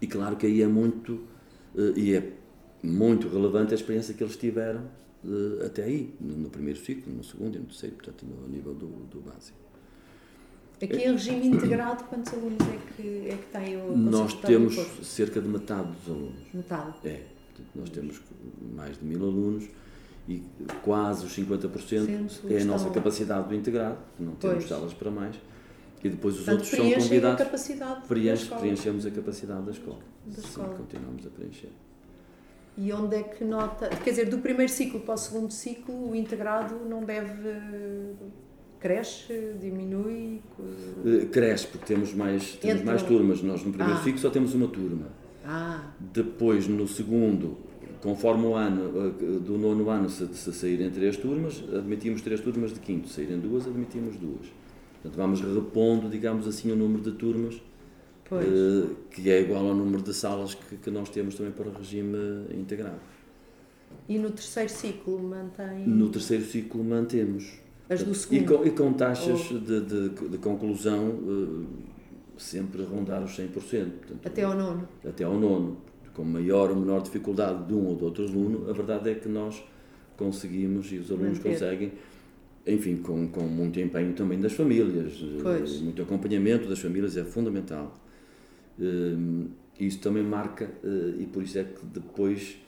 e 0.00 0.06
claro 0.06 0.36
que 0.36 0.46
aí 0.46 0.62
é 0.62 0.66
muito. 0.66 1.12
Uh, 1.74 1.96
e 1.96 2.14
é 2.14 2.32
muito 2.82 3.28
relevante 3.28 3.72
a 3.72 3.76
experiência 3.76 4.14
que 4.14 4.24
eles 4.24 4.36
tiveram 4.36 4.80
uh, 5.24 5.66
até 5.66 5.84
aí, 5.84 6.14
no, 6.18 6.34
no, 6.36 6.50
primeiro 6.50 6.78
ciclo, 6.78 7.12
no 7.12 7.22
segundo 7.22 7.56
e 7.56 7.58
no 7.58 7.66
terceiro, 7.66 7.96
portanto, 7.96 8.24
no 8.24 8.48
nível 8.48 8.74
do, 8.74 8.86
do 8.86 9.20
básico. 9.20 9.58
Aqui 10.82 10.96
em 10.96 11.12
regime 11.12 11.46
integrado, 11.48 12.04
quantos 12.04 12.32
alunos 12.32 12.58
é 12.60 12.78
que, 12.96 13.28
é 13.28 13.36
que 13.36 13.46
tem 13.52 13.76
o 13.76 13.94
Nós 13.94 14.32
temos 14.40 14.74
cerca 15.02 15.38
de 15.38 15.46
metade 15.46 15.92
dos 15.92 16.08
alunos. 16.08 16.54
Metade? 16.54 16.94
É. 17.04 17.22
Nós 17.74 17.90
temos 17.90 18.20
mais 18.74 18.98
de 18.98 19.04
mil 19.04 19.22
alunos 19.22 19.64
e 20.28 20.42
quase 20.82 21.26
os 21.26 21.36
50% 21.36 22.50
é 22.50 22.62
a 22.62 22.64
nossa 22.64 22.90
capacidade 22.90 23.48
do 23.48 23.54
integrado, 23.54 23.98
não 24.18 24.32
temos 24.32 24.58
pois. 24.58 24.68
salas 24.68 24.92
para 24.94 25.10
mais. 25.10 25.36
E 26.02 26.08
depois 26.08 26.34
os 26.34 26.44
Portanto, 26.44 26.62
outros 26.62 26.70
são 26.70 27.02
convidados. 27.02 27.40
A 27.40 27.44
capacidade 27.44 28.06
preenche, 28.06 28.46
preenchemos 28.46 29.04
a 29.04 29.10
capacidade 29.10 29.62
da 29.62 29.70
escola. 29.70 29.98
Da 30.26 30.42
Sim, 30.42 30.62
continuamos 30.76 31.26
a 31.26 31.30
preencher. 31.30 31.70
E 32.78 32.92
onde 32.92 33.16
é 33.16 33.22
que 33.22 33.44
nota. 33.44 33.88
Quer 33.88 34.10
dizer, 34.10 34.30
do 34.30 34.38
primeiro 34.38 34.72
ciclo 34.72 35.00
para 35.00 35.14
o 35.14 35.18
segundo 35.18 35.52
ciclo, 35.52 36.10
o 36.10 36.14
integrado 36.14 36.76
não 36.88 37.04
deve. 37.04 38.14
cresce, 38.78 39.56
diminui? 39.60 40.40
Eh, 41.04 41.26
cresce, 41.26 41.66
porque 41.66 41.84
temos 41.84 42.14
mais, 42.14 42.54
temos 42.54 42.82
mais 42.82 43.02
turmas. 43.02 43.42
Nós 43.42 43.62
no 43.62 43.70
primeiro 43.70 43.98
ah. 43.98 44.02
ciclo 44.02 44.20
só 44.20 44.30
temos 44.30 44.54
uma 44.54 44.68
turma. 44.68 45.08
Ah. 45.44 45.92
Depois, 45.98 46.68
no 46.68 46.86
segundo, 46.86 47.56
conforme 48.02 48.46
o 48.46 48.54
ano, 48.54 49.10
do 49.40 49.58
nono 49.58 49.88
ano, 49.88 50.08
se, 50.08 50.26
se 50.34 50.52
saírem 50.52 50.90
três 50.90 51.16
turmas, 51.16 51.62
admitimos 51.72 52.22
três 52.22 52.40
turmas 52.40 52.72
de 52.72 52.80
quinto. 52.80 53.08
Se 53.08 53.14
saírem 53.14 53.38
duas, 53.38 53.66
admitimos 53.66 54.16
duas. 54.16 54.46
Portanto, 55.02 55.16
vamos 55.16 55.40
repondo, 55.40 56.08
digamos 56.08 56.46
assim, 56.46 56.70
o 56.70 56.76
número 56.76 57.02
de 57.02 57.12
turmas, 57.12 57.54
uh, 57.56 58.94
que 59.10 59.30
é 59.30 59.40
igual 59.40 59.66
ao 59.66 59.74
número 59.74 60.02
de 60.02 60.12
salas 60.12 60.54
que, 60.54 60.76
que, 60.76 60.90
nós 60.90 61.08
temos 61.08 61.34
também 61.34 61.52
para 61.52 61.68
o 61.68 61.72
regime 61.72 62.16
integrado. 62.54 63.00
E 64.08 64.18
no 64.18 64.30
terceiro 64.30 64.68
ciclo 64.68 65.18
mantém? 65.18 65.86
No 65.86 66.10
terceiro 66.10 66.44
ciclo 66.44 66.84
mantemos. 66.84 67.60
As 67.88 68.02
do 68.02 68.14
segundo? 68.14 68.42
E 68.42 68.46
com, 68.46 68.66
e 68.66 68.70
com 68.70 68.92
taxas 68.92 69.50
Ou... 69.50 69.58
de, 69.58 69.80
de, 69.80 70.08
de, 70.10 70.38
conclusão 70.38 71.08
uh, 71.08 71.66
sempre 72.42 72.82
rondar 72.82 73.22
os 73.22 73.32
100%. 73.32 73.52
Portanto, 73.52 74.20
até 74.24 74.42
ao 74.42 74.56
nono? 74.56 74.88
Até 75.06 75.24
ao 75.24 75.38
nono. 75.38 75.78
Com 76.12 76.24
maior 76.24 76.70
ou 76.70 76.76
menor 76.76 77.02
dificuldade 77.02 77.66
de 77.66 77.74
um 77.74 77.86
ou 77.86 77.96
de 77.96 78.04
outro 78.04 78.24
aluno, 78.24 78.68
a 78.68 78.72
verdade 78.72 79.10
é 79.10 79.14
que 79.14 79.28
nós 79.28 79.62
conseguimos 80.16 80.92
e 80.92 80.98
os 80.98 81.10
alunos 81.10 81.38
Manter. 81.38 81.52
conseguem 81.52 81.92
enfim, 82.66 82.96
com, 82.96 83.28
com 83.28 83.42
muito 83.42 83.80
empenho 83.80 84.12
também 84.12 84.38
das 84.38 84.52
famílias, 84.52 85.12
pois. 85.42 85.80
muito 85.80 86.02
acompanhamento 86.02 86.68
das 86.68 86.78
famílias 86.78 87.16
é 87.16 87.24
fundamental. 87.24 87.94
Uh, 88.78 89.48
isso 89.78 89.98
também 90.00 90.22
marca, 90.22 90.70
uh, 90.84 91.20
e 91.20 91.26
por 91.26 91.42
isso 91.42 91.58
é 91.58 91.64
que 91.64 91.84
depois. 91.86 92.58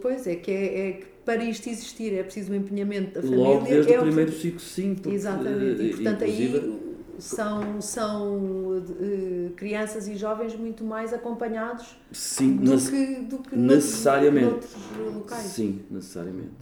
Pois 0.00 0.26
é, 0.28 0.36
que 0.36 0.50
é, 0.52 0.88
é 0.88 0.92
que 0.92 1.06
para 1.24 1.42
isto 1.44 1.68
existir 1.68 2.14
é 2.14 2.22
preciso 2.22 2.52
o 2.52 2.54
empenhamento 2.54 3.14
da 3.14 3.22
família. 3.22 3.44
Logo 3.44 3.66
desde 3.66 3.92
é 3.92 3.98
o 3.98 4.02
primeiro 4.02 4.32
ciclo, 4.32 4.60
sim. 4.60 4.94
Porque, 4.94 5.16
Exatamente, 5.16 5.82
e 5.82 5.94
portanto 5.94 6.24
aí 6.24 6.87
são, 7.18 7.80
são 7.80 8.38
uh, 8.78 9.50
crianças 9.56 10.08
e 10.08 10.16
jovens 10.16 10.54
muito 10.54 10.84
mais 10.84 11.12
acompanhados 11.12 11.96
sim, 12.12 12.56
do, 12.56 12.78
que, 12.78 13.16
do 13.22 13.38
que 13.38 13.56
necessariamente. 13.56 14.46
noutros 14.46 15.14
locais. 15.14 15.42
Sim, 15.42 15.82
necessariamente. 15.90 16.52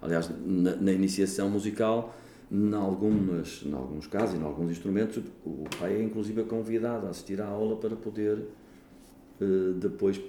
Aliás, 0.00 0.30
na, 0.44 0.76
na 0.76 0.92
iniciação 0.92 1.50
musical, 1.50 2.14
em, 2.50 2.74
algumas, 2.74 3.62
em 3.64 3.72
alguns 3.72 4.06
casos 4.06 4.34
e 4.34 4.38
em 4.38 4.44
alguns 4.44 4.70
instrumentos, 4.70 5.22
o 5.44 5.64
pai 5.78 5.96
é 5.96 6.02
inclusive 6.02 6.42
convidado 6.44 7.06
a 7.06 7.10
assistir 7.10 7.40
à 7.40 7.46
aula 7.46 7.76
para 7.76 7.94
poder 7.94 8.38
uh, 9.40 9.72
depois 9.74 10.20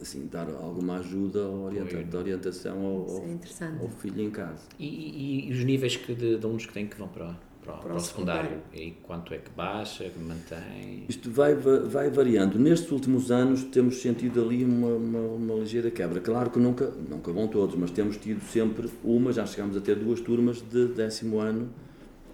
assim, 0.00 0.26
dar 0.30 0.48
alguma 0.48 0.98
ajuda 0.98 1.46
orienta, 1.46 2.02
de 2.02 2.16
orientação 2.16 2.78
ao, 2.84 3.10
ao, 3.10 3.24
é 3.24 3.82
ao, 3.82 3.88
filho 3.88 4.22
em 4.22 4.30
casa. 4.30 4.64
E, 4.78 4.86
e, 4.86 5.48
e 5.48 5.52
os 5.52 5.62
níveis 5.64 5.96
que 5.96 6.14
de, 6.14 6.38
de 6.38 6.44
alunos 6.44 6.64
que 6.64 6.72
têm 6.72 6.86
que 6.86 6.96
vão 6.96 7.08
para, 7.08 7.36
para, 7.64 7.74
para, 7.74 7.82
para 7.82 7.94
o 7.96 8.00
secundário. 8.00 8.50
secundário. 8.50 8.62
E 8.72 8.90
quanto 9.02 9.34
é 9.34 9.38
que 9.38 9.50
baixa, 9.50 10.04
que 10.04 10.18
mantém? 10.18 11.04
Isto 11.08 11.30
vai, 11.30 11.54
vai 11.54 12.10
variando. 12.10 12.58
Nestes 12.58 12.90
últimos 12.90 13.30
anos 13.30 13.64
temos 13.64 14.00
sentido 14.00 14.42
ali 14.42 14.64
uma, 14.64 14.88
uma, 14.88 15.18
uma, 15.18 15.54
ligeira 15.54 15.90
quebra. 15.90 16.20
Claro 16.20 16.50
que 16.50 16.58
nunca, 16.58 16.90
nunca 17.08 17.32
vão 17.32 17.48
todos, 17.48 17.74
mas 17.76 17.90
temos 17.90 18.16
tido 18.16 18.42
sempre 18.42 18.88
uma, 19.04 19.32
já 19.32 19.44
chegámos 19.46 19.76
a 19.76 19.80
ter 19.80 19.96
duas 19.96 20.20
turmas 20.20 20.62
de 20.62 20.88
décimo 20.88 21.38
ano 21.38 21.68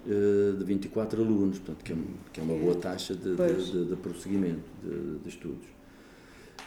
eh, 0.09 0.55
de 0.57 0.63
24 0.63 1.21
alunos, 1.21 1.59
portanto, 1.59 1.83
que 1.83 1.91
é, 1.91 1.95
que 2.31 2.39
é 2.39 2.43
uma 2.43 2.55
boa 2.55 2.75
taxa 2.75 3.13
de, 3.13 3.35
de, 3.35 3.71
de, 3.71 3.85
de 3.87 3.95
prosseguimento 3.97 4.63
de, 4.81 5.19
de 5.19 5.27
estudos. 5.27 5.67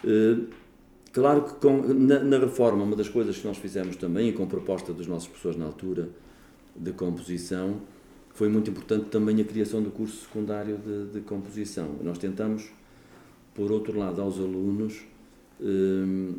Eh, 0.05 0.45
claro 1.11 1.45
que 1.45 1.55
com, 1.55 1.79
na, 1.95 2.19
na, 2.21 2.39
reforma, 2.39 2.85
uma 2.85 2.95
das 2.95 3.09
coisas 3.09 3.39
que 3.39 3.47
nós 3.47 3.57
fizemos 3.57 3.97
também, 3.97 4.29
e 4.29 4.33
com 4.33 4.47
proposta 4.47 4.93
dos 4.93 5.07
nossos 5.07 5.29
professores 5.29 5.57
na 5.57 5.65
altura 5.65 6.11
de 6.77 6.93
composição, 6.93 7.81
foi 8.35 8.49
muito 8.49 8.71
importante 8.71 9.07
também 9.07 9.41
a 9.41 9.45
criação 9.45 9.83
do 9.83 9.91
curso 9.91 10.25
secundário 10.25 10.79
de, 10.79 11.13
de 11.13 11.21
composição. 11.21 11.97
Nós 12.03 12.19
tentamos, 12.19 12.71
por 13.55 13.71
outro 13.71 13.99
lado, 13.99 14.21
aos 14.21 14.39
alunos, 14.39 15.05
um, 15.61 16.37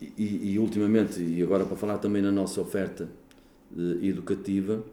e, 0.00 0.52
e, 0.52 0.58
ultimamente, 0.58 1.22
e 1.22 1.42
agora 1.42 1.64
para 1.64 1.76
falar 1.76 1.98
também 1.98 2.20
na 2.20 2.32
nossa 2.32 2.60
oferta 2.60 3.08
uh, 3.74 4.04
educativa, 4.04 4.84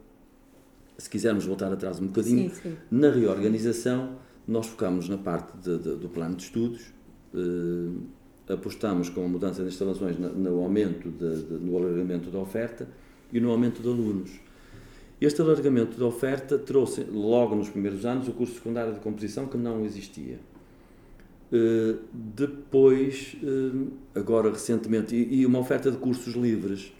se 0.97 1.09
quisermos 1.09 1.45
voltar 1.45 1.71
atrás 1.71 1.99
um 1.99 2.07
bocadinho, 2.07 2.49
sim, 2.49 2.61
sim. 2.61 2.77
na 2.91 3.09
reorganização, 3.09 4.17
nós 4.47 4.67
focamos 4.67 5.09
na 5.09 5.17
parte 5.17 5.57
de, 5.57 5.77
de, 5.77 5.95
do 5.95 6.09
plano 6.09 6.35
de 6.35 6.43
estudos, 6.43 6.93
uh, 7.33 8.01
apostamos 8.47 9.09
com 9.09 9.25
a 9.25 9.27
mudança 9.27 9.61
de 9.61 9.69
instalações 9.69 10.17
no, 10.17 10.29
no 10.29 10.63
aumento, 10.63 11.09
de, 11.09 11.53
no 11.55 11.77
alargamento 11.77 12.29
da 12.29 12.39
oferta 12.39 12.87
e 13.31 13.39
no 13.39 13.49
aumento 13.49 13.81
de 13.81 13.87
alunos. 13.87 14.31
Este 15.21 15.41
alargamento 15.41 15.99
da 15.99 16.05
oferta 16.05 16.57
trouxe, 16.57 17.03
logo 17.03 17.55
nos 17.55 17.69
primeiros 17.69 18.05
anos, 18.05 18.27
o 18.27 18.31
curso 18.31 18.53
secundário 18.53 18.93
de 18.93 18.99
composição 19.01 19.47
que 19.47 19.57
não 19.57 19.83
existia. 19.83 20.39
Uh, 21.51 21.99
depois, 22.13 23.35
uh, 23.43 23.91
agora 24.15 24.49
recentemente, 24.49 25.15
e, 25.15 25.41
e, 25.41 25.45
uma 25.45 25.59
oferta 25.59 25.91
de 25.91 25.97
cursos 25.97 26.35
livres 26.35 26.93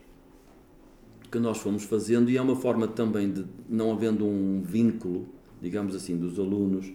que 1.32 1.40
nós 1.40 1.60
fomos 1.60 1.84
fazendo, 1.84 2.30
e 2.30 2.36
é 2.36 2.42
uma 2.42 2.56
forma 2.56 2.88
também 2.88 3.32
de, 3.32 3.46
não 3.70 3.92
havendo 3.92 4.26
um 4.26 4.62
vínculo, 4.62 5.28
digamos 5.62 5.96
assim, 5.96 6.18
dos 6.18 6.38
alunos 6.40 6.92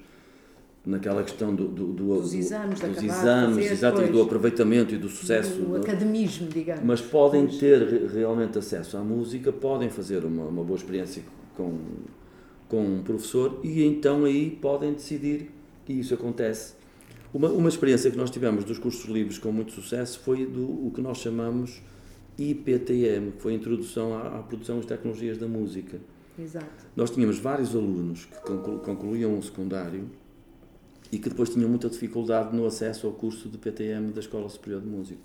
naquela 0.87 1.23
questão 1.23 1.55
do, 1.55 1.67
do, 1.67 1.87
do 1.87 2.21
dos 2.21 2.35
exames, 2.35 2.79
do, 2.79 2.89
dos 2.89 3.03
exames 3.03 3.71
exato, 3.71 4.03
e 4.03 4.09
do 4.09 4.21
aproveitamento 4.21 4.95
e 4.95 4.99
do 4.99 5.09
sucesso. 5.09 5.63
Do 5.63 5.77
academismo, 5.77 6.49
digamos. 6.49 6.85
Mas 6.85 7.01
podem 7.01 7.47
pois. 7.47 7.59
ter 7.59 8.07
realmente 8.13 8.59
acesso 8.59 8.97
à 8.97 9.01
música, 9.01 9.51
podem 9.51 9.89
fazer 9.89 10.25
uma, 10.25 10.45
uma 10.45 10.63
boa 10.63 10.77
experiência 10.77 11.23
com, 11.57 11.79
com 12.69 12.85
um 12.85 13.03
professor 13.03 13.61
e 13.63 13.83
então 13.83 14.25
aí 14.25 14.51
podem 14.51 14.93
decidir, 14.93 15.51
e 15.89 16.01
isso 16.01 16.13
acontece. 16.13 16.75
Uma, 17.33 17.49
uma 17.49 17.69
experiência 17.69 18.11
que 18.11 18.17
nós 18.17 18.31
tivemos 18.31 18.65
dos 18.65 18.79
cursos 18.79 19.07
livres 19.07 19.39
com 19.39 19.51
muito 19.51 19.73
sucesso 19.73 20.21
foi 20.21 20.45
do 20.45 20.87
o 20.87 20.93
que 20.95 21.01
nós 21.01 21.19
chamamos 21.19 21.83
IPTM, 22.39 23.33
que 23.33 23.43
foi 23.43 23.53
a 23.53 23.57
Introdução 23.57 24.15
à, 24.15 24.39
à 24.39 24.43
Produção 24.43 24.77
das 24.77 24.87
Tecnologias 24.87 25.39
da 25.39 25.49
Música. 25.49 25.99
Exato. 26.39 26.87
Nós 26.95 27.11
tínhamos 27.11 27.39
vários 27.39 27.75
alunos 27.75 28.27
que 28.27 28.41
concluíam 28.85 29.39
o 29.39 29.43
secundário 29.43 30.11
e 31.15 31.19
que 31.19 31.29
depois 31.29 31.49
tinham 31.49 31.69
muita 31.69 31.89
dificuldade 31.89 32.57
no 32.57 32.67
acesso 32.67 33.07
ao 33.07 33.13
curso 33.13 33.49
de 33.49 33.57
PTM 33.57 34.11
da 34.11 34.19
Escola 34.19 34.49
Superior 34.49 34.81
de 34.81 34.89
Música. 34.89 35.21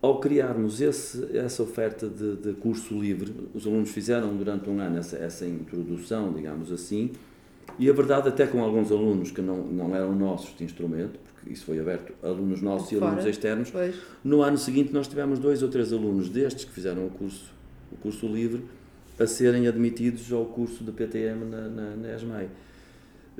Ao 0.00 0.18
criarmos 0.18 0.80
esse, 0.80 1.36
essa 1.36 1.62
oferta 1.62 2.08
de, 2.08 2.36
de, 2.36 2.54
curso 2.54 2.98
livre, 2.98 3.34
os 3.52 3.66
alunos 3.66 3.90
fizeram 3.90 4.34
durante 4.34 4.70
um 4.70 4.80
ano 4.80 4.96
essa, 4.96 5.18
essa 5.18 5.44
introdução, 5.44 6.32
digamos 6.32 6.72
assim, 6.72 7.10
e 7.78 7.90
a 7.90 7.92
verdade 7.92 8.28
até 8.28 8.46
com 8.46 8.64
alguns 8.64 8.90
alunos 8.90 9.30
que 9.30 9.42
não, 9.42 9.58
não 9.58 9.94
eram 9.94 10.14
nossos 10.14 10.56
de 10.56 10.64
instrumento, 10.64 11.18
porque 11.34 11.52
isso 11.52 11.66
foi 11.66 11.78
aberto 11.78 12.14
a 12.22 12.28
alunos 12.28 12.62
nossos 12.62 12.88
Fora, 12.88 13.04
e 13.04 13.08
alunos 13.08 13.26
externos, 13.26 13.70
pois. 13.70 13.94
no 14.24 14.40
ano 14.40 14.56
seguinte 14.56 14.90
nós 14.90 15.06
tivemos 15.06 15.38
dois 15.38 15.62
ou 15.62 15.68
três 15.68 15.92
alunos 15.92 16.30
destes 16.30 16.64
que 16.64 16.70
fizeram 16.70 17.06
o 17.06 17.10
curso, 17.10 17.52
o 17.92 17.96
curso 17.96 18.26
livre 18.26 18.64
a 19.18 19.26
serem 19.26 19.66
admitidos 19.66 20.32
ao 20.32 20.46
curso 20.46 20.82
de 20.82 20.92
PTM 20.92 21.44
na, 21.44 21.68
na, 21.68 21.96
na 21.96 22.14
ESMAI. 22.14 22.48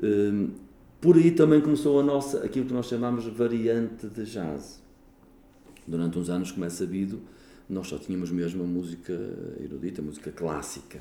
Um, 0.03 0.68
por 1.01 1.15
aí 1.15 1.31
também 1.31 1.61
começou 1.61 1.99
a 1.99 2.03
nossa, 2.03 2.43
aquilo 2.43 2.65
que 2.65 2.73
nós 2.73 2.87
chamamos 2.87 3.25
variante 3.25 4.07
de 4.07 4.25
jazz. 4.25 4.81
Durante 5.87 6.19
uns 6.19 6.29
anos, 6.29 6.51
como 6.51 6.65
é 6.65 6.69
sabido, 6.69 7.21
nós 7.69 7.87
só 7.87 7.97
tínhamos 7.97 8.31
mesmo 8.31 8.63
a 8.63 8.67
música 8.67 9.13
erudita, 9.63 10.01
a 10.01 10.03
música 10.03 10.31
clássica, 10.31 10.99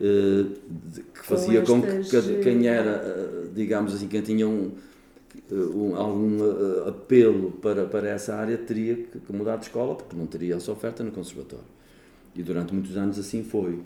eh, 0.00 0.44
que 1.14 1.26
fazia 1.26 1.62
com, 1.62 1.82
que 1.82 2.40
quem 2.42 2.68
era, 2.68 2.90
eh, 2.90 3.48
digamos 3.54 3.94
assim, 3.94 4.06
quem 4.06 4.22
tinha 4.22 4.46
um, 4.46 4.72
um, 5.50 5.96
algum 5.96 6.38
eh, 6.38 6.88
apelo 6.88 7.50
para, 7.52 7.86
para 7.86 8.08
essa 8.08 8.36
área 8.36 8.56
teria 8.56 8.94
que 8.94 9.32
mudar 9.32 9.56
de 9.56 9.64
escola, 9.64 9.96
porque 9.96 10.16
não 10.16 10.26
teria 10.26 10.54
essa 10.54 10.70
oferta 10.70 11.02
no 11.02 11.10
conservatório. 11.10 11.66
E 12.36 12.42
durante 12.42 12.72
muitos 12.72 12.96
anos 12.96 13.18
assim 13.18 13.42
foi. 13.42 13.80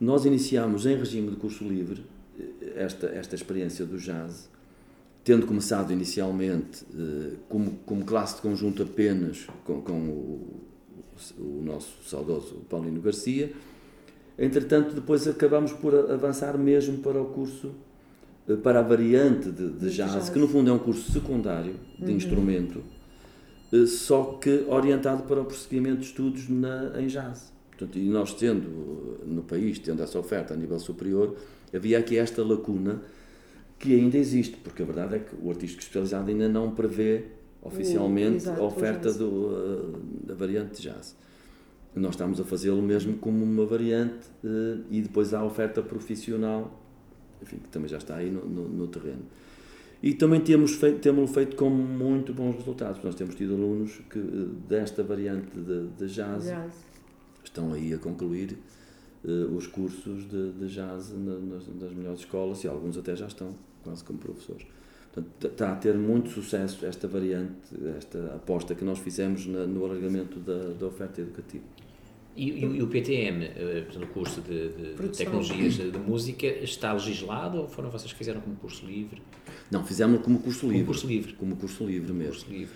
Nós 0.00 0.24
iniciámos 0.24 0.86
em 0.86 0.96
regime 0.96 1.30
de 1.30 1.36
curso 1.36 1.62
livre 1.62 2.04
esta, 2.74 3.06
esta 3.06 3.36
experiência 3.36 3.86
do 3.86 3.96
jazz 3.98 4.50
tendo 5.24 5.46
começado 5.46 5.92
inicialmente 5.92 6.84
eh, 6.94 7.36
como, 7.48 7.72
como 7.86 8.04
classe 8.04 8.36
de 8.36 8.42
conjunto 8.42 8.82
apenas 8.82 9.46
com, 9.64 9.80
com 9.80 9.92
o, 9.92 10.60
o, 11.38 11.62
nosso 11.62 12.02
saudoso 12.04 12.56
Paulino 12.68 13.00
Garcia, 13.00 13.52
entretanto 14.38 14.94
depois 14.94 15.26
acabamos 15.28 15.72
por 15.72 15.94
avançar 16.10 16.58
mesmo 16.58 16.98
para 16.98 17.20
o 17.20 17.26
curso, 17.26 17.72
eh, 18.48 18.56
para 18.56 18.80
a 18.80 18.82
variante 18.82 19.50
de, 19.50 19.70
de 19.70 19.90
jazz, 19.90 20.12
jazz, 20.12 20.28
que 20.28 20.38
no 20.38 20.48
fundo 20.48 20.70
é 20.70 20.72
um 20.72 20.78
curso 20.78 21.12
secundário 21.12 21.74
de 21.98 22.10
uhum. 22.10 22.16
instrumento, 22.16 22.82
eh, 23.72 23.86
só 23.86 24.38
que 24.40 24.64
orientado 24.68 25.22
para 25.22 25.40
o 25.40 25.44
prosseguimento 25.44 26.00
de 26.00 26.06
estudos 26.06 26.48
na, 26.48 27.00
em 27.00 27.06
jazz. 27.06 27.52
Portanto, 27.70 27.96
e 27.96 28.08
nós 28.08 28.34
tendo 28.34 29.20
no 29.24 29.42
país, 29.42 29.78
tendo 29.78 30.02
essa 30.02 30.18
oferta 30.18 30.52
a 30.52 30.56
nível 30.56 30.78
superior, 30.80 31.36
havia 31.72 31.98
aqui 31.98 32.18
esta 32.18 32.42
lacuna 32.42 33.02
que 33.82 33.96
ainda 33.96 34.16
existe, 34.16 34.56
porque 34.58 34.80
a 34.80 34.86
verdade 34.86 35.16
é 35.16 35.18
que 35.18 35.34
o 35.42 35.50
artístico 35.50 35.82
especializado 35.82 36.30
ainda 36.30 36.48
não 36.48 36.70
prevê 36.70 37.24
oficialmente 37.60 38.36
exato, 38.36 38.60
a 38.60 38.64
oferta 38.64 39.12
do, 39.12 39.26
uh, 39.28 40.00
da 40.24 40.34
variante 40.34 40.76
de 40.76 40.88
jazz. 40.88 41.16
Nós 41.92 42.12
estamos 42.12 42.40
a 42.40 42.44
fazê-lo 42.44 42.80
mesmo 42.80 43.18
como 43.18 43.42
uma 43.44 43.66
variante 43.66 44.28
uh, 44.44 44.84
e 44.88 45.02
depois 45.02 45.34
há 45.34 45.40
a 45.40 45.44
oferta 45.44 45.82
profissional, 45.82 46.80
enfim, 47.42 47.56
que 47.56 47.68
também 47.70 47.88
já 47.88 47.98
está 47.98 48.14
aí 48.14 48.30
no, 48.30 48.46
no, 48.46 48.68
no 48.68 48.86
terreno. 48.86 49.22
E 50.00 50.14
também 50.14 50.40
temos 50.40 50.76
feito, 50.76 51.00
temos 51.00 51.32
feito 51.32 51.56
com 51.56 51.68
muito 51.68 52.32
bons 52.32 52.54
resultados. 52.54 53.02
Nós 53.02 53.16
temos 53.16 53.34
tido 53.34 53.54
alunos 53.54 54.00
que 54.08 54.20
desta 54.68 55.02
variante 55.02 55.58
de, 55.58 55.88
de 55.88 56.06
jazz, 56.06 56.44
jazz, 56.44 56.72
estão 57.42 57.72
aí 57.72 57.92
a 57.92 57.98
concluir 57.98 58.56
uh, 59.24 59.56
os 59.56 59.66
cursos 59.66 60.28
de, 60.28 60.52
de 60.52 60.68
jazz 60.68 61.12
na, 61.12 61.34
nas, 61.34 61.66
nas 61.66 61.92
melhores 61.92 62.20
escolas 62.20 62.62
e 62.62 62.68
alguns 62.68 62.96
até 62.96 63.16
já 63.16 63.26
estão 63.26 63.52
quase 63.82 64.04
como 64.04 64.18
professores. 64.18 64.66
Portanto, 65.12 65.46
está 65.46 65.72
a 65.72 65.76
ter 65.76 65.94
muito 65.94 66.30
sucesso 66.30 66.86
esta 66.86 67.06
variante, 67.06 67.54
esta 67.98 68.34
aposta 68.34 68.74
que 68.74 68.84
nós 68.84 68.98
fizemos 68.98 69.46
na, 69.46 69.66
no 69.66 69.84
alargamento 69.84 70.40
da, 70.40 70.68
da 70.68 70.86
oferta 70.86 71.20
educativa. 71.20 71.64
E, 72.34 72.50
e, 72.50 72.64
e, 72.64 72.82
o 72.82 72.86
PTM, 72.86 73.44
eh, 73.44 73.86
o 74.02 74.06
curso 74.06 74.40
de, 74.40 74.70
de, 74.70 74.94
de 74.94 75.08
tecnologias 75.10 75.74
de, 75.74 75.90
de, 75.90 75.98
música, 75.98 76.46
está 76.46 76.90
legislado 76.94 77.58
ou 77.58 77.68
foram 77.68 77.90
vocês 77.90 78.10
que 78.10 78.18
fizeram 78.18 78.40
como 78.40 78.56
curso 78.56 78.86
livre? 78.86 79.20
Não, 79.70 79.84
fizemos 79.84 80.22
como 80.22 80.38
curso 80.38 80.66
livre. 80.66 80.78
Como 80.78 80.86
curso 80.86 81.06
livre. 81.06 81.32
Como 81.34 81.56
curso 81.56 81.84
livre 81.84 82.12
mesmo. 82.12 82.32
Curso 82.32 82.50
livre. 82.50 82.74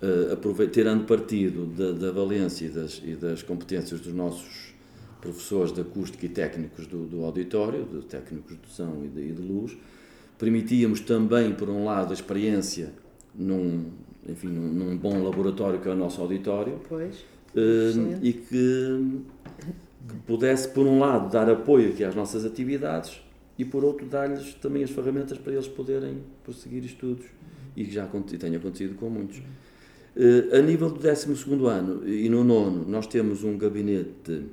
Uh, 0.00 0.68
tirando 0.68 1.04
partido 1.04 1.66
da, 1.66 1.92
da 1.92 2.12
valência 2.12 2.66
e 2.66 2.68
das, 2.68 3.02
e 3.04 3.14
das 3.14 3.42
competências 3.42 4.00
dos 4.00 4.12
nossos 4.12 4.72
professores 5.20 5.72
de 5.72 5.80
acústica 5.80 6.26
e 6.26 6.28
técnicos 6.28 6.86
do, 6.86 7.06
do 7.06 7.24
auditório, 7.24 7.84
de 7.84 8.02
técnicos 8.02 8.56
de 8.60 8.68
som 8.68 9.02
e 9.04 9.08
de, 9.08 9.20
e 9.20 9.32
de 9.32 9.42
luz, 9.42 9.76
permitíamos 10.42 10.98
também, 10.98 11.54
por 11.54 11.70
um 11.70 11.84
lado, 11.84 12.10
a 12.10 12.14
experiência 12.14 12.92
num, 13.32 13.92
enfim, 14.28 14.48
num, 14.48 14.72
num 14.72 14.98
bom 14.98 15.22
laboratório 15.22 15.78
que 15.78 15.88
é 15.88 15.92
o 15.92 15.94
nosso 15.94 16.20
auditório. 16.20 16.80
Pois. 16.88 17.20
Uh, 17.54 18.18
e 18.20 18.32
que, 18.32 18.48
que, 18.48 20.16
pudesse, 20.26 20.66
por 20.66 20.84
um 20.84 20.98
lado, 20.98 21.30
dar 21.30 21.48
apoio 21.48 21.90
aqui 21.90 22.02
às 22.02 22.16
nossas 22.16 22.44
atividades 22.44 23.22
e, 23.56 23.64
por 23.64 23.84
outro, 23.84 24.04
dar-lhes 24.04 24.54
também 24.54 24.82
as 24.82 24.90
ferramentas 24.90 25.38
para 25.38 25.52
eles 25.52 25.68
poderem 25.68 26.24
prosseguir 26.42 26.84
estudos 26.84 27.26
e 27.76 27.84
que 27.84 27.92
já 27.92 28.04
e 28.04 28.36
tem 28.36 28.56
acontecido 28.56 28.96
com 28.96 29.08
muitos. 29.08 29.38
Uh, 29.38 30.56
a 30.56 30.60
nível 30.60 30.90
do 30.90 30.98
12 30.98 31.28
ano 31.68 32.08
e 32.08 32.28
no 32.28 32.42
nono, 32.42 32.84
nós 32.88 33.06
temos 33.06 33.44
um 33.44 33.56
gabinete 33.56 34.44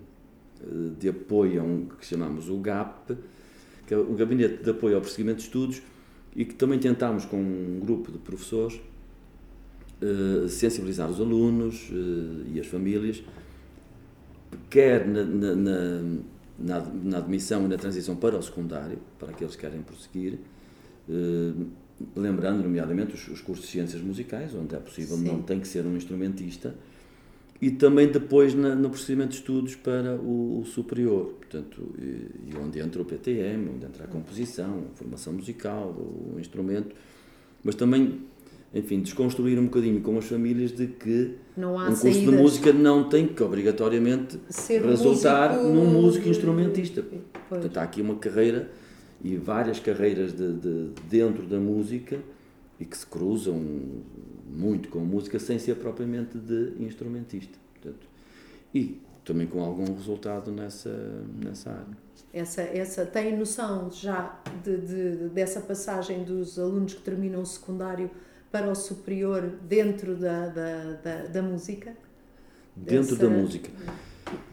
uh, 0.61 0.91
de 0.99 1.09
apoio 1.09 1.63
um, 1.63 1.87
que 1.87 2.05
chamamos 2.05 2.47
o 2.47 2.57
GAP, 2.59 3.17
que 3.89 3.95
é 3.95 3.97
o 3.97 4.13
Gabinete 4.13 4.61
de 4.61 4.69
Apoio 4.69 4.93
ao 4.97 5.01
Prosseguimento 5.01 5.37
de 5.37 5.45
Estudos, 5.45 5.81
e 6.35 6.45
que 6.45 6.53
também 6.53 6.77
tentámos, 6.77 7.25
com 7.25 7.37
um 7.37 7.79
grupo 7.79 8.11
de 8.11 8.19
professores, 8.19 8.79
eh, 9.99 10.47
sensibilizar 10.47 11.09
os 11.09 11.19
alunos 11.19 11.89
eh, 11.91 12.51
e 12.53 12.59
as 12.59 12.67
famílias, 12.67 13.23
quer 14.69 15.07
na, 15.07 15.23
na, 15.23 15.55
na, 15.55 16.79
na, 17.03 17.17
admissão 17.17 17.65
e 17.65 17.67
na 17.67 17.77
transição 17.77 18.15
para 18.15 18.37
o 18.37 18.43
secundário, 18.43 18.99
para 19.17 19.31
aqueles 19.31 19.55
que 19.55 19.61
querem 19.61 19.81
prosseguir, 19.81 20.37
eh, 21.09 21.53
lembrando, 22.15 22.61
nomeadamente, 22.61 23.15
os, 23.15 23.27
os 23.27 23.41
cursos 23.41 23.65
de 23.65 23.71
ciências 23.71 24.03
musicais, 24.03 24.53
onde 24.53 24.75
é 24.75 24.79
possível, 24.79 25.17
Sim. 25.17 25.25
não 25.25 25.41
tem 25.41 25.59
que 25.59 25.67
ser 25.67 25.83
um 25.87 25.97
instrumentista, 25.97 26.75
e 27.61 27.71
também 27.71 28.07
depois 28.07 28.53
na, 28.53 28.73
no 28.73 28.89
procedimento 28.89 29.31
de 29.31 29.35
estudos 29.35 29.75
para 29.75 30.15
o, 30.15 30.61
o 30.61 30.65
superior, 30.65 31.33
portanto, 31.39 31.93
e, 31.99 32.51
e, 32.51 32.57
onde 32.57 32.79
entra 32.79 33.01
o 33.01 33.05
PTM, 33.05 33.69
onde 33.75 33.85
entra 33.85 34.05
a 34.05 34.07
composição, 34.07 34.85
a 34.93 34.97
formação 34.97 35.33
musical, 35.33 35.89
o, 35.89 36.35
o 36.35 36.39
instrumento, 36.39 36.95
mas 37.61 37.75
também, 37.75 38.21
enfim, 38.73 39.01
desconstruir 39.01 39.59
um 39.59 39.65
bocadinho 39.65 39.99
com 39.99 40.17
as 40.17 40.25
famílias 40.25 40.71
de 40.71 40.87
que 40.87 41.35
um 41.57 41.73
curso 41.87 42.03
saídas. 42.03 42.21
de 42.21 42.31
música 42.31 42.71
não 42.71 43.09
tem 43.09 43.27
que 43.27 43.43
obrigatoriamente 43.43 44.39
Ser 44.49 44.81
resultar 44.81 45.57
músico... 45.57 45.73
num 45.73 45.85
músico 45.85 46.29
instrumentista. 46.29 47.03
Pois. 47.03 47.21
Portanto, 47.49 47.77
há 47.77 47.83
aqui 47.83 48.01
uma 48.01 48.15
carreira 48.15 48.71
e 49.21 49.35
várias 49.35 49.81
carreiras 49.81 50.31
de, 50.31 50.53
de, 50.53 50.89
dentro 51.09 51.45
da 51.45 51.59
música 51.59 52.19
e 52.79 52.85
que 52.85 52.97
se 52.97 53.05
cruzam 53.05 53.61
muito 54.49 54.89
com 54.89 54.99
música 54.99 55.39
sem 55.39 55.59
ser 55.59 55.75
propriamente 55.75 56.37
de 56.37 56.73
instrumentista. 56.79 57.57
Portanto, 57.73 58.07
e 58.73 58.99
também 59.23 59.47
com 59.47 59.61
algum 59.61 59.93
resultado 59.93 60.51
nessa, 60.51 61.23
nessa 61.43 61.69
área. 61.69 61.97
Essa, 62.33 62.61
essa, 62.61 63.05
tem 63.05 63.37
noção 63.37 63.91
já 63.91 64.39
de, 64.63 64.77
de, 64.77 65.29
dessa 65.29 65.61
passagem 65.61 66.23
dos 66.23 66.59
alunos 66.59 66.93
que 66.93 67.01
terminam 67.01 67.41
o 67.41 67.45
secundário 67.45 68.09
para 68.51 68.69
o 68.69 68.75
superior 68.75 69.51
dentro 69.67 70.15
da, 70.15 70.47
da, 70.47 70.93
da, 70.93 71.25
da 71.25 71.41
música? 71.41 71.95
Dentro 72.75 73.15
dessa, 73.15 73.29
da 73.29 73.29
música. 73.29 73.69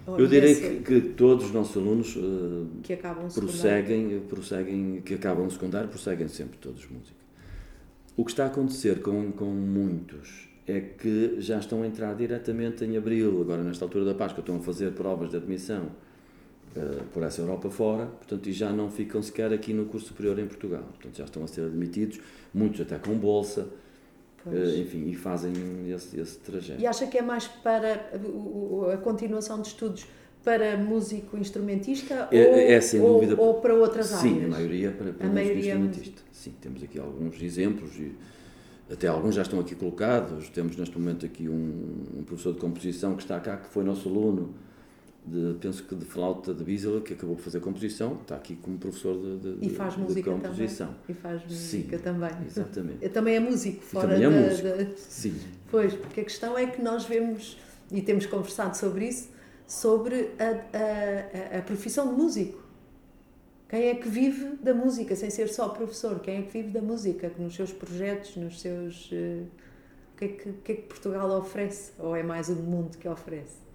Eu 0.07 0.27
direi 0.27 0.55
que, 0.55 0.81
que, 0.81 1.01
todos 1.11 1.47
os 1.47 1.53
nossos 1.53 1.77
alunos 1.77 2.17
uh, 2.17 2.67
que 2.83 2.93
acabam 2.93 3.29
prosseguem, 3.29 4.21
prosseguem, 4.21 5.03
que 5.03 5.15
acabam 5.15 5.47
o 5.47 5.51
secundário, 5.51 5.89
prosseguem 5.89 6.29
sempre 6.29 6.59
todos 6.59 6.87
música. 6.89 7.26
O 8.17 8.25
que 8.25 8.31
está 8.31 8.45
a 8.45 8.47
acontecer 8.47 9.03
com, 9.03 9.31
com 9.33 9.45
muitos 9.45 10.49
é 10.67 10.81
que 10.81 11.37
já 11.39 11.59
estão 11.59 11.83
a 11.83 11.87
entrar 11.87 12.15
diretamente 12.15 12.83
em 12.83 12.97
abril, 12.97 13.43
agora 13.43 13.63
nesta 13.63 13.85
altura 13.85 14.07
da 14.07 14.15
Páscoa, 14.15 14.41
estão 14.41 14.57
a 14.57 14.61
fazer 14.61 14.93
provas 14.93 15.31
de 15.31 15.37
admissão 15.37 15.91
uh, 16.75 17.05
por 17.13 17.23
essa 17.23 17.43
Europa 17.43 17.71
fora, 17.71 18.07
portanto, 18.07 18.49
e 18.49 18.53
já 18.53 18.73
não 18.73 18.91
ficam 18.91 19.23
sequer 19.23 19.53
aqui 19.53 19.75
no 19.75 19.85
curso 19.85 20.09
superior 20.09 20.39
em 20.39 20.47
Portugal. 20.47 20.83
Portanto, 20.83 21.19
já 21.19 21.25
estão 21.25 21.45
a 21.45 21.47
ser 21.47 21.67
admitidos, 21.67 22.19
muitos 22.55 22.81
até 22.81 22.99
com 22.99 23.15
bolsa, 23.19 23.69
uh, 24.47 24.81
enfim, 24.81 25.09
e 25.11 25.15
fazem 25.15 25.53
esse, 25.91 26.19
esse 26.19 26.39
trajeto. 26.39 26.81
E 26.81 26.87
acha 26.87 27.07
que 27.07 27.19
é 27.19 27.23
mais 27.23 27.47
para 27.47 28.11
a 28.95 28.97
continuação 28.97 29.61
de 29.61 29.69
estudos 29.69 30.07
para 30.47 30.77
músico 30.77 31.37
instrumentista 31.37 32.29
é, 32.31 32.47
ou, 32.47 32.55
é, 32.55 32.81
sem 32.81 33.01
dúvida, 33.01 33.35
ou, 33.35 33.49
ou 33.49 33.55
para 33.55 33.75
outras 33.75 34.07
sim, 34.07 34.15
áreas? 34.15 34.39
Sim, 34.39 34.45
a 34.45 34.49
maioria 34.49 34.91
para, 34.93 35.13
para 35.13 35.27
a 35.27 35.29
músico 35.29 35.35
maioria 35.35 35.73
é 35.73 35.75
instrumentista. 35.75 36.23
Sim, 36.31 36.55
temos 36.61 36.83
aqui 36.85 37.01
alguns 37.01 37.43
exemplos 37.43 37.97
e 37.97 38.13
até 38.89 39.09
alguns 39.09 39.35
já 39.35 39.43
estão 39.43 39.59
aqui 39.59 39.75
colocados. 39.75 40.49
Temos 40.51 40.77
neste 40.77 40.97
momento 40.97 41.27
aqui 41.27 41.49
um, 41.49 41.97
um 42.19 42.23
professor 42.23 42.53
de 42.53 42.61
composição 42.61 43.17
que 43.17 43.23
está 43.23 43.41
cá, 43.41 43.57
que 43.57 43.69
foi 43.71 43.83
nosso 43.83 44.09
aluno, 44.09 44.55
de, 45.27 45.55
penso 45.59 45.83
que 45.83 45.97
de 45.97 46.05
flauta 46.05 46.55
de 46.55 46.63
Bisela, 46.63 47.01
que 47.01 47.15
acabou 47.15 47.35
por 47.35 47.43
fazer 47.43 47.59
composição, 47.59 48.17
está 48.23 48.37
aqui 48.37 48.55
como 48.55 48.79
professor 48.79 49.21
de, 49.21 49.57
de, 49.57 49.67
e 49.67 49.71
faz 49.71 49.97
música 49.97 50.31
de 50.31 50.41
composição. 50.43 50.87
Também. 50.87 51.03
E 51.09 51.15
faz 51.15 51.43
música 51.43 51.99
Sim, 51.99 52.05
também. 52.05 52.31
Exatamente. 52.47 53.09
Também 53.11 53.35
é 53.35 53.41
músico, 53.41 53.83
fora 53.83 54.15
também 54.15 54.25
é 54.25 54.31
da, 54.31 54.49
músico. 54.49 54.69
Da... 54.69 54.97
Sim. 54.97 55.35
Pois, 55.73 55.93
porque 55.93 56.21
a 56.21 56.25
questão 56.25 56.57
é 56.57 56.67
que 56.69 56.81
nós 56.81 57.05
vemos, 57.05 57.59
e 57.91 58.01
temos 58.01 58.27
conversado 58.27 58.77
sobre 58.77 59.09
isso, 59.09 59.35
sobre 59.67 60.31
a, 60.39 61.57
a, 61.57 61.59
a 61.59 61.63
profissão 61.63 62.09
de 62.09 62.21
músico. 62.21 62.65
Quem 63.69 63.89
é 63.89 63.95
que 63.97 64.09
vive 64.09 64.57
da 64.63 64.73
música, 64.73 65.17
sem 65.17 65.29
ser 65.29 65.49
só 65.49 65.69
professor? 65.69 66.21
Quem 66.21 66.39
é 66.39 66.43
que 66.43 66.53
vive 66.53 66.71
da 66.71 66.81
música, 66.81 67.33
nos 67.37 67.55
seus 67.55 67.73
projetos, 67.73 68.37
nos 68.37 68.61
seus. 68.61 69.11
Uh, 69.11 69.47
o, 70.15 70.19
que 70.19 70.25
é 70.25 70.29
que, 70.29 70.53
que 70.65 70.73
é 70.73 70.75
que 70.77 70.83
Portugal 70.83 71.31
oferece? 71.39 71.93
Ou 71.99 72.15
é 72.15 72.23
mais 72.23 72.49
o 72.49 72.55
mundo 72.55 72.97
que 72.97 73.09
oferece? 73.09 73.67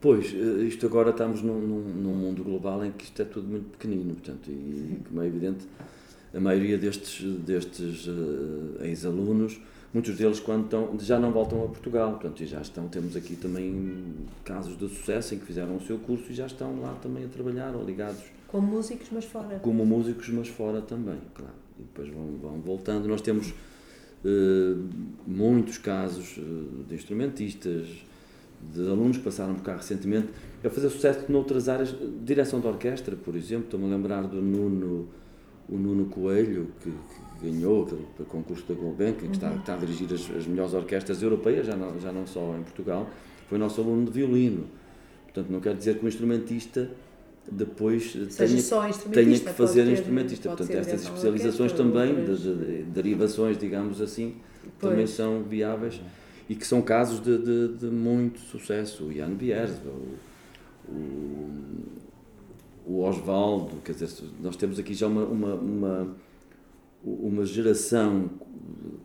Pois, 0.00 0.34
eh, 0.34 0.64
isto 0.64 0.86
agora 0.86 1.10
estamos 1.10 1.42
num, 1.42 1.60
num, 1.60 1.80
num, 1.80 2.14
mundo 2.14 2.42
global 2.42 2.84
em 2.84 2.90
que 2.90 3.04
isto 3.04 3.20
é 3.20 3.24
tudo 3.24 3.46
muito 3.46 3.70
pequenino, 3.70 4.14
portanto, 4.14 4.50
e 4.50 4.98
como 5.06 5.22
é 5.22 5.26
evidente, 5.26 5.66
a 6.34 6.40
maioria 6.40 6.78
destes, 6.78 7.22
destes 7.40 8.06
uh, 8.06 8.82
ex-alunos 8.82 9.60
muitos 9.92 10.16
deles 10.16 10.40
quando 10.40 10.64
estão, 10.64 10.98
já 11.00 11.18
não 11.18 11.32
voltam 11.32 11.64
a 11.64 11.68
Portugal, 11.68 12.12
portanto, 12.12 12.44
já 12.44 12.60
estão, 12.60 12.88
temos 12.88 13.16
aqui 13.16 13.36
também 13.36 14.14
casos 14.44 14.78
de 14.78 14.88
sucesso 14.88 15.34
em 15.34 15.38
que 15.38 15.46
fizeram 15.46 15.76
o 15.76 15.80
seu 15.80 15.98
curso 15.98 16.30
e 16.30 16.34
já 16.34 16.46
estão 16.46 16.80
lá 16.80 16.94
também 17.02 17.24
a 17.24 17.28
trabalhar 17.28 17.74
ou 17.74 17.84
ligados. 17.84 18.22
Como 18.48 18.66
músicos, 18.66 19.08
mas 19.12 19.24
fora. 19.24 19.58
Como 19.60 19.84
músicos, 19.84 20.28
mas 20.30 20.48
fora 20.48 20.80
também, 20.80 21.18
claro. 21.34 21.54
E 21.78 21.82
depois 21.82 22.08
vão, 22.08 22.36
vão 22.40 22.60
voltando. 22.60 23.06
Nós 23.06 23.20
temos 23.20 23.50
uh, 23.50 24.88
muitos 25.26 25.78
casos 25.78 26.36
uh, 26.36 26.84
de 26.88 26.94
instrumentistas, 26.94 27.88
de 28.72 28.80
alunos 28.88 29.16
que 29.16 29.22
passaram 29.22 29.54
por 29.54 29.62
cá 29.62 29.76
recentemente, 29.76 30.28
a 30.62 30.68
fazer 30.68 30.90
sucesso 30.90 31.30
noutras 31.30 31.68
áreas, 31.68 31.94
direção 32.22 32.60
de 32.60 32.66
orquestra, 32.66 33.16
por 33.16 33.34
exemplo, 33.34 33.64
estou-me 33.64 33.86
a 33.86 33.88
lembrar 33.88 34.22
do 34.22 34.42
Nuno, 34.42 35.08
o 35.68 35.76
Nuno 35.76 36.06
Coelho, 36.06 36.68
que, 36.82 36.90
que 36.90 37.29
ganhou 37.42 37.84
aquele 37.84 38.28
concurso 38.28 38.64
da 38.68 38.74
Gulbenkian, 38.74 39.14
que 39.14 39.24
uhum. 39.26 39.32
está, 39.32 39.54
está, 39.54 39.74
a 39.74 39.76
dirigir 39.78 40.12
as, 40.12 40.30
as, 40.36 40.46
melhores 40.46 40.74
orquestras 40.74 41.22
europeias, 41.22 41.66
já 41.66 41.76
não, 41.76 41.98
já 42.00 42.12
não 42.12 42.26
só 42.26 42.56
em 42.56 42.62
Portugal, 42.62 43.08
foi 43.48 43.58
nosso 43.58 43.80
aluno 43.80 44.04
de 44.06 44.12
violino. 44.12 44.66
Portanto, 45.24 45.50
não 45.50 45.60
quer 45.60 45.74
dizer 45.76 45.98
que 45.98 46.04
o 46.04 46.08
instrumentista 46.08 46.90
depois 47.50 48.12
tenha, 48.12 48.62
tenha 49.12 49.38
que 49.38 49.52
fazer 49.52 49.84
ter, 49.84 49.92
instrumentista. 49.92 50.48
Portanto, 50.48 50.70
estas 50.76 51.02
especializações 51.02 51.72
também, 51.72 52.14
de, 52.24 52.36
de, 52.36 52.54
de, 52.54 52.82
derivações, 52.84 53.56
digamos 53.58 54.00
assim, 54.00 54.36
pois. 54.78 54.92
também 54.92 55.06
são 55.06 55.42
viáveis 55.42 56.00
e 56.48 56.54
que 56.54 56.66
são 56.66 56.82
casos 56.82 57.20
de, 57.20 57.38
de, 57.38 57.68
de 57.78 57.86
muito 57.86 58.40
sucesso. 58.40 59.04
O 59.04 59.12
Jan 59.12 59.30
Biers, 59.30 59.72
o, 60.88 60.92
o, 60.92 61.50
o 62.86 63.00
Osvaldo, 63.02 63.76
quer 63.84 63.92
dizer, 63.92 64.10
nós 64.40 64.56
temos 64.56 64.78
aqui 64.78 64.94
já 64.94 65.06
uma, 65.06 65.24
uma, 65.24 65.54
uma 65.54 66.16
uma 67.02 67.44
geração, 67.44 68.30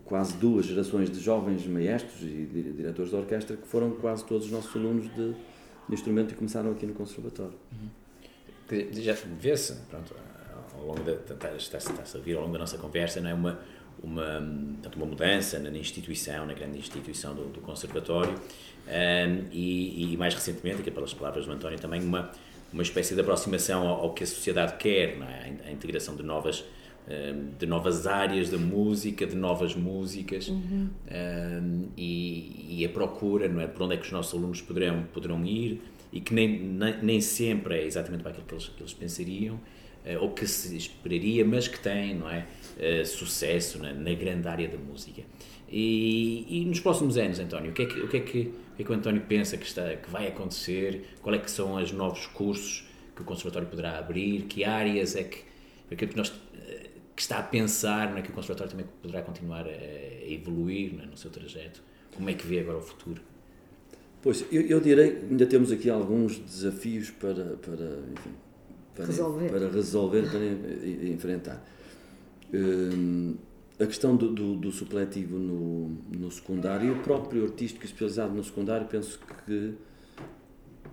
quase 0.04 0.36
duas 0.38 0.66
gerações 0.66 1.10
de 1.10 1.20
jovens 1.20 1.66
maestros 1.66 2.22
e 2.22 2.74
diretores 2.76 3.12
de 3.12 3.18
orquestra 3.18 3.58
que 3.58 3.68
foram 3.68 3.92
quase 3.92 4.26
todos 4.26 4.46
os 4.46 4.52
nossos 4.52 4.76
alunos 4.76 5.06
de, 5.16 5.34
de 5.34 5.94
instrumento 5.94 6.34
e 6.34 6.36
começaram 6.36 6.72
aqui 6.72 6.86
no 6.86 6.94
Conservatório. 6.94 7.54
Uhum. 7.72 8.92
Já 8.94 9.16
vê-se, 9.40 9.76
pronto, 9.90 10.16
ao 10.74 10.86
longo 10.86 11.02
da, 11.04 11.56
está-se 11.56 12.18
a 12.18 12.20
vir 12.20 12.36
ao 12.36 12.42
longo 12.42 12.54
da 12.54 12.60
nossa 12.60 12.78
conversa, 12.78 13.22
não 13.22 13.30
é 13.30 13.34
uma, 13.34 13.60
uma, 14.02 14.40
uma 14.96 15.06
mudança 15.06 15.60
na 15.60 15.70
instituição, 15.70 16.46
na 16.46 16.54
grande 16.54 16.78
instituição 16.80 17.34
do, 17.34 17.46
do 17.46 17.62
Conservatório, 17.62 18.34
um, 18.34 19.48
e, 19.52 20.14
e, 20.14 20.18
mais 20.18 20.34
recentemente, 20.34 20.82
aqui 20.82 20.92
pelas 20.92 21.14
palavras 21.14 21.46
do 21.46 21.52
António, 21.52 21.80
também 21.80 22.02
uma, 22.02 22.32
uma 22.72 22.84
espécie 22.84 23.16
de 23.16 23.22
aproximação 23.22 23.88
ao, 23.88 24.02
ao 24.02 24.14
que 24.14 24.24
a 24.24 24.28
sociedade 24.28 24.78
quer, 24.78 25.18
é? 25.22 25.54
a 25.68 25.72
integração 25.72 26.16
de 26.16 26.24
novas, 26.24 26.64
de 27.60 27.68
novas 27.68 28.08
áreas 28.08 28.50
da 28.50 28.58
música, 28.58 29.28
de 29.28 29.36
novas 29.36 29.76
músicas, 29.76 30.48
uhum. 30.48 30.90
um, 31.12 31.88
e, 31.96 32.80
e, 32.80 32.86
a 32.86 32.90
procura 32.90 33.48
não 33.48 33.62
é, 33.62 33.68
por 33.68 33.84
onde 33.84 33.94
é 33.94 33.98
que 33.98 34.06
os 34.06 34.12
nossos 34.12 34.34
alunos 34.34 34.60
poderão, 34.62 35.04
poderão 35.14 35.46
ir, 35.46 35.82
e 36.12 36.20
que 36.20 36.34
nem, 36.34 36.58
nem, 37.04 37.22
sempre 37.22 37.76
é 37.76 37.86
exatamente 37.86 38.22
para 38.22 38.32
aquilo 38.32 38.48
que 38.48 38.54
eles, 38.54 38.68
que 38.70 38.82
eles 38.82 38.94
pensariam, 38.94 39.56
uh, 39.56 40.22
ou 40.22 40.32
que 40.32 40.48
se 40.48 40.76
esperaria, 40.76 41.44
mas 41.44 41.68
que 41.68 41.80
tem, 41.80 42.16
não 42.16 42.30
é? 42.30 42.48
Uh, 42.78 43.06
sucesso 43.06 43.80
na, 43.80 43.94
na, 43.94 44.14
grande 44.14 44.48
área 44.48 44.68
da 44.68 44.78
música. 44.78 45.24
E, 45.70 46.46
e, 46.48 46.66
nos 46.66 46.80
próximos 46.80 47.18
anos, 47.18 47.40
António, 47.40 47.72
o 47.72 47.74
que 47.74 47.82
é 47.82 47.86
que, 47.86 48.00
o 48.00 48.08
que, 48.08 48.18
é 48.18 48.20
que, 48.22 48.40
o 48.40 48.76
que, 48.76 48.82
é 48.82 48.86
que 48.86 48.92
o 48.92 48.94
António 48.94 49.22
pensa 49.28 49.58
que, 49.58 49.66
está, 49.66 49.96
que 49.96 50.10
vai 50.10 50.28
acontecer? 50.28 51.06
Qual 51.22 51.36
é 51.36 51.38
que 51.38 51.52
são 51.52 51.76
os 51.76 51.92
novos 51.92 52.28
cursos 52.28 52.88
que 53.16 53.22
o 53.22 53.26
Conservatório 53.26 53.68
poderá 53.68 53.98
abrir? 53.98 54.44
Que 54.44 54.64
áreas 54.64 55.16
é 55.16 55.24
que, 55.24 55.40
é 55.92 55.96
que, 55.96 56.16
nós, 56.16 56.30
eh, 56.30 56.34
que 57.16 57.22
está 57.22 57.40
a 57.40 57.44
pensar 57.44 58.12
não 58.12 58.18
é, 58.18 58.22
que 58.22 58.30
o 58.30 58.34
Conservatório 58.34 58.72
também 58.72 58.86
poderá 59.02 59.22
continuar 59.22 59.66
a, 59.66 59.70
a 59.70 60.32
evoluir 60.32 61.00
é, 61.02 61.06
no 61.06 61.18
seu 61.18 61.32
trajeto? 61.32 61.82
Como 62.14 62.30
é 62.30 62.34
que 62.34 62.46
vê 62.46 62.60
agora 62.60 62.78
o 62.78 62.82
futuro? 62.82 63.22
Pois, 64.22 64.46
eu, 64.52 64.62
eu 64.64 64.80
direi 64.80 65.18
ainda 65.30 65.46
temos 65.46 65.72
aqui 65.72 65.90
alguns 65.90 66.40
desafios 66.40 67.12
para, 67.12 67.58
para, 67.58 67.86
enfim, 68.12 68.32
para 68.96 69.06
resolver, 69.06 69.50
para, 69.50 69.70
resolver, 69.70 70.30
para 70.30 71.10
enfrentar. 71.10 71.64
Hum, 72.54 73.36
a 73.80 73.86
questão 73.86 74.16
do, 74.16 74.32
do, 74.32 74.56
do, 74.56 74.72
supletivo 74.72 75.38
no, 75.38 75.90
no 76.18 76.32
secundário, 76.32 76.94
o 76.94 77.00
próprio 77.00 77.44
artístico 77.44 77.86
especializado 77.86 78.34
no 78.34 78.44
secundário, 78.44 78.88
penso 78.88 79.20
que 79.46 79.74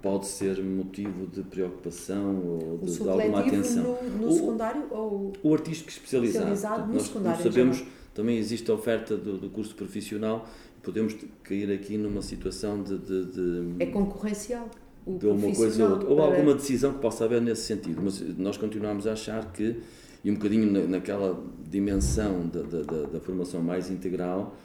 pode 0.03 0.27
ser 0.27 0.63
motivo 0.63 1.27
de 1.29 1.43
preocupação 1.43 2.37
ou 2.45 2.79
de, 2.83 2.99
de 2.99 3.09
alguma 3.09 3.41
atenção. 3.41 3.85
No, 3.85 4.19
no 4.19 4.29
o, 4.29 4.33
secundário 4.33 4.87
ou 4.91 5.33
o 5.43 5.55
artístico 5.55 5.91
especializado? 5.91 6.53
especializado 6.53 6.89
no 6.89 6.95
nós, 6.95 7.03
secundário. 7.05 7.43
Sabemos, 7.43 7.85
também 8.13 8.37
existe 8.37 8.71
a 8.71 8.75
oferta 8.75 9.17
do, 9.17 9.39
do 9.39 9.49
curso 9.49 9.75
profissional, 9.75 10.47
podemos 10.83 11.17
cair 11.43 11.73
aqui 11.73 11.97
numa 11.97 12.21
situação 12.21 12.83
de. 12.83 12.99
de, 12.99 13.25
de 13.27 13.75
é 13.79 13.87
concorrencial. 13.87 14.69
de 15.07 15.27
uma 15.27 15.55
coisa 15.55 15.85
ou 15.85 15.91
outra. 15.93 16.09
Ou 16.09 16.21
alguma 16.21 16.55
decisão 16.55 16.93
que 16.93 16.99
possa 16.99 17.25
haver 17.25 17.41
nesse 17.41 17.63
sentido, 17.63 18.03
mas 18.03 18.21
nós 18.37 18.57
continuamos 18.57 19.07
a 19.07 19.13
achar 19.13 19.53
que 19.53 19.81
e 20.25 20.31
um 20.31 20.35
bocadinho 20.35 20.71
na, 20.71 20.81
naquela 20.87 21.43
dimensão 21.69 22.47
da, 22.47 22.63
da, 22.63 23.03
da, 23.07 23.21
formação 23.21 23.61
mais 23.61 23.91
integral, 23.91 24.57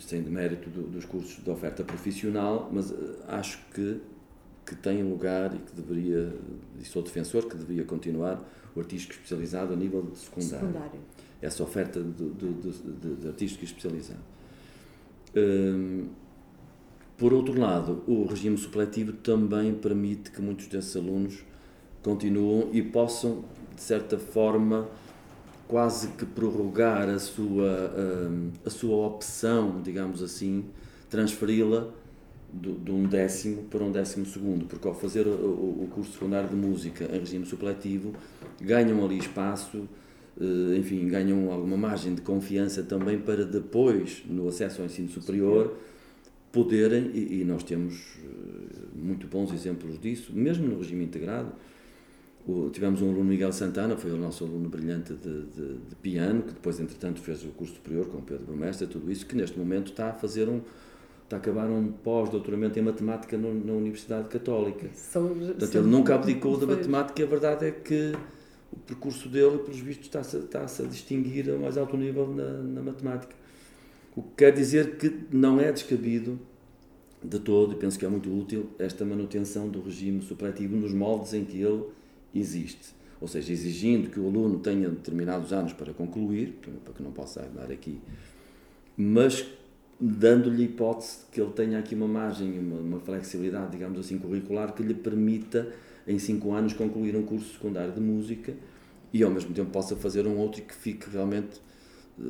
sem 0.00 0.22
demérito 0.22 0.70
do, 0.70 0.82
dos 0.82 1.04
cursos 1.04 1.42
de 1.42 1.50
oferta 1.50 1.84
profissional, 1.84 2.70
mas 2.72 2.90
eh, 2.90 2.94
acho 3.28 3.58
que, 3.74 4.00
que 4.64 4.74
tem 4.74 5.02
lugar 5.02 5.54
e 5.54 5.58
que 5.58 5.72
deveria, 5.74 6.34
e 6.80 6.84
sou 6.84 7.02
defensor, 7.02 7.46
que 7.46 7.56
deveria 7.56 7.84
continuar 7.84 8.42
o 8.74 8.80
artístico 8.80 9.12
especializado 9.12 9.74
a 9.74 9.76
nível 9.76 10.02
de 10.02 10.18
secundário. 10.18 10.66
secundário. 10.66 11.00
Essa 11.42 11.62
oferta 11.62 12.02
de, 12.02 12.30
de, 12.30 13.16
de, 13.16 13.28
artístico 13.28 13.64
especializado. 13.64 14.20
Um, 15.36 16.08
por 17.18 17.32
outro 17.32 17.58
lado, 17.58 18.02
o 18.06 18.24
regime 18.24 18.56
supletivo 18.56 19.12
também 19.12 19.74
permite 19.74 20.30
que 20.30 20.40
muitos 20.40 20.66
desses 20.68 20.96
alunos 20.96 21.44
continuam 22.02 22.70
e 22.72 22.82
possam 22.82 23.44
de 23.74 23.80
certa 23.82 24.18
forma, 24.18 24.88
quase 25.72 26.08
que 26.08 26.26
prorrogar 26.26 27.08
a 27.08 27.18
sua, 27.18 27.94
hum, 27.96 28.50
a 28.62 28.68
sua 28.68 29.06
opção, 29.06 29.80
digamos 29.82 30.22
assim, 30.22 30.66
transferi-la 31.08 31.88
de 32.52 32.92
um 32.92 33.06
décimo 33.06 33.62
para 33.70 33.82
um 33.82 33.90
décimo 33.90 34.26
segundo, 34.26 34.66
porque 34.66 34.86
ao 34.86 34.94
fazer 34.94 35.26
o 35.26 35.88
curso 35.90 36.12
secundário 36.12 36.50
de 36.50 36.54
música 36.54 37.08
em 37.10 37.18
regime 37.18 37.46
supletivo, 37.46 38.12
ganham 38.60 39.02
ali 39.02 39.16
espaço, 39.16 39.88
eh, 40.38 40.76
enfim, 40.76 41.08
ganham 41.08 41.50
alguma 41.50 41.78
margem 41.78 42.14
de 42.14 42.20
confiança 42.20 42.82
também 42.82 43.18
para 43.18 43.46
depois, 43.46 44.22
no 44.28 44.46
acesso 44.48 44.82
ao 44.82 44.86
ensino 44.86 45.08
superior, 45.08 45.78
poderem, 46.52 47.10
e 47.14 47.42
nós 47.44 47.62
temos 47.62 48.18
eh, 48.22 48.28
muito 48.94 49.26
bons 49.26 49.50
exemplos 49.54 49.98
disso, 49.98 50.34
mesmo 50.34 50.68
no 50.68 50.76
regime 50.76 51.02
integrado, 51.06 51.50
o, 52.46 52.70
tivemos 52.70 53.00
um 53.00 53.10
aluno, 53.10 53.24
Miguel 53.24 53.52
Santana, 53.52 53.96
foi 53.96 54.10
o 54.10 54.16
nosso 54.16 54.44
aluno 54.44 54.68
brilhante 54.68 55.14
de, 55.14 55.42
de, 55.42 55.78
de, 55.78 55.94
piano, 56.00 56.42
que 56.42 56.52
depois, 56.52 56.80
entretanto, 56.80 57.20
fez 57.20 57.44
o 57.44 57.48
curso 57.48 57.74
superior 57.74 58.06
com 58.06 58.18
o 58.18 58.22
Pedro 58.22 58.44
Brumestre, 58.46 58.86
tudo 58.86 59.10
isso, 59.12 59.24
que 59.26 59.36
neste 59.36 59.56
momento 59.56 59.92
está 59.92 60.10
a 60.10 60.12
fazer 60.12 60.48
um, 60.48 60.60
está 61.22 61.36
a 61.36 61.38
acabar 61.38 61.70
um 61.70 61.92
pós-doutoramento 61.92 62.78
em 62.78 62.82
matemática 62.82 63.36
no, 63.36 63.54
na 63.54 63.72
Universidade 63.72 64.28
Católica. 64.28 64.88
São, 64.92 65.28
Portanto, 65.28 65.74
ele 65.74 65.86
nunca 65.86 66.16
abdicou 66.16 66.58
da 66.58 66.66
matemática 66.66 67.22
e 67.22 67.24
a 67.24 67.28
verdade 67.28 67.66
é 67.66 67.70
que 67.70 68.12
o 68.72 68.76
percurso 68.76 69.28
dele, 69.28 69.58
pelos 69.58 69.78
vistos, 69.78 70.06
está-se 70.06 70.38
está 70.38 70.62
a 70.62 70.86
distinguir 70.86 71.48
a 71.48 71.56
mais 71.56 71.78
alto 71.78 71.96
nível 71.96 72.26
na, 72.26 72.50
na 72.62 72.82
matemática. 72.82 73.34
O 74.16 74.22
que 74.22 74.30
quer 74.38 74.52
dizer 74.52 74.96
que 74.96 75.26
não 75.30 75.60
é 75.60 75.70
descabido 75.70 76.38
de 77.22 77.38
todo, 77.38 77.72
e 77.72 77.76
penso 77.76 77.96
que 77.98 78.04
é 78.04 78.08
muito 78.08 78.36
útil, 78.36 78.70
esta 78.78 79.04
manutenção 79.04 79.68
do 79.68 79.80
regime 79.80 80.20
supletivo 80.22 80.76
nos 80.76 80.92
moldes 80.92 81.34
em 81.34 81.44
que 81.44 81.60
ele 81.60 81.84
existe. 82.34 82.94
Ou 83.20 83.28
seja, 83.28 83.52
exigindo 83.52 84.10
que 84.10 84.18
o 84.18 84.26
aluno 84.26 84.58
tenha 84.58 84.88
determinados 84.88 85.52
anos 85.52 85.72
para 85.72 85.92
concluir, 85.92 86.58
para 86.84 86.92
que 86.92 87.02
não 87.02 87.12
possa 87.12 87.40
andar 87.44 87.70
aqui, 87.70 88.00
mas 88.96 89.46
dando-lhe 90.00 90.64
hipótese 90.64 91.18
que 91.30 91.40
ele 91.40 91.52
tenha 91.52 91.78
aqui 91.78 91.94
uma 91.94 92.08
margem, 92.08 92.58
uma, 92.58 92.80
uma, 92.80 93.00
flexibilidade, 93.00 93.70
digamos 93.70 94.00
assim, 94.00 94.18
curricular 94.18 94.74
que 94.74 94.82
lhe 94.82 94.94
permita, 94.94 95.68
em 96.06 96.18
cinco 96.18 96.52
anos, 96.52 96.72
concluir 96.72 97.14
um 97.14 97.22
curso 97.22 97.52
secundário 97.52 97.92
de 97.92 98.00
música 98.00 98.52
e, 99.12 99.22
ao 99.22 99.30
mesmo 99.30 99.54
tempo, 99.54 99.70
possa 99.70 99.94
fazer 99.94 100.26
um 100.26 100.36
outro 100.36 100.60
que 100.62 100.74
fique 100.74 101.08
realmente, 101.08 101.60
eh, 102.18 102.24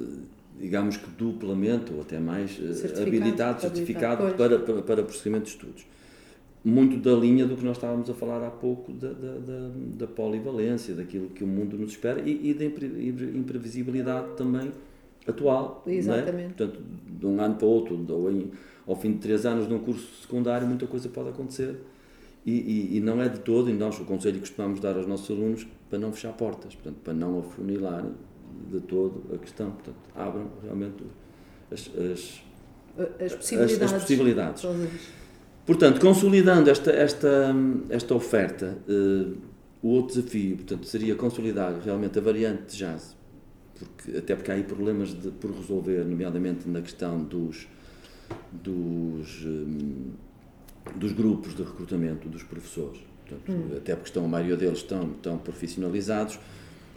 digamos 0.61 0.99
que 0.99 1.09
duplamente 1.13 1.91
ou 1.91 2.03
até 2.03 2.19
mais 2.19 2.51
eh, 2.51 2.75
certificado, 2.75 3.03
habilitado, 3.03 3.61
certificado 3.63 4.35
para, 4.35 4.59
para, 4.59 4.83
para 4.83 5.03
prosseguimento 5.03 5.45
de 5.45 5.51
estudos 5.53 5.87
muito 6.65 6.97
da 6.99 7.13
linha 7.13 7.45
do 7.45 7.57
que 7.57 7.65
nós 7.65 7.77
estávamos 7.77 8.09
a 8.09 8.15
falar 8.15 8.47
há 8.47 8.51
pouco, 8.51 8.93
da, 8.93 9.09
da, 9.09 9.33
da, 9.39 9.71
da 9.97 10.07
polivalência, 10.07 10.95
daquilo 10.95 11.29
que 11.31 11.43
o 11.43 11.47
mundo 11.47 11.77
nos 11.77 11.91
espera 11.91 12.21
e, 12.21 12.51
e 12.51 12.55
da 12.55 12.65
imprevisibilidade 12.65 14.37
também 14.37 14.71
atual. 15.27 15.83
É? 15.87 15.95
Exatamente. 15.95 16.63
É? 16.63 16.67
Portanto, 16.67 16.81
de 17.19 17.27
um 17.27 17.41
ano 17.41 17.57
para 17.57 17.67
o 17.67 17.71
outro, 17.71 18.07
ou 18.09 18.31
em, 18.31 18.51
ao 18.87 18.95
fim 18.95 19.13
de 19.13 19.19
três 19.19 19.45
anos 19.45 19.67
num 19.69 19.81
curso 19.81 20.23
secundário, 20.23 20.67
muita 20.67 20.87
coisa 20.87 21.09
pode 21.09 21.31
acontecer. 21.31 21.77
E, 22.45 22.53
e, 22.53 22.97
e, 22.97 23.01
não 23.01 23.23
é 23.23 23.29
de 23.29 23.39
todo, 23.41 23.71
e 23.71 23.73
nós 23.73 23.99
o 24.01 24.05
conselho 24.05 24.35
que 24.35 24.41
costumamos 24.41 24.81
dar 24.81 24.97
aos 24.97 25.07
nossos 25.07 25.31
alunos 25.31 25.67
para 25.89 25.99
não 25.99 26.13
fechar 26.13 26.33
portas, 26.33 26.75
portanto, 26.75 26.97
para 27.03 27.13
não 27.13 27.39
afunilar 27.39 28.05
de 28.71 28.81
todo 28.81 29.23
a 29.33 29.39
questão. 29.39 29.71
Portanto, 29.71 29.97
abram 30.15 30.49
realmente 30.63 31.05
as, 31.71 31.89
as, 31.97 32.43
as 33.21 33.35
possibilidades. 33.35 33.83
As, 33.83 33.93
as 33.93 34.03
possibilidades. 34.03 34.63
Portanto, 35.65 36.01
consolidando 36.01 36.69
esta, 36.69 36.91
esta, 36.91 37.55
esta 37.89 38.15
oferta, 38.15 38.79
uh, 38.89 39.37
o 39.81 39.89
outro 39.91 40.17
desafio 40.17 40.57
portanto, 40.57 40.87
seria 40.87 41.15
consolidar 41.15 41.79
realmente 41.85 42.19
a 42.19 42.23
variante 42.23 42.73
de 42.73 42.79
jazz, 42.79 43.17
porque, 43.79 44.17
até 44.17 44.35
porque 44.35 44.51
há 44.51 44.55
aí 44.55 44.65
problemas 44.65 45.11
de, 45.11 45.31
por 45.31 45.53
resolver, 45.53 46.05
nomeadamente 46.05 46.69
na 46.69 46.81
questão 46.81 47.23
dos, 47.23 47.69
dos, 48.51 49.45
um, 49.45 50.11
dos 50.97 51.13
grupos 51.13 51.55
de 51.55 51.63
recrutamento 51.63 52.29
dos 52.29 52.43
professores. 52.43 53.01
Portanto, 53.21 53.53
hum. 53.53 53.77
Até 53.77 53.95
porque 53.95 54.09
estão, 54.09 54.25
a 54.25 54.29
maioria 54.29 54.57
deles 54.57 54.79
estão, 54.79 55.13
estão 55.13 55.39
profissionalizados, 55.39 56.41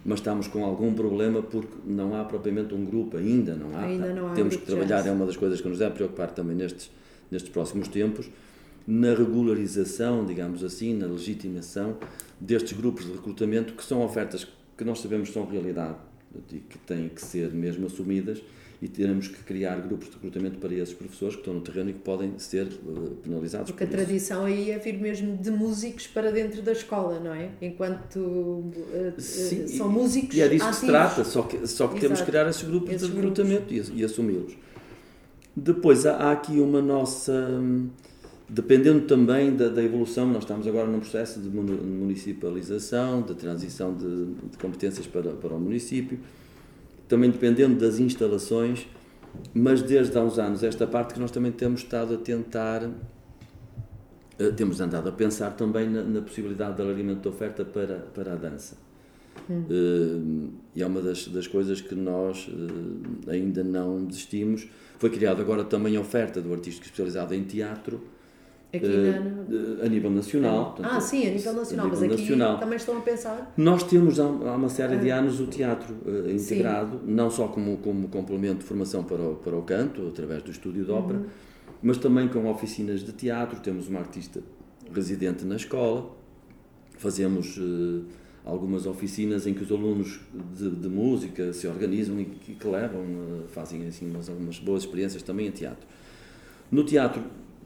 mas 0.03 0.19
estamos 0.19 0.47
com 0.47 0.65
algum 0.65 0.93
problema 0.93 1.41
porque 1.41 1.73
não 1.85 2.15
há 2.15 2.23
propriamente 2.23 2.73
um 2.73 2.83
grupo, 2.83 3.17
ainda 3.17 3.55
não 3.55 3.75
há. 3.75 3.81
Ainda 3.81 4.13
não 4.13 4.27
há 4.29 4.33
Temos 4.33 4.55
que 4.55 4.65
trabalhar, 4.65 4.97
jazz. 4.97 5.07
é 5.07 5.11
uma 5.11 5.25
das 5.25 5.37
coisas 5.37 5.61
que 5.61 5.67
nos 5.67 5.77
deve 5.77 5.95
preocupar 5.95 6.31
também 6.31 6.55
nestes, 6.55 6.91
nestes 7.31 7.51
próximos 7.51 7.87
tempos 7.87 8.27
na 8.87 9.13
regularização, 9.13 10.25
digamos 10.25 10.63
assim, 10.63 10.93
na 10.93 11.07
legitimação 11.07 11.97
destes 12.39 12.73
grupos 12.73 13.05
de 13.05 13.13
recrutamento, 13.13 13.73
que 13.73 13.83
são 13.83 14.03
ofertas 14.03 14.47
que 14.77 14.83
nós 14.83 14.99
sabemos 14.99 15.31
são 15.31 15.45
realidade 15.45 15.95
e 16.51 16.57
que 16.59 16.77
têm 16.79 17.09
que 17.09 17.21
ser 17.21 17.51
mesmo 17.51 17.85
assumidas 17.87 18.41
e 18.81 18.87
teremos 18.87 19.27
que 19.27 19.41
criar 19.43 19.77
grupos 19.77 20.09
de 20.09 20.15
recrutamento 20.15 20.57
para 20.59 20.73
esses 20.73 20.93
professores 20.93 21.35
que 21.35 21.41
estão 21.41 21.53
no 21.53 21.61
terreno 21.61 21.89
e 21.89 21.93
que 21.93 21.99
podem 21.99 22.37
ser 22.37 22.67
uh, 22.67 23.15
penalizados. 23.23 23.71
Porque 23.71 23.85
por 23.85 23.93
a 23.93 23.97
tradição 23.97 24.45
aí 24.45 24.69
é 24.69 24.77
vir 24.77 24.99
mesmo 24.99 25.37
de 25.37 25.49
músicos 25.49 26.07
para 26.07 26.31
dentro 26.31 26.61
da 26.61 26.73
escola, 26.73 27.19
não 27.19 27.33
é? 27.33 27.51
Enquanto 27.61 28.17
uh, 28.17 28.73
Sim, 29.17 29.67
são 29.67 29.89
músicos. 29.89 30.35
E 30.35 30.41
é 30.41 30.47
disso 30.47 30.65
ativos. 30.65 30.79
que 30.79 30.85
se 30.85 30.91
trata, 30.91 31.23
só 31.23 31.41
que, 31.43 31.67
só 31.67 31.87
que 31.87 31.99
temos 31.99 32.19
que 32.19 32.27
criar 32.27 32.47
esses 32.49 32.63
grupos 32.63 32.93
esses 32.93 33.07
de 33.07 33.15
recrutamento 33.15 33.73
grupos. 33.73 33.89
e, 33.89 34.01
e 34.01 34.03
assumi-los. 34.03 34.53
Depois 35.55 36.05
há, 36.05 36.17
há 36.17 36.31
aqui 36.33 36.59
uma 36.59 36.81
nossa. 36.81 37.33
Dependendo 38.47 39.07
também 39.07 39.55
da, 39.55 39.69
da, 39.69 39.83
evolução, 39.83 40.27
nós 40.27 40.43
estamos 40.43 40.67
agora 40.67 40.87
num 40.87 40.99
processo 40.99 41.39
de 41.39 41.49
municipalização, 41.49 43.23
de 43.23 43.33
transição 43.33 43.95
de, 43.95 44.25
de 44.51 44.57
competências 44.59 45.07
para, 45.07 45.31
para 45.31 45.53
o 45.53 45.59
município. 45.59 46.19
também 47.07 47.31
dependendo 47.31 47.79
das 47.79 47.99
instalações, 47.99 48.87
mas 49.53 49.81
desde 49.81 50.15
há 50.17 50.21
uns 50.21 50.37
anos 50.37 50.63
esta 50.63 50.85
parte 50.85 51.15
que 51.15 51.19
nós 51.19 51.31
também 51.31 51.51
temos 51.51 51.81
estado 51.81 52.13
a 52.13 52.17
tentar, 52.17 52.83
uh, 52.83 54.53
temos 54.55 54.79
andado 54.79 55.09
a 55.09 55.11
pensar 55.11 55.51
também 55.51 55.89
na, 55.89 56.03
na 56.03 56.21
possibilidade 56.21 56.75
de 56.75 56.81
alargamento 56.83 57.21
de 57.21 57.27
oferta 57.27 57.65
para, 57.65 57.97
para 58.13 58.33
a 58.33 58.35
dança. 58.35 58.77
Hum. 59.49 59.63
Uh, 59.69 60.49
e 60.75 60.83
é 60.83 60.87
uma 60.87 61.01
das, 61.01 61.27
das 61.27 61.47
coisas 61.47 61.81
que 61.81 61.95
nós 61.95 62.47
uh, 62.47 63.29
ainda 63.29 63.63
não 63.63 64.05
desistimos. 64.05 64.67
Foi 64.99 65.09
criada 65.09 65.41
agora 65.41 65.63
também 65.63 65.97
a 65.97 66.01
oferta 66.01 66.41
do 66.41 66.53
artístico 66.53 66.85
especializado 66.85 67.33
em 67.33 67.43
teatro, 67.43 68.01
uh, 68.83 69.77
na, 69.79 69.85
a 69.85 69.89
nível 69.89 70.09
nacional. 70.09 70.73
Portanto, 70.73 70.91
ah, 70.91 70.99
sim, 70.99 71.27
a 71.27 71.31
nível 71.31 71.53
nacional, 71.53 71.85
a 71.85 71.89
nível 71.89 72.07
mas 72.07 72.13
aqui 72.13 72.21
nacional. 72.21 72.59
também 72.59 72.75
estão 72.77 72.97
a 72.97 73.01
pensar? 73.01 73.53
Nós 73.57 73.83
temos 73.83 74.19
há 74.19 74.25
uma 74.25 74.69
série 74.69 74.97
de 74.97 75.11
ah. 75.11 75.19
anos 75.19 75.39
o 75.39 75.47
teatro 75.47 75.93
uh, 76.05 76.29
integrado, 76.29 76.99
sim. 76.99 77.11
não 77.11 77.29
só 77.29 77.47
como, 77.47 77.77
como 77.77 78.07
complemento 78.07 78.59
de 78.59 78.65
formação 78.65 79.03
para 79.03 79.21
o, 79.21 79.35
para 79.35 79.55
o 79.55 79.61
canto, 79.61 80.07
através 80.07 80.43
do 80.43 80.51
estúdio 80.51 80.85
de 80.85 80.91
ópera, 80.91 81.19
uhum. 81.19 81.25
mas 81.81 81.97
também 81.97 82.27
com 82.27 82.49
oficinas 82.49 83.01
de 83.01 83.11
teatro. 83.11 83.59
Temos 83.59 83.87
uma 83.87 83.99
artista 83.99 84.41
residente 84.93 85.45
na 85.45 85.55
escola, 85.55 86.15
fazemos 86.97 87.57
uh, 87.57 88.05
algumas 88.45 88.85
oficinas 88.85 89.47
em 89.47 89.53
que 89.53 89.63
os 89.63 89.71
alunos 89.71 90.19
de, 90.55 90.69
de 90.69 90.87
música 90.87 91.51
se 91.51 91.67
organizam 91.67 92.19
e 92.19 92.25
que, 92.25 92.53
que 92.53 92.67
levam, 92.67 93.03
fazem 93.47 93.87
assim, 93.87 94.09
umas, 94.09 94.29
algumas 94.29 94.59
boas 94.59 94.83
experiências 94.83 95.23
também 95.23 95.47
em 95.47 95.51
teatro. 95.51 95.85
No 96.71 96.83
teatro 96.83 97.23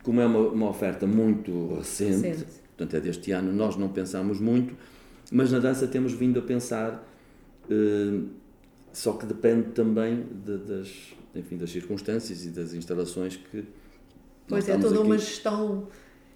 como 0.10 0.22
é 0.22 0.26
uma, 0.26 0.40
uma 0.40 0.70
oferta 0.72 1.06
muito 1.06 1.76
recente, 1.76 2.30
recente, 2.30 2.46
portanto 2.76 2.96
é 2.96 3.00
deste 3.00 3.32
ano, 3.32 3.54
nós 3.54 3.78
não 3.78 3.90
pensamos 3.90 4.40
muito, 4.40 4.74
mas 5.32 5.52
na 5.52 5.60
dança 5.60 5.86
temos 5.86 6.14
vindo 6.14 6.40
a 6.40 6.42
pensar, 6.42 7.08
eh, 7.70 8.22
só 8.92 9.14
que 9.14 9.28
depende 9.28 9.68
também 9.70 10.26
de, 10.44 10.58
das, 10.58 11.14
enfim, 11.36 11.58
das 11.58 11.70
circunstâncias 11.70 12.44
e 12.44 12.50
das 12.50 12.74
instalações 12.74 13.36
que. 13.36 13.64
Pois 14.48 14.68
é, 14.68 14.80
toda 14.80 14.96
aqui. 14.96 15.06
uma 15.06 15.16
gestão. 15.16 15.88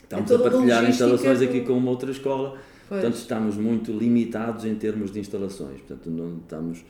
Estamos 0.03 0.29
é 0.29 0.35
a 0.35 0.37
partilhar 0.37 0.87
instalações 0.87 1.41
aqui 1.41 1.61
com 1.61 1.73
uma 1.73 1.89
outra 1.89 2.11
escola, 2.11 2.51
pois. 2.87 3.01
portanto 3.01 3.15
estamos 3.15 3.57
muito 3.57 3.91
limitados 3.91 4.65
em 4.65 4.75
termos 4.75 5.11
de 5.11 5.19
instalações, 5.19 5.81
portanto 5.81 6.11
não 6.11 6.37
estamos. 6.37 6.85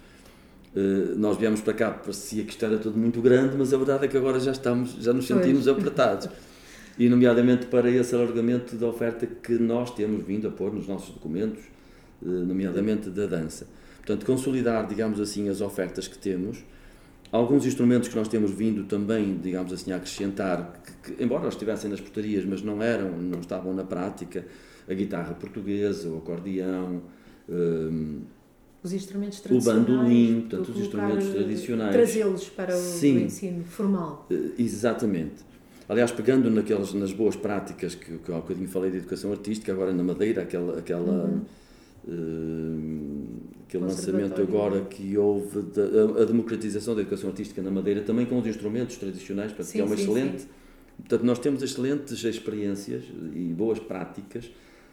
Uh, 0.75 1.15
nós 1.15 1.37
viemos 1.37 1.61
para 1.61 1.73
cá, 1.73 1.91
parecia 1.91 2.43
que 2.43 2.49
isto 2.49 2.65
era 2.65 2.77
tudo 2.77 2.99
muito 2.99 3.21
grande, 3.21 3.55
mas 3.57 3.73
a 3.73 3.77
verdade 3.77 4.03
é 4.03 4.07
que 4.09 4.17
agora 4.17 4.37
já 4.37 4.51
estamos, 4.51 4.95
já 4.95 5.13
nos 5.13 5.25
sentimos 5.25 5.63
pois. 5.63 5.77
apertados. 5.77 6.27
e 6.97 7.09
nomeadamente 7.09 7.65
para 7.65 7.89
esse 7.89 8.13
alargamento 8.13 8.75
da 8.75 8.87
oferta 8.87 9.25
que 9.25 9.53
nós 9.53 9.91
temos 9.91 10.25
vindo 10.25 10.47
a 10.47 10.51
pôr 10.51 10.73
nos 10.73 10.87
nossos 10.87 11.13
documentos, 11.13 11.63
eh, 12.21 12.25
nomeadamente 12.25 13.09
da 13.09 13.25
dança. 13.25 13.67
Portanto, 13.97 14.25
consolidar, 14.25 14.87
digamos 14.87 15.19
assim, 15.19 15.49
as 15.49 15.61
ofertas 15.61 16.07
que 16.07 16.17
temos, 16.17 16.63
alguns 17.31 17.65
instrumentos 17.65 18.09
que 18.09 18.15
nós 18.15 18.27
temos 18.27 18.51
vindo 18.51 18.83
também, 18.83 19.37
digamos 19.41 19.73
assim, 19.73 19.91
a 19.91 19.95
acrescentar, 19.95 20.81
que, 21.01 21.13
que, 21.13 21.23
embora 21.23 21.47
estivessem 21.47 21.89
nas 21.89 21.99
portarias, 21.99 22.45
mas 22.45 22.61
não 22.61 22.81
eram, 22.81 23.17
não 23.17 23.39
estavam 23.39 23.73
na 23.73 23.83
prática, 23.83 24.45
a 24.87 24.93
guitarra 24.93 25.33
portuguesa, 25.33 26.09
o 26.09 26.17
acordeão, 26.17 27.01
um, 27.49 28.21
os 28.83 28.91
instrumentos 28.91 29.39
tradicionais, 29.39 29.81
o 29.81 29.85
bandolim, 29.85 30.41
portanto, 30.41 30.69
os 30.69 30.77
instrumentos 30.77 31.29
tradicionais. 31.29 31.93
Trazê-los 31.93 32.49
para 32.49 32.75
o, 32.75 32.79
Sim, 32.79 33.17
o 33.17 33.19
ensino 33.21 33.63
formal. 33.63 34.27
Eh, 34.29 34.51
exatamente. 34.59 35.52
Aliás, 35.93 36.11
pegando 36.11 36.49
naquelas, 36.49 36.91
nas 36.91 37.13
boas 37.13 37.35
práticas 37.35 37.93
que, 37.93 38.17
que 38.17 38.31
há 38.31 38.35
um 38.35 38.39
bocadinho 38.39 38.67
falei 38.67 38.89
de 38.89 38.97
educação 38.97 39.31
artística, 39.31 39.71
agora 39.71 39.93
na 39.93 40.01
Madeira, 40.01 40.41
aquela, 40.41 40.79
aquela, 40.79 41.25
uhum. 41.25 41.41
uh, 42.07 43.27
aquele 43.67 43.83
lançamento 43.83 44.41
agora 44.41 44.81
que 44.85 45.15
houve, 45.15 45.59
a, 45.59 46.23
a, 46.23 46.25
democratização 46.25 46.95
da 46.95 47.01
educação 47.01 47.29
artística 47.29 47.61
na 47.61 47.69
Madeira, 47.69 48.01
também 48.01 48.25
com 48.25 48.39
os 48.39 48.47
instrumentos 48.47 48.97
tradicionais, 48.97 49.51
para 49.51 49.63
sim, 49.63 49.73
que 49.73 49.81
é 49.81 49.83
uma 49.83 49.95
sim, 49.95 50.01
excelente. 50.01 50.41
Sim. 50.41 50.47
Portanto, 50.97 51.23
nós 51.25 51.37
temos 51.37 51.61
excelentes 51.61 52.23
experiências 52.23 53.03
e 53.35 53.53
boas 53.55 53.77
práticas, 53.77 54.49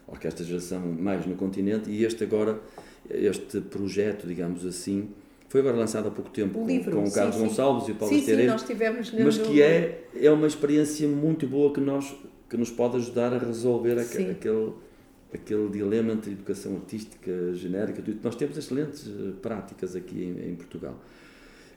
orquestra 0.06 0.44
geração 0.44 0.80
mais 0.80 1.24
no 1.24 1.34
continente, 1.34 1.88
e 1.88 2.04
este 2.04 2.24
agora, 2.24 2.60
este 3.08 3.58
projeto, 3.62 4.26
digamos 4.26 4.66
assim, 4.66 5.08
foi 5.50 5.62
agora 5.62 5.76
lançado 5.76 6.06
há 6.06 6.10
pouco 6.12 6.30
tempo 6.30 6.64
livro, 6.64 6.92
com, 6.92 7.04
o 7.04 7.12
Carlos 7.12 7.34
sim, 7.34 7.42
Gonçalves 7.42 7.84
sim. 7.84 7.90
e 7.90 7.94
o 7.94 7.98
Paulo 7.98 8.14
tivemos 8.16 9.12
mas 9.24 9.36
que 9.36 9.60
é, 9.60 10.04
é 10.14 10.30
uma 10.30 10.46
experiência 10.46 11.08
muito 11.08 11.44
boa 11.48 11.74
que, 11.74 11.80
nós, 11.80 12.14
que 12.48 12.56
nos 12.56 12.70
pode 12.70 12.98
ajudar 12.98 13.34
a 13.34 13.38
resolver 13.38 13.98
aquele, 13.98 14.30
aquele, 14.30 14.72
aquele 15.34 15.68
dilema 15.68 16.12
entre 16.12 16.30
educação 16.30 16.76
artística 16.76 17.52
genérica. 17.54 18.00
Nós 18.22 18.36
temos 18.36 18.56
excelentes 18.56 19.08
eh, 19.08 19.32
práticas 19.42 19.96
aqui 19.96 20.22
em, 20.22 20.52
em 20.52 20.54
Portugal. 20.54 20.94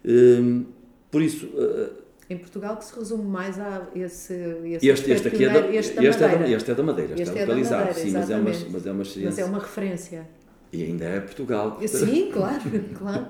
Um, 0.05 0.65
por 1.09 1.23
isso. 1.23 1.47
Uh, 1.47 2.03
em 2.29 2.37
Portugal 2.37 2.77
que 2.77 2.85
se 2.85 2.95
resume 2.95 3.23
mais 3.23 3.59
a 3.59 3.87
esse, 3.95 4.35
esse 4.65 4.87
este, 4.87 5.11
este 5.11 5.27
aqui 5.29 5.45
é 5.45 5.49
da, 5.49 5.59
este, 5.59 6.05
este, 6.05 6.23
é 6.23 6.27
da, 6.27 6.47
este 6.47 6.71
é 6.71 6.75
da 6.75 6.83
Madeira, 6.83 7.13
este 7.13 7.23
está 7.23 7.39
é 7.39 7.45
localizado, 7.45 7.87
Madeira, 7.87 8.07
sim, 8.07 8.11
mas 8.11 8.29
é, 8.29 8.35
uma, 8.35 8.51
mas 8.71 8.85
é 8.85 8.91
uma 8.91 9.01
experiência. 9.01 9.29
Mas 9.29 9.39
é 9.39 9.45
uma 9.45 9.59
referência. 9.59 10.42
E 10.73 10.83
ainda 10.83 11.05
é 11.05 11.19
Portugal. 11.19 11.79
Sim, 11.87 12.31
claro, 12.33 12.61
claro. 12.97 13.27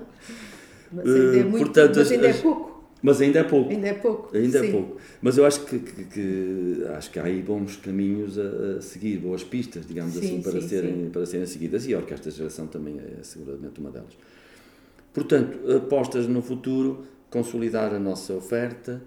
Mas 0.90 1.06
ainda 1.06 1.36
é, 1.36 1.44
muito, 1.44 1.64
Portanto, 1.64 1.96
mas 1.96 2.10
ainda 2.10 2.28
é 2.28 2.32
pouco. 2.32 2.74
Mas 3.02 3.20
ainda 3.20 3.38
é 3.38 3.44
pouco. 3.44 3.70
Ainda 3.70 3.88
é 3.88 3.92
pouco. 3.92 4.34
Ainda 4.34 4.58
é 4.58 4.60
sim. 4.62 4.68
é 4.68 4.72
pouco. 4.72 4.96
Mas 5.20 5.36
eu 5.36 5.44
acho 5.44 5.64
que, 5.66 5.78
que, 5.78 6.04
que, 6.04 6.84
acho 6.96 7.10
que 7.10 7.18
há 7.18 7.24
aí 7.24 7.42
bons 7.42 7.76
caminhos 7.76 8.38
a, 8.38 8.78
a 8.78 8.80
seguir, 8.80 9.18
boas 9.18 9.44
pistas, 9.44 9.86
digamos 9.86 10.14
sim, 10.14 10.20
assim, 10.20 10.42
para, 10.42 10.60
sim, 10.60 10.68
serem, 10.68 11.10
para 11.10 11.26
serem 11.26 11.46
seguidas. 11.46 11.86
E 11.86 11.92
a 11.92 11.98
Orquestra 11.98 12.30
de 12.30 12.38
Geração 12.38 12.66
também 12.66 12.98
é 12.98 13.22
seguramente 13.22 13.78
uma 13.78 13.90
delas. 13.90 14.16
Portanto, 15.12 15.70
apostas 15.70 16.26
no 16.26 16.40
futuro, 16.40 17.04
consolidar 17.28 17.92
a 17.92 17.98
nossa 17.98 18.32
oferta, 18.32 19.02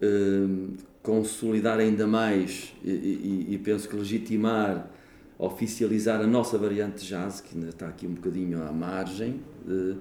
eh, 0.00 0.76
consolidar 1.02 1.78
ainda 1.78 2.06
mais 2.06 2.72
e, 2.84 2.90
e, 2.90 3.54
e 3.54 3.58
penso 3.58 3.88
que 3.88 3.96
legitimar 3.96 4.90
oficializar 5.38 6.20
a 6.20 6.26
nossa 6.26 6.56
variante 6.56 7.06
jazz, 7.06 7.40
que 7.40 7.56
ainda 7.56 7.70
está 7.70 7.88
aqui 7.88 8.06
um 8.06 8.14
bocadinho 8.14 8.62
à 8.62 8.72
margem, 8.72 9.40
eh, 9.68 9.94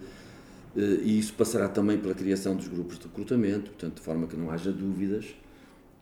eh, 0.78 1.00
e 1.04 1.20
isso 1.20 1.34
passará 1.34 1.68
também 1.68 1.98
pela 1.98 2.14
criação 2.14 2.56
dos 2.56 2.68
grupos 2.68 2.98
de 2.98 3.06
recrutamento, 3.06 3.72
portanto, 3.72 3.96
de 3.96 4.02
forma 4.02 4.28
que 4.28 4.36
não 4.36 4.50
haja 4.50 4.72
dúvidas 4.72 5.36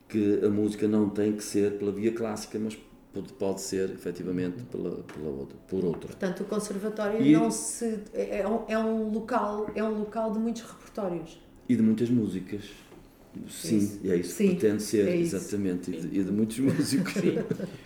que 0.08 0.46
a 0.46 0.50
música 0.50 0.88
não 0.88 1.10
tem 1.10 1.34
que 1.34 1.44
ser 1.44 1.80
pela 1.80 1.92
via 1.92 2.12
clássica, 2.12 2.60
mas 2.60 2.78
pode, 3.12 3.34
pode 3.34 3.62
ser 3.62 3.90
efetivamente 3.90 4.64
pela, 4.64 5.04
pela 5.04 5.30
outra, 5.30 5.58
por 5.68 5.84
outra. 5.84 6.08
Portanto, 6.08 6.42
o 6.42 6.46
conservatório 6.46 7.22
e, 7.22 7.34
não 7.34 7.50
se 7.50 8.00
é, 8.14 8.42
é 8.42 8.48
um, 8.48 8.64
é 8.68 8.78
um 8.78 9.12
local 9.12 9.72
é 9.74 9.84
um 9.84 10.00
local 10.00 10.32
de 10.32 10.40
muitos 10.40 10.62
repertórios 10.62 11.40
e 11.68 11.76
de 11.76 11.82
muitas 11.82 12.10
músicas. 12.10 12.64
Sim, 13.50 13.78
isso. 13.78 14.00
é 14.06 14.16
isso 14.16 14.36
Sim, 14.36 14.50
que 14.50 14.56
pretende 14.56 14.84
ser, 14.84 15.08
é 15.08 15.18
exatamente, 15.18 15.92
e 15.92 16.00
de, 16.00 16.20
e 16.20 16.24
de, 16.24 16.32
muitos 16.32 16.60
músicos. 16.60 17.14
Sim. 17.14 17.38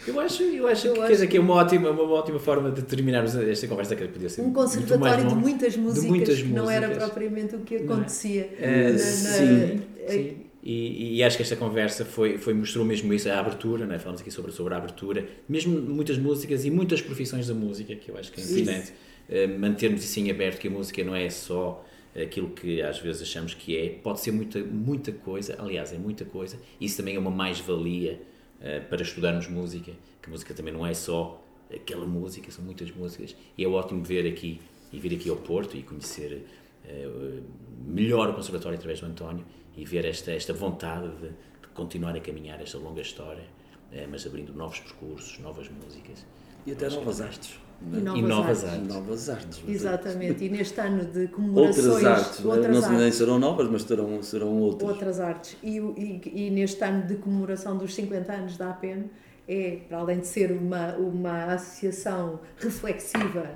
Eu 0.06 0.20
acho, 0.20 0.44
eu 0.44 0.68
acho, 0.68 0.88
eu 0.88 0.94
que, 0.94 1.14
acho 1.14 1.28
que 1.28 1.38
é 1.38 1.40
uma 1.40 1.54
ótima, 1.56 1.90
uma 1.90 2.04
ótima 2.04 2.40
forma 2.40 2.70
de 2.70 2.82
terminarmos 2.82 3.36
esta 3.36 3.68
conversa 3.68 3.96
que 3.96 4.08
podia 4.08 4.30
ser 4.30 4.42
um 4.42 4.52
conservatório 4.52 5.28
de 5.28 5.36
muitas 5.36 5.78
músicas 5.78 6.04
de 6.04 6.10
muitas 6.10 6.38
que 6.38 6.44
músicas. 6.44 6.64
não 6.64 6.70
era 6.70 6.90
propriamente 6.90 7.56
o 7.56 7.60
que 7.60 7.76
é? 7.76 7.78
acontecia. 7.80 8.50
É? 8.60 8.92
na, 8.92 8.98
sim, 8.98 9.82
na, 10.06 10.12
sim. 10.12 10.38
E, 10.70 11.18
e, 11.18 11.24
acho 11.24 11.38
que 11.38 11.44
esta 11.44 11.56
conversa 11.56 12.04
foi, 12.04 12.38
foi 12.38 12.54
mostrou 12.54 12.84
mesmo 12.84 13.14
isso, 13.14 13.30
a 13.30 13.40
abertura, 13.40 13.86
né? 13.86 13.98
falamos 14.00 14.20
aqui 14.20 14.30
sobre, 14.30 14.52
sobre 14.52 14.74
a 14.74 14.78
abertura, 14.78 15.26
mesmo 15.48 15.80
muitas 15.80 16.18
músicas 16.18 16.66
e 16.66 16.72
muitas 16.72 17.02
profissões 17.02 17.48
da 17.48 17.54
música, 17.54 17.96
que 17.96 18.12
eu 18.12 18.18
acho 18.18 18.34
que 18.34 18.42
é 18.42 18.44
importante 18.44 18.92
uh, 19.30 19.60
mantermos 19.60 20.04
assim 20.04 20.30
aberto, 20.30 20.60
que 20.60 20.68
a 20.68 20.72
música 20.72 21.02
não 21.06 21.16
é 21.16 21.30
só 21.30 21.86
aquilo 22.22 22.50
que 22.50 22.82
às 22.82 23.00
vezes 23.00 23.22
achamos 23.22 23.54
que 23.54 23.78
é, 23.78 23.90
pode 23.90 24.20
ser 24.20 24.32
muita, 24.32 24.60
muita 24.60 25.12
coisa, 25.12 25.56
aliás, 25.60 25.94
é 25.94 25.98
muita 25.98 26.26
coisa, 26.26 26.60
isso 26.82 26.98
também 26.98 27.16
é 27.16 27.20
uma 27.20 27.32
mais-valia 27.32 28.20
uh, 28.60 28.90
para 28.90 29.02
estudarmos 29.02 29.48
música, 29.48 29.92
que 30.22 30.28
a 30.28 30.32
música 30.32 30.54
também 30.54 30.74
não 30.74 30.86
é 30.86 30.94
só 30.94 31.44
aquela 31.74 32.06
música, 32.06 32.52
são 32.52 32.64
muitas 32.64 32.92
músicas, 32.92 33.36
e 33.58 33.64
é 33.64 33.68
ótimo 33.68 34.04
ver 34.04 34.28
aqui, 34.28 34.60
e 34.92 35.00
vir 35.00 35.16
aqui 35.16 35.30
ao 35.30 35.36
Porto 35.36 35.78
e 35.78 35.84
conhecer 35.84 36.46
uh, 36.86 37.44
melhor 37.86 38.30
o 38.30 38.34
Conservatório 38.34 38.78
através 38.78 39.00
do 39.00 39.06
António 39.06 39.46
e 39.76 39.86
ver 39.86 40.06
esta, 40.06 40.32
esta 40.32 40.54
vontade 40.54 41.10
de, 41.18 41.28
de 41.28 41.68
continuar 41.74 42.16
a 42.16 42.20
caminhar 42.20 42.60
esta 42.62 42.78
longa 42.78 43.02
história, 43.02 43.44
uh, 43.92 44.08
mas 44.10 44.26
abrindo 44.26 44.54
novos 44.54 44.80
percursos, 44.80 45.38
novas 45.40 45.70
músicas. 45.70 46.26
E 46.66 46.72
até 46.72 46.90
novas 46.90 47.22
artes. 47.22 47.67
E 47.82 48.00
novas, 48.00 48.18
e 48.18 48.22
novas 48.22 48.64
artes. 48.64 48.74
artes. 48.74 48.88
Novas 48.88 49.30
artes. 49.30 49.64
Exatamente, 49.68 50.44
e 50.44 50.50
neste 50.50 50.80
ano 50.80 51.06
de 51.06 51.28
comemorações. 51.30 51.86
Outras 51.86 52.06
artes, 52.06 52.46
outras 52.46 52.76
não 52.76 52.84
artes, 52.84 53.00
nem 53.00 53.12
serão 53.12 53.40
novas, 53.40 53.70
mas 53.70 53.82
serão, 53.84 54.24
serão 54.24 54.60
outras. 54.60 54.90
Outras 54.90 55.20
artes. 55.20 55.58
E, 55.62 55.78
e, 55.78 56.48
e, 56.48 56.50
neste 56.50 56.84
ano 56.84 57.06
de 57.06 57.16
comemoração 57.16 57.78
dos 57.78 57.94
50 57.94 58.34
anos 58.34 58.58
da 58.58 58.72
APN, 58.72 59.06
é, 59.48 59.80
para 59.88 60.00
além 60.00 60.20
de 60.20 60.28
ser 60.28 60.52
uma, 60.52 60.96
uma 60.96 61.54
associação 61.54 62.40
reflexiva 62.58 63.52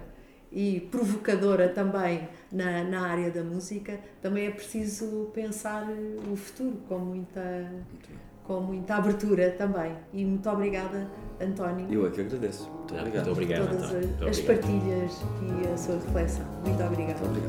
e 0.52 0.82
provocadora 0.92 1.70
também 1.70 2.28
na, 2.52 2.84
na 2.84 3.08
área 3.08 3.32
da 3.32 3.44
música, 3.44 4.00
também 4.22 4.48
é 4.48 4.52
preciso 4.52 5.32
pensar 5.34 5.88
o 6.32 6.36
futuro 6.36 6.78
com 6.88 7.00
muita. 7.00 7.42
Muito 7.42 8.31
com 8.52 8.60
muita 8.60 8.96
abertura 8.96 9.52
também. 9.52 9.94
E 10.12 10.26
muito 10.26 10.50
obrigada, 10.50 11.08
António. 11.40 11.88
Eu 11.90 12.06
é 12.06 12.10
que 12.10 12.20
agradeço. 12.20 12.70
Muito 12.70 12.94
obrigado. 12.94 13.26
Muito 13.26 13.32
obrigado 13.32 13.70
por 13.70 13.78
todas 13.78 13.96
as, 13.96 14.28
as 14.28 14.40
partilhas 14.42 15.22
e 15.42 15.74
a 15.74 15.78
sua 15.78 15.96
reflexão. 15.96 16.46
Muito 16.66 16.84
obrigada. 16.84 17.20
Muito. 17.26 17.40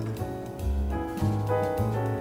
Obrigado. 1.50 2.11